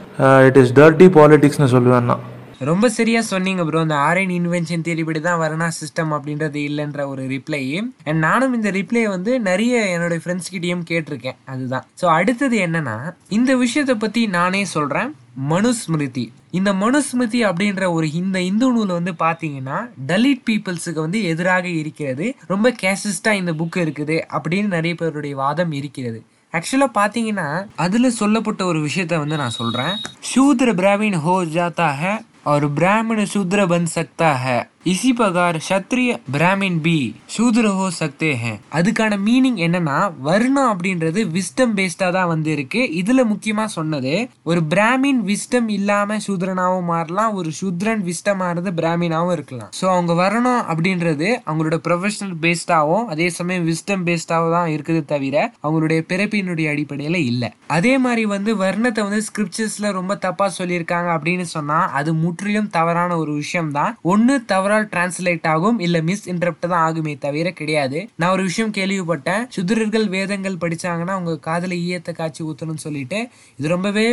இட் 0.48 0.60
இஸ் 0.64 0.76
டர்ட்டி 0.80 1.08
பாலிடிக்ஸ்னு 1.20 1.72
சொல்லுவேன் 1.76 2.10
நான். 2.10 2.24
ரொம்ப 2.68 2.86
சரியா 2.96 3.20
சொன்னீங்க 3.30 3.62
ப்ரோ 3.66 3.82
இந்த 3.84 3.98
ஆரியன் 4.06 4.32
இன்வென்ஷன் 4.38 4.82
தேடிப்படி 4.86 5.20
தான் 5.26 5.38
வரணா 5.42 5.68
சிஸ்டம் 5.78 6.10
அப்படின்றது 6.16 6.58
இல்லைன்ற 6.68 7.06
ஒரு 7.12 7.22
ரிப்ளை 7.34 7.60
அண்ட் 8.08 8.20
நானும் 8.26 8.56
இந்த 8.58 8.70
ரிப்ளை 8.76 9.04
வந்து 9.14 9.32
நிறைய 9.46 9.78
என்னுடைய 9.94 10.20
ஃப்ரெண்ட்ஸ்கிட்டையும் 10.24 10.84
கேட்டிருக்கேன். 10.90 11.38
அதுதான். 11.52 11.86
ஸோ 12.00 12.06
அடுத்தது 12.18 12.58
என்னன்னா 12.66 12.96
இந்த 13.38 13.54
விஷயத்தை 13.64 13.96
பத்தி 14.04 14.24
நானே 14.38 14.62
சொல்றேன். 14.76 15.10
மனுஸ்மிருதி. 15.48 16.32
இந்த 16.50 16.72
மனுஸ்மிருதி 16.72 17.40
அப்படின்ற 17.48 17.92
ஒரு 17.92 18.12
இந்த 18.12 18.40
இந்து 18.40 18.72
நூல் 18.72 18.86
வந்து 18.86 19.12
பார்த்தீங்கன்னா 19.12 19.90
டலிட் 20.06 20.42
பீப்புள்ஸுக்கு 20.50 21.00
வந்து 21.00 21.22
எதிராக 21.22 21.68
இருக்கிறது. 21.68 22.36
ரொம்ப 22.46 22.74
கேசிஸ்டாக 22.82 23.32
இந்த 23.32 23.52
புக் 23.52 23.78
இருக்குது 23.84 24.22
அப்படின்னு 24.32 24.66
நிறைய 24.66 24.94
பேருடைய 24.94 25.36
வாதம் 25.36 25.72
இருக்கிறது. 25.72 26.24
ஆக்சுவலாக 26.52 26.96
பார்த்தீங்கன்னா 26.98 27.66
அதில் 27.76 28.10
சொல்லப்பட்ட 28.10 28.64
ஒரு 28.64 28.80
விஷயத்த 28.80 29.18
வந்து 29.18 29.36
நான் 29.36 29.50
சொல்கிறேன் 29.50 29.94
சூத்ர 30.34 30.74
பிராமின் 30.74 31.18
ஹோ 31.18 31.44
ஜாத்தா 31.44 31.94
ஹே 31.94 32.12
ஒரு 32.44 32.70
பிராமண 32.70 33.22
சூத்ர 33.22 33.66
பன் 33.66 33.86
சக்தாக 33.94 34.69
இசி 34.86 35.10
பகார் 35.12 35.56
சத்ரிய 35.66 36.10
பிராமின் 36.34 36.78
பி. 36.80 36.94
சூதுர 37.26 37.66
ஹோ 37.70 37.86
சக்தே 37.98 38.30
ஹே. 38.34 38.52
அதுக்கான 38.72 39.18
மீனிங் 39.24 39.58
என்னன்னா 39.58 39.96
வர்ணம் 40.20 40.70
அப்படின்றது 40.70 41.20
விஸ்டம் 41.34 41.74
பேஸ்டா 41.74 42.08
தான் 42.10 42.28
வந்து 42.28 42.50
இருக்கு 42.52 42.80
இதுல 43.00 43.24
முக்கியமா 43.32 43.64
சொன்னது 43.74 44.12
ஒரு 44.42 44.60
பிராமின் 44.70 45.20
விஸ்டம் 45.26 45.68
இல்லாம 45.68 46.16
சூத்ரனாவும் 46.26 46.84
மாறலாம் 46.84 47.34
ஒரு 47.34 47.50
சூத்ரன் 47.60 48.04
விஸ்டமா 48.06 48.48
இருந்து 48.50 48.72
பிராமினாவும் 48.72 49.32
இருக்கலாம். 49.32 49.70
ஸோ 49.80 49.84
அவங்க 49.92 50.14
வர்ணம் 50.14 50.62
அப்படின்றது 50.70 51.28
அவங்களோட 51.46 51.78
ப்ரொஃபஷனல் 51.86 52.34
பேஸ்டாவும் 52.42 53.04
அதே 53.06 53.28
சமயம் 53.30 53.68
விஸ்டம் 53.70 54.06
பேஸ்டாவும் 54.08 54.54
தான் 54.56 54.72
இருக்குது 54.76 55.04
தவிர 55.04 55.36
அவங்களுடைய 55.64 56.00
பிறப்பினுடைய 56.10 56.72
அடிப்படையில 56.74 57.20
இல்லை. 57.26 57.50
அதே 57.70 57.94
மாதிரி 57.98 58.24
வந்து 58.26 58.50
வர்ணத்தை 58.56 59.04
வந்து 59.08 59.22
ஸ்கிரிப்சர்ஸ்ல 59.28 59.92
ரொம்ப 59.92 60.18
தப்பா 60.24 60.48
சொல்லியிருக்காங்க 60.58 61.10
அப்படின்னு 61.16 61.48
சொன்னா 61.54 61.78
அது 61.92 62.10
முற்றிலும் 62.24 62.72
தவறான 62.72 63.16
ஒரு 63.18 63.34
விஷயம் 63.34 63.72
தான் 63.72 63.94
ஒன்னு 64.10 64.34
தவறு 64.46 64.68
ஓவரால் 64.70 64.88
டிரான்ஸ்லேட் 64.92 65.46
ஆகும் 65.52 65.78
இல்ல 65.86 65.96
மிஸ் 66.08 66.26
இன்டர்ப்ட் 66.28 66.66
தான் 66.72 66.82
ஆகுமே 66.86 67.12
தவிர 67.18 67.50
கிடையாது. 67.60 67.98
நான் 68.20 68.32
ஒரு 68.32 68.42
விஷயம் 68.48 68.72
கேள்விப்பட்டேன். 68.76 69.42
சுதிரர்கள் 69.56 70.06
வேதங்கள் 70.08 70.56
படிச்சாங்கன்னா 70.64 71.14
அவங்க 71.16 71.32
காதல 71.46 71.74
ஈயத்தை 71.86 72.12
காய்ச்சி 72.18 72.42
ஊத்தணும்னு 72.44 72.82
சொல்லிட்டு 72.86 73.18
இது 73.56 73.68
ரொம்பவே 73.68 74.04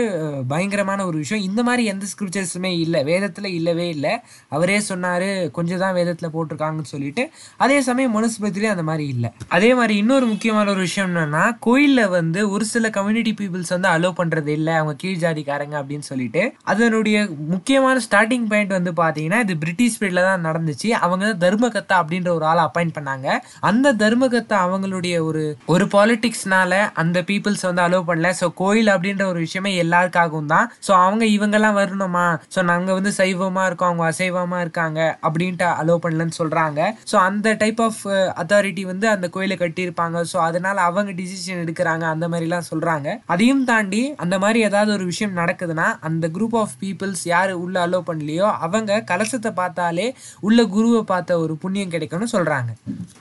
பயங்கரமான 0.47 1.05
ஒரு 1.05 1.17
விஷயம். 1.17 1.43
இந்த 1.49 1.63
மாதிரி 1.63 1.83
எந்த 1.93 2.05
ஸ்கிரிப்சர்ஸுமே 2.11 2.71
இல்லை. 2.85 3.01
வேதத்துல 3.11 3.45
இல்லவே 3.59 3.87
இல்லை. 3.89 4.13
அவரே 4.47 4.77
சொன்னாரு 4.89 5.29
கொஞ்சம் 5.57 5.81
தான் 5.83 5.95
வேதத்துல 5.95 6.29
போட்டிருக்காங்கன்னு 6.35 6.93
சொல்லிட்டு. 6.93 7.25
அதே 7.57 7.77
சமயம் 7.81 8.15
மனுஸ்மிருதிலே 8.17 8.71
அந்த 8.75 8.83
மாதிரி 8.83 9.07
இல்லை. 9.07 9.31
அதே 9.47 9.71
மாதிரி 9.73 9.95
இன்னொரு 9.97 10.25
முக்கியமான 10.25 10.67
ஒரு 10.75 10.79
விஷயம் 10.79 11.09
என்னன்னா 11.11 11.43
கோயில்ல 11.67 12.09
வந்து 12.17 12.49
ஒரு 12.49 12.65
சில 12.73 12.89
கம்யூனிட்டி 12.89 13.35
பீப்புள்ஸ் 13.39 13.73
வந்து 13.75 13.91
அலோவ் 13.95 14.19
பண்றது 14.21 14.51
இல்லை. 14.57 14.73
அவங்க 14.73 14.95
கீழ் 15.03 15.23
ஜாதிக்காரங்க 15.25 15.75
அப்படின்னு 15.81 16.09
சொல்லிட்டு. 16.11 16.43
அதனுடைய 16.63 17.17
முக்கியமான 17.53 18.01
ஸ்டார்டிங் 18.09 18.49
பாயிண்ட் 18.51 18.75
வந்து 18.77 18.91
பாத்தீங்கன்னா 19.03 19.39
இது 19.45 19.57
பிரிட்டிஷ் 19.57 19.97
பீரியட்ல 19.99 20.21
தான் 20.27 20.45
நடந்துச்சு. 20.49 20.89
அவங்க 21.05 21.25
தர்மகத்தா 21.45 21.95
அப்படின்ற 22.01 22.29
ஒரு 22.37 22.45
ஆளை 22.51 22.63
அப்பாயிண்ட் 22.67 22.95
பண்ணாங்க. 22.97 23.27
அந்த 23.69 23.93
தர்மகத்தா 24.03 24.57
அவங்களுடைய 24.67 25.15
ஒரு 25.29 25.43
ஒரு 25.73 25.85
பாலிடிக்ஸ்னால 25.95 26.73
அந்த 27.01 27.17
பீப்புள்ஸ் 27.29 27.65
வந்து 27.69 27.83
அலோவ் 27.85 28.07
பண்ணல. 28.09 28.29
ஸோ 28.41 28.47
கோயில் 28.61 28.89
அப்படின்ற 28.95 29.23
ஒரு 29.31 29.39
விஷயமே 29.45 29.71
எல்லாருக்காகவும் 29.83 30.51
தான். 30.53 30.67
ஸோ 30.87 30.91
அவங்க 31.05 31.23
இவங்கெல்லாம் 31.37 31.77
வரணுமா? 31.79 32.25
ஸோ 32.55 32.59
நாங்க 32.71 32.89
வந்து 32.93 33.11
சைவமா 33.19 33.65
இருக்கோம். 33.65 33.91
அவங்க 33.91 34.05
அசைவமா 34.11 34.59
இருக்காங்க 34.65 34.99
அப்படின்ட்டு 35.27 35.67
அலோவ் 35.81 36.03
பண்ணலன்னு 36.05 36.37
சொல்றாங்க. 36.41 36.79
ஸோ 37.11 37.15
அந்த 37.27 37.53
டைப் 37.63 37.81
ஆஃப் 37.87 38.01
அத்தாரிட்டி 38.41 38.85
வந்து 38.91 39.05
அந்த 39.15 39.27
கோயிலை 39.35 39.57
கட்டியிருப்பாங்க. 39.57 40.17
ஸோ 40.31 40.37
அதனால 40.47 40.77
அவங்க 40.89 41.11
டிசிஷன் 41.21 41.63
எடுக்கிறாங்க. 41.63 42.05
அந்த 42.13 42.25
மாதிரிலாம் 42.27 42.69
சொல்றாங்க. 42.71 43.07
அதையும் 43.33 43.63
தாண்டி 43.71 44.03
அந்த 44.25 44.35
மாதிரி 44.39 44.59
ஏதாவது 44.69 44.91
ஒரு 44.97 45.05
விஷயம் 45.11 45.37
நடக்குதுன்னா 45.41 45.87
அந்த 46.09 46.25
குரூப் 46.35 46.57
ஆஃப் 46.61 46.75
பீப்புள்ஸ் 46.83 47.23
யார் 47.33 47.51
உள்ள 47.63 47.75
அலோவ் 47.87 48.07
பண்ணலையோ 48.09 48.47
அவங்க 48.65 48.99
கலசத்தை 49.11 49.51
பார்த்தாலே 49.61 50.07
உள்ள 50.47 50.59
குருவை 50.75 51.01
பார்த்த 51.11 51.39
ஒரு 51.43 51.53
புண்ணியம் 51.63 51.93
கிடைக்கும்னு 51.93 52.27
சொல்றாங்க. 52.35 52.71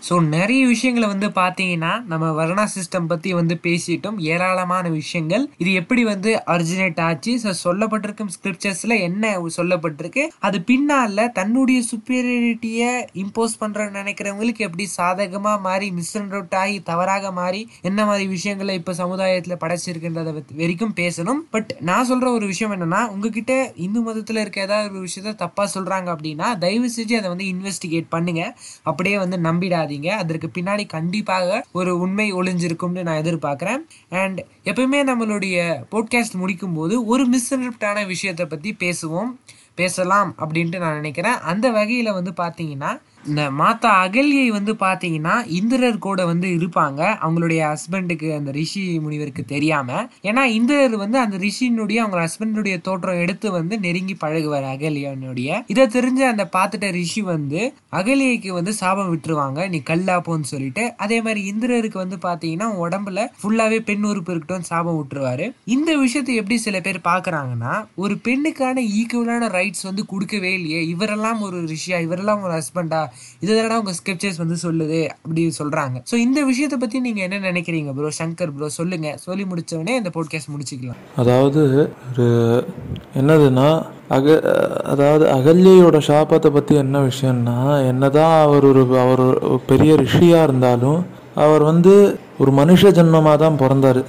ஸோ 0.08 0.14
நிறைய 0.36 0.62
விஷயங்களை 0.72 1.06
வந்து 1.12 1.28
பார்த்தீங்கன்னா 1.40 1.92
நம்ம 2.12 2.30
வர்ணா 2.40 2.64
சிஸ்டம் 2.74 3.10
பத்தி 3.12 3.30
வந்து 3.40 3.54
பேசிட்டோம். 3.66 4.18
ஏராளமான 4.32 4.84
விஷயங்கள். 5.00 5.44
இது 5.62 5.70
எப்படி 5.80 6.02
வந்து 6.12 6.32
அரிஜினேட் 6.54 7.00
ஆச்சு? 7.08 7.34
ஸோ 7.44 7.52
சொல்லப்பட்டிருக்கும் 7.64 8.32
ஸ்கிரிப்சர்ஸில் 8.36 8.96
என்ன 9.08 9.34
சொல்லப்பட்டிருக்கு? 9.58 10.24
அது 10.46 10.58
பின்னால் 10.70 11.22
தன்னுடைய 11.38 11.80
சுப்பீரியரிட்டியை 11.90 12.90
இம்போஸ் 13.22 13.54
பண்ணுற 13.62 13.88
நினைக்கிறவங்களுக்கு 13.98 14.66
எப்படி 14.68 14.84
சாதகமாக 14.98 15.58
மாறி 15.66 15.86
மிஸ்அண்டர்ட் 15.98 16.56
ஆகி 16.62 16.76
தவறாக 16.90 17.30
மாறி 17.40 17.62
என்ன 17.88 18.00
மாதிரி 18.08 18.26
விஷயங்களை 18.34 18.74
இப்போ 18.80 18.92
சமுதாயத்தில் 19.02 19.60
படைச்சிருக்கின்றத 19.62 20.32
வரைக்கும் 20.60 20.94
பேசணும். 21.00 21.40
பட் 21.54 21.70
நான் 21.88 22.08
சொல்ற 22.10 22.26
ஒரு 22.38 22.46
விஷயம் 22.52 22.72
என்னன்னா 22.76 23.02
உங்ககிட்ட 23.14 23.54
இந்து 23.86 24.00
மதத்தில் 24.06 24.40
இருக்க 24.42 24.68
ஏதாவது 24.68 24.90
ஒரு 24.92 25.04
விஷயத்த 25.08 25.34
தப்பாக 25.44 25.68
சொல்றாங்க 25.74 26.08
அப்படின்னா 26.14 26.48
தயவு 26.64 26.88
செஞ்சு 26.96 27.05
அதை 27.14 27.28
வந்து 27.28 27.44
இன்வெஸ்டிகேட் 27.44 28.06
பண்ணுங்க. 28.08 28.56
அப்படியே 28.82 29.18
வந்து 29.18 29.36
நம்பிடாதீங்க. 29.36 30.06
அதற்கு 30.06 30.50
பின்னாடி 30.54 30.86
கண்டிப்பாக 30.86 31.64
ஒரு 31.72 31.98
உண்மை 31.98 32.34
ஒளிஞ்சிருக்கும்னு 32.34 33.02
நான் 33.02 33.22
எதிர்பார்க்குறேன். 33.22 33.82
அண்ட் 34.08 34.40
எப்பயுமே 34.64 35.02
நம்மளுடைய 35.10 35.84
போட்காஸ்ட் 35.90 36.32
முடிக்கும் 36.32 36.74
போது 36.74 37.04
ஒரு 37.04 37.28
மிஸ்அண்டர்டான 37.28 38.06
விஷயத்தை 38.06 38.46
பற்றி 38.46 38.76
பேசுவோம். 38.78 39.32
பேசலாம் 39.74 40.34
அப்படின்ட்டு 40.38 40.78
நான் 40.78 40.94
நினைக்கிறேன். 40.94 41.38
அந்த 41.38 41.70
வகையில் 41.70 42.12
வந்து 42.12 42.32
பார்த்தீங்கன்னா 42.36 43.00
இந்த 43.28 43.50
மாதா 43.50 43.90
அகல்யை 44.04 44.46
வந்து 44.48 44.72
பார்த்தீங்கன்னா 44.72 45.34
இந்திரர் 45.46 45.98
கூட 45.98 46.26
வந்து 46.26 46.48
இருப்பாங்க. 46.48 47.00
அவங்களுடைய 47.24 47.60
ஹஸ்பண்டுக்கு 47.70 48.28
அந்த 48.36 48.50
ரிஷி 48.50 48.98
முனிவருக்கு 48.98 49.44
தெரியாமல் 49.44 50.08
ஏன்னா 50.22 50.42
இந்திரர் 50.58 50.96
வந்து 50.96 51.18
அந்த 51.18 51.36
ரிஷியினுடைய 51.36 51.98
அவங்க 52.02 52.18
ஹஸ்பண்டுடைய 52.24 52.80
தோற்றம் 52.80 53.20
எடுத்து 53.20 53.50
வந்து 53.50 53.78
நெருங்கி 53.78 54.16
பழகுவார் 54.24 54.66
அகல்யனுடைய. 54.74 55.62
இதை 55.66 55.86
தெரிஞ்ச 55.86 56.22
அந்த 56.32 56.48
பார்த்துட்ட 56.56 56.90
ரிஷி 56.90 57.22
வந்து 57.22 57.74
அகலியைக்கு 57.92 58.48
வந்து 58.48 58.72
சாபம் 58.72 59.10
விட்டுருவாங்க. 59.12 59.68
நீ 59.68 59.82
கல்லாப்போன்னு 59.90 60.50
சொல்லிட்டு. 60.52 60.92
அதே 60.96 61.22
மாதிரி 61.22 61.42
இந்திரருக்கு 61.52 61.98
வந்து 62.04 62.16
பார்த்தீங்கன்னா 62.16 62.68
உடம்புல 62.84 63.26
ஃபுல்லாகவே 63.42 63.80
பெண் 63.80 64.04
உறுப்பு 64.04 64.32
இருக்கட்டும் 64.32 64.62
சாபம் 64.62 64.98
விட்டுருவாரு. 65.00 65.52
இந்த 65.64 65.96
விஷயத்தை 65.96 66.34
எப்படி 66.34 66.58
சில 66.58 66.80
பேர் 66.80 67.00
பார்க்குறாங்கன்னா 67.04 67.74
ஒரு 67.94 68.14
பெண்ணுக்கான 68.24 68.86
ஈக்குவலான 69.00 69.50
ரைட்ஸ் 69.58 69.82
வந்து 69.82 70.06
கொடுக்கவே 70.06 70.52
இல்லையே. 70.52 70.94
இவரெல்லாம் 70.94 71.38
ஒரு 71.38 71.60
ரிஷியா? 71.62 71.98
இவரெல்லாம் 72.08 72.42
ஒரு 72.42 72.54
ஹஸ்பண்டா 72.58 73.02
இதெல்லாம் 73.44 73.80
உங்க 73.82 73.94
ஸ்கிரிப்சர்ஸ் 73.98 74.40
வந்து 74.42 74.56
சொல்லுது 74.64 75.00
அப்படி 75.22 75.42
சொல்றாங்க. 75.60 75.96
ஸோ 76.10 76.14
இந்த 76.26 76.40
விஷயத்தை 76.50 76.78
பத்தி 76.84 77.00
நீங்க 77.06 77.20
என்ன 77.26 77.42
நினைக்கிறீங்க 77.50 77.92
ப்ரோ 77.98 78.10
சங்கர் 78.20 78.54
ப்ரோ 78.56 78.70
சொல்லுங்க. 78.78 79.10
சொல்லி 79.26 79.44
முடித்தவொடனே 79.50 79.96
இந்த 80.00 80.12
போட்காஸ்ட் 80.16 80.52
முடிச்சுக்கலாம். 80.54 81.00
அதாவது 81.22 81.62
ஒரு 82.10 82.28
என்னதுன்னா 83.20 83.68
அக 84.16 84.26
அதாவது 84.92 85.24
அகல்யோட 85.36 85.98
சாபத்தை 86.08 86.50
பற்றி 86.56 86.74
என்ன 86.84 86.96
விஷயம்னா 87.10 87.56
என்னதான் 87.90 88.36
அவர் 88.46 88.66
ஒரு 88.70 88.82
அவர் 89.04 89.24
பெரிய 89.70 89.92
ரிஷியாக 90.04 90.46
இருந்தாலும் 90.48 91.00
அவர் 91.44 91.62
வந்து 91.70 91.94
ஒரு 92.42 92.50
மனுஷ 92.60 92.90
ஜென்மமாக 92.98 93.36
தான் 93.44 93.58
பிறந்தாரு. 93.62 94.02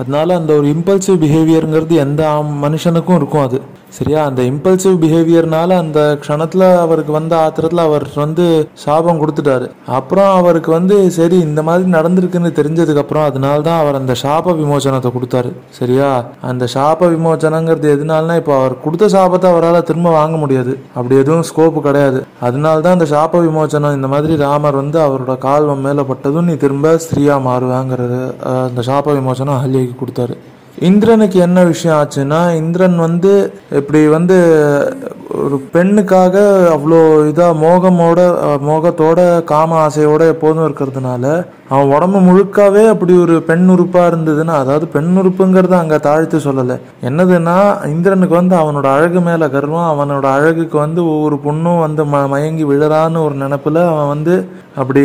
அதனால 0.00 0.36
அந்த 0.40 0.52
ஒரு 0.58 0.66
இம்பல்சிவ் 0.74 1.20
பிஹேவியருங்கிறது 1.22 1.94
எந்த 2.04 2.22
மனுஷனுக்கும் 2.64 3.18
இருக்கும் 3.20 3.46
அது. 3.48 3.58
சரியா? 3.98 4.20
அந்த 4.28 4.40
இம்பல்சிவ் 4.50 4.96
பிஹேவியர்னால 5.02 5.76
அந்த 5.82 6.00
க்ஷணத்தில் 6.22 6.64
அவருக்கு 6.84 7.12
வந்த 7.18 7.34
ஆத்திரத்தில் 7.44 7.82
அவர் 7.86 8.04
வந்து 8.22 8.46
சாபம் 8.84 9.20
கொடுத்துட்டாரு. 9.22 9.66
அப்புறம் 9.98 10.30
அவருக்கு 10.40 10.70
வந்து 10.76 10.96
சரி 11.18 11.38
இந்த 11.48 11.60
மாதிரி 11.68 11.88
நடந்திருக்குன்னு 11.96 12.50
தெரிஞ்சதுக்கப்புறம் 12.58 13.26
அதனால 13.30 13.64
தான் 13.68 13.80
அவர் 13.82 13.98
அந்த 14.00 14.14
சாப 14.22 14.54
விமோசனத்தை 14.60 15.12
கொடுத்தாரு. 15.16 15.52
சரியா? 15.78 16.10
அந்த 16.50 16.64
சாப 16.76 17.08
விமோசனங்கிறது 17.14 17.88
எதுனாலனா 17.96 18.36
இப்போ 18.42 18.54
அவர் 18.60 18.76
கொடுத்த 18.84 19.08
சாபத்தை 19.16 19.48
அவரால் 19.54 19.86
திரும்ப 19.90 20.14
வாங்க 20.18 20.36
முடியாது. 20.44 20.74
அப்படி 20.96 21.16
எதுவும் 21.22 21.48
ஸ்கோப்பு 21.50 21.82
கிடையாது. 21.88 22.22
அதனால 22.48 22.80
தான் 22.86 22.98
அந்த 22.98 23.08
சாப 23.14 23.42
விமோசனம் 23.48 23.96
இந்த 23.98 24.10
மாதிரி 24.14 24.36
ராமர் 24.46 24.80
வந்து 24.82 25.00
அவரோட 25.06 25.34
கால்வம் 25.48 25.84
மேலே 25.88 26.04
பட்டதும் 26.12 26.48
நீ 26.50 26.56
திரும்ப 26.66 26.94
ஸ்திரீயாக 27.06 27.46
மாறுவாங்கிறது 27.48 28.20
அந்த 28.68 28.82
சாப 28.88 29.12
விமோசனம் 29.18 29.56
அஹல்யைக்கு 29.58 29.96
கொடுத்தாரு. 30.00 30.36
இந்திரனுக்கு 30.78 31.38
என்ன 31.40 31.64
விஷயம் 31.64 31.96
ஆச்சுன்னா 31.96 32.54
இந்திரன் 32.54 32.96
வந்து 32.96 33.32
இப்படி 33.76 34.06
வந்து 34.06 34.36
ஒரு 35.34 35.56
பெண்ணுக்காக 35.74 36.36
அவ்வளோ 36.72 36.98
இதாக 37.28 37.58
மோகமோட 37.60 38.20
மோகத்தோட 38.60 39.20
காம 39.42 39.86
ஆசையோட 39.86 40.22
எப்போதும் 40.26 40.64
இருக்கிறதுனால 40.64 41.24
அவன் 41.68 41.88
உடம்பு 41.88 42.18
முழுக்காவே 42.20 42.88
அப்படி 42.88 43.12
ஒரு 43.18 43.40
பெண் 43.40 43.68
உறுப்பாக 43.68 44.10
இருந்ததுன்னா 44.10 44.54
அதாவது 44.54 44.86
பெண் 44.86 45.16
உறுப்புங்கிறத 45.16 45.76
அங்கே 45.76 45.96
தாழ்த்து 45.98 46.38
சொல்லலை. 46.44 46.76
என்னதுன்னா 47.02 47.56
இந்திரனுக்கு 47.86 48.34
வந்து 48.34 48.56
அவனோட 48.56 48.84
அழகு 48.86 49.20
மேலே 49.20 49.48
கர்வம் 49.48 49.90
அவனோட 49.90 50.22
அழகுக்கு 50.30 50.78
வந்து 50.78 51.04
ஒவ்வொரு 51.04 51.38
பொண்ணும் 51.44 51.80
வந்து 51.80 52.04
ம 52.04 52.28
மயங்கி 52.28 52.64
விழறான்னு 52.64 53.24
ஒரு 53.24 53.34
நினப்பில் 53.34 53.76
அவன் 53.84 54.08
வந்து 54.08 54.36
அப்படி 54.74 55.04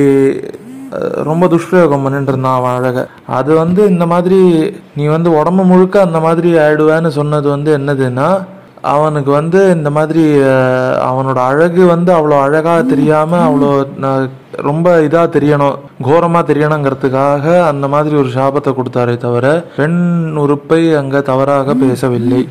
ரொம்ப 1.30 1.48
துஷ்பிரயோகம் 1.54 2.04
பண்ணிட்டு 2.06 2.32
இருந்தான் 2.32 2.58
அவன் 2.60 2.76
அழக. 2.80 3.06
அது 3.40 3.52
வந்து 3.64 3.82
இந்த 3.94 4.06
மாதிரி 4.14 4.42
நீ 4.98 5.06
வந்து 5.08 5.32
உடம்பு 5.40 5.64
முழுக்க 5.72 6.02
அந்த 6.08 6.20
மாதிரி 6.20 6.52
ஆயிடுவேன்னு 6.66 7.12
சொன்னது 7.20 7.50
வந்து 7.50 7.72
என்னதுன்னா 7.80 8.28
அவனுக்கு 8.94 9.32
வந்து 9.32 9.60
இந்த 9.76 9.90
மாதிரி 9.90 10.24
அவனோட 11.08 11.38
அழகு 11.52 11.84
வந்து 11.86 12.12
அவ்வளோ 12.18 12.36
அழகாக 12.48 12.82
தெரியாமல் 12.92 13.46
அவ்வளோ 13.46 13.70
ரொம்ப 14.70 14.90
இதாக 15.06 15.28
தெரியணும் 15.36 15.80
கோரமாக 16.08 16.50
தெரியணுங்கிறதுக்காக 16.52 17.56
அந்த 17.72 17.88
மாதிரி 17.94 18.16
ஒரு 18.16 18.30
சாபத்தை 18.36 18.74
கொடுத்தாரே 18.74 19.16
தவிர 19.26 19.48
பெண் 19.78 20.00
உறுப்பை 20.44 20.82
அங்கே 21.02 21.22
தவறாக 21.32 21.76
பேசவில்லை. 21.86 22.44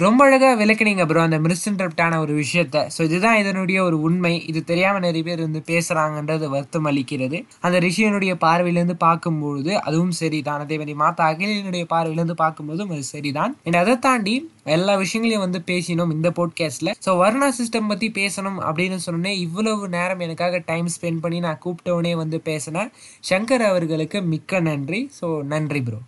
ரொம்ப 0.00 0.20
அழகாக 0.26 0.54
விளக்குனீங்க 0.60 1.04
ப்ரோ 1.08 1.20
அந்த 1.22 1.38
மிஸ்இன்டர்ப்டான 1.44 2.18
ஒரு 2.22 2.32
விஷயத்த. 2.40 2.76
ஸோ 2.94 3.00
இதுதான் 3.08 3.38
இதனுடைய 3.40 3.78
ஒரு 3.88 3.96
உண்மை. 4.06 4.32
இது 4.50 4.60
தெரியாமல் 4.70 5.04
நிறைய 5.04 5.22
பேர் 5.26 5.42
வந்து 5.46 5.60
பேசுகிறாங்கன்றது 5.70 6.46
வருத்தம் 6.54 6.86
அளிக்கிறது. 6.90 7.38
அந்த 7.66 7.78
ரிஷியனுடைய 7.86 8.34
பார்வையிலேருந்து 8.44 8.96
பார்க்கும்பொழுது 9.06 9.72
அதுவும் 9.88 10.14
சரிதான். 10.20 10.62
அதே 10.64 10.76
மாதிரி 10.80 10.94
மாதா 11.02 11.24
அகிலினுடைய 11.32 11.86
பார்வையிலேருந்து 11.92 12.36
பார்க்கும்போதும் 12.44 12.92
அது 12.94 13.04
சரிதான். 13.14 13.54
அண்ட் 13.66 13.80
அதை 13.82 13.96
தாண்டி 14.06 14.34
எல்லா 14.76 14.94
விஷயங்களையும் 15.02 15.44
வந்து 15.46 15.60
பேசினோம் 15.70 16.14
இந்த 16.16 16.30
போட்காஸ்ட்ல 16.38 16.94
ஸோ 17.06 17.12
வர்ணா 17.22 17.48
சிஸ்டம் 17.58 17.90
பற்றி 17.92 18.08
பேசணும் 18.20 18.58
அப்படின்னு 18.68 18.98
சொன்னேன் 19.08 19.38
இவ்வளவு 19.46 19.88
நேரம் 19.96 20.24
எனக்காக 20.28 20.62
டைம் 20.70 20.88
ஸ்பெண்ட் 20.96 21.22
பண்ணி 21.26 21.40
நான் 21.48 21.60
கூப்பிட்டவனே 21.64 22.14
வந்து 22.22 22.40
பேசினேன் 22.50 22.92
சங்கர் 23.30 23.66
அவர்களுக்கு 23.72 24.20
மிக்க 24.32 24.60
நன்றி. 24.70 25.02
ஸோ 25.20 25.28
நன்றி 25.54 25.82
ப்ரோ 25.82 26.00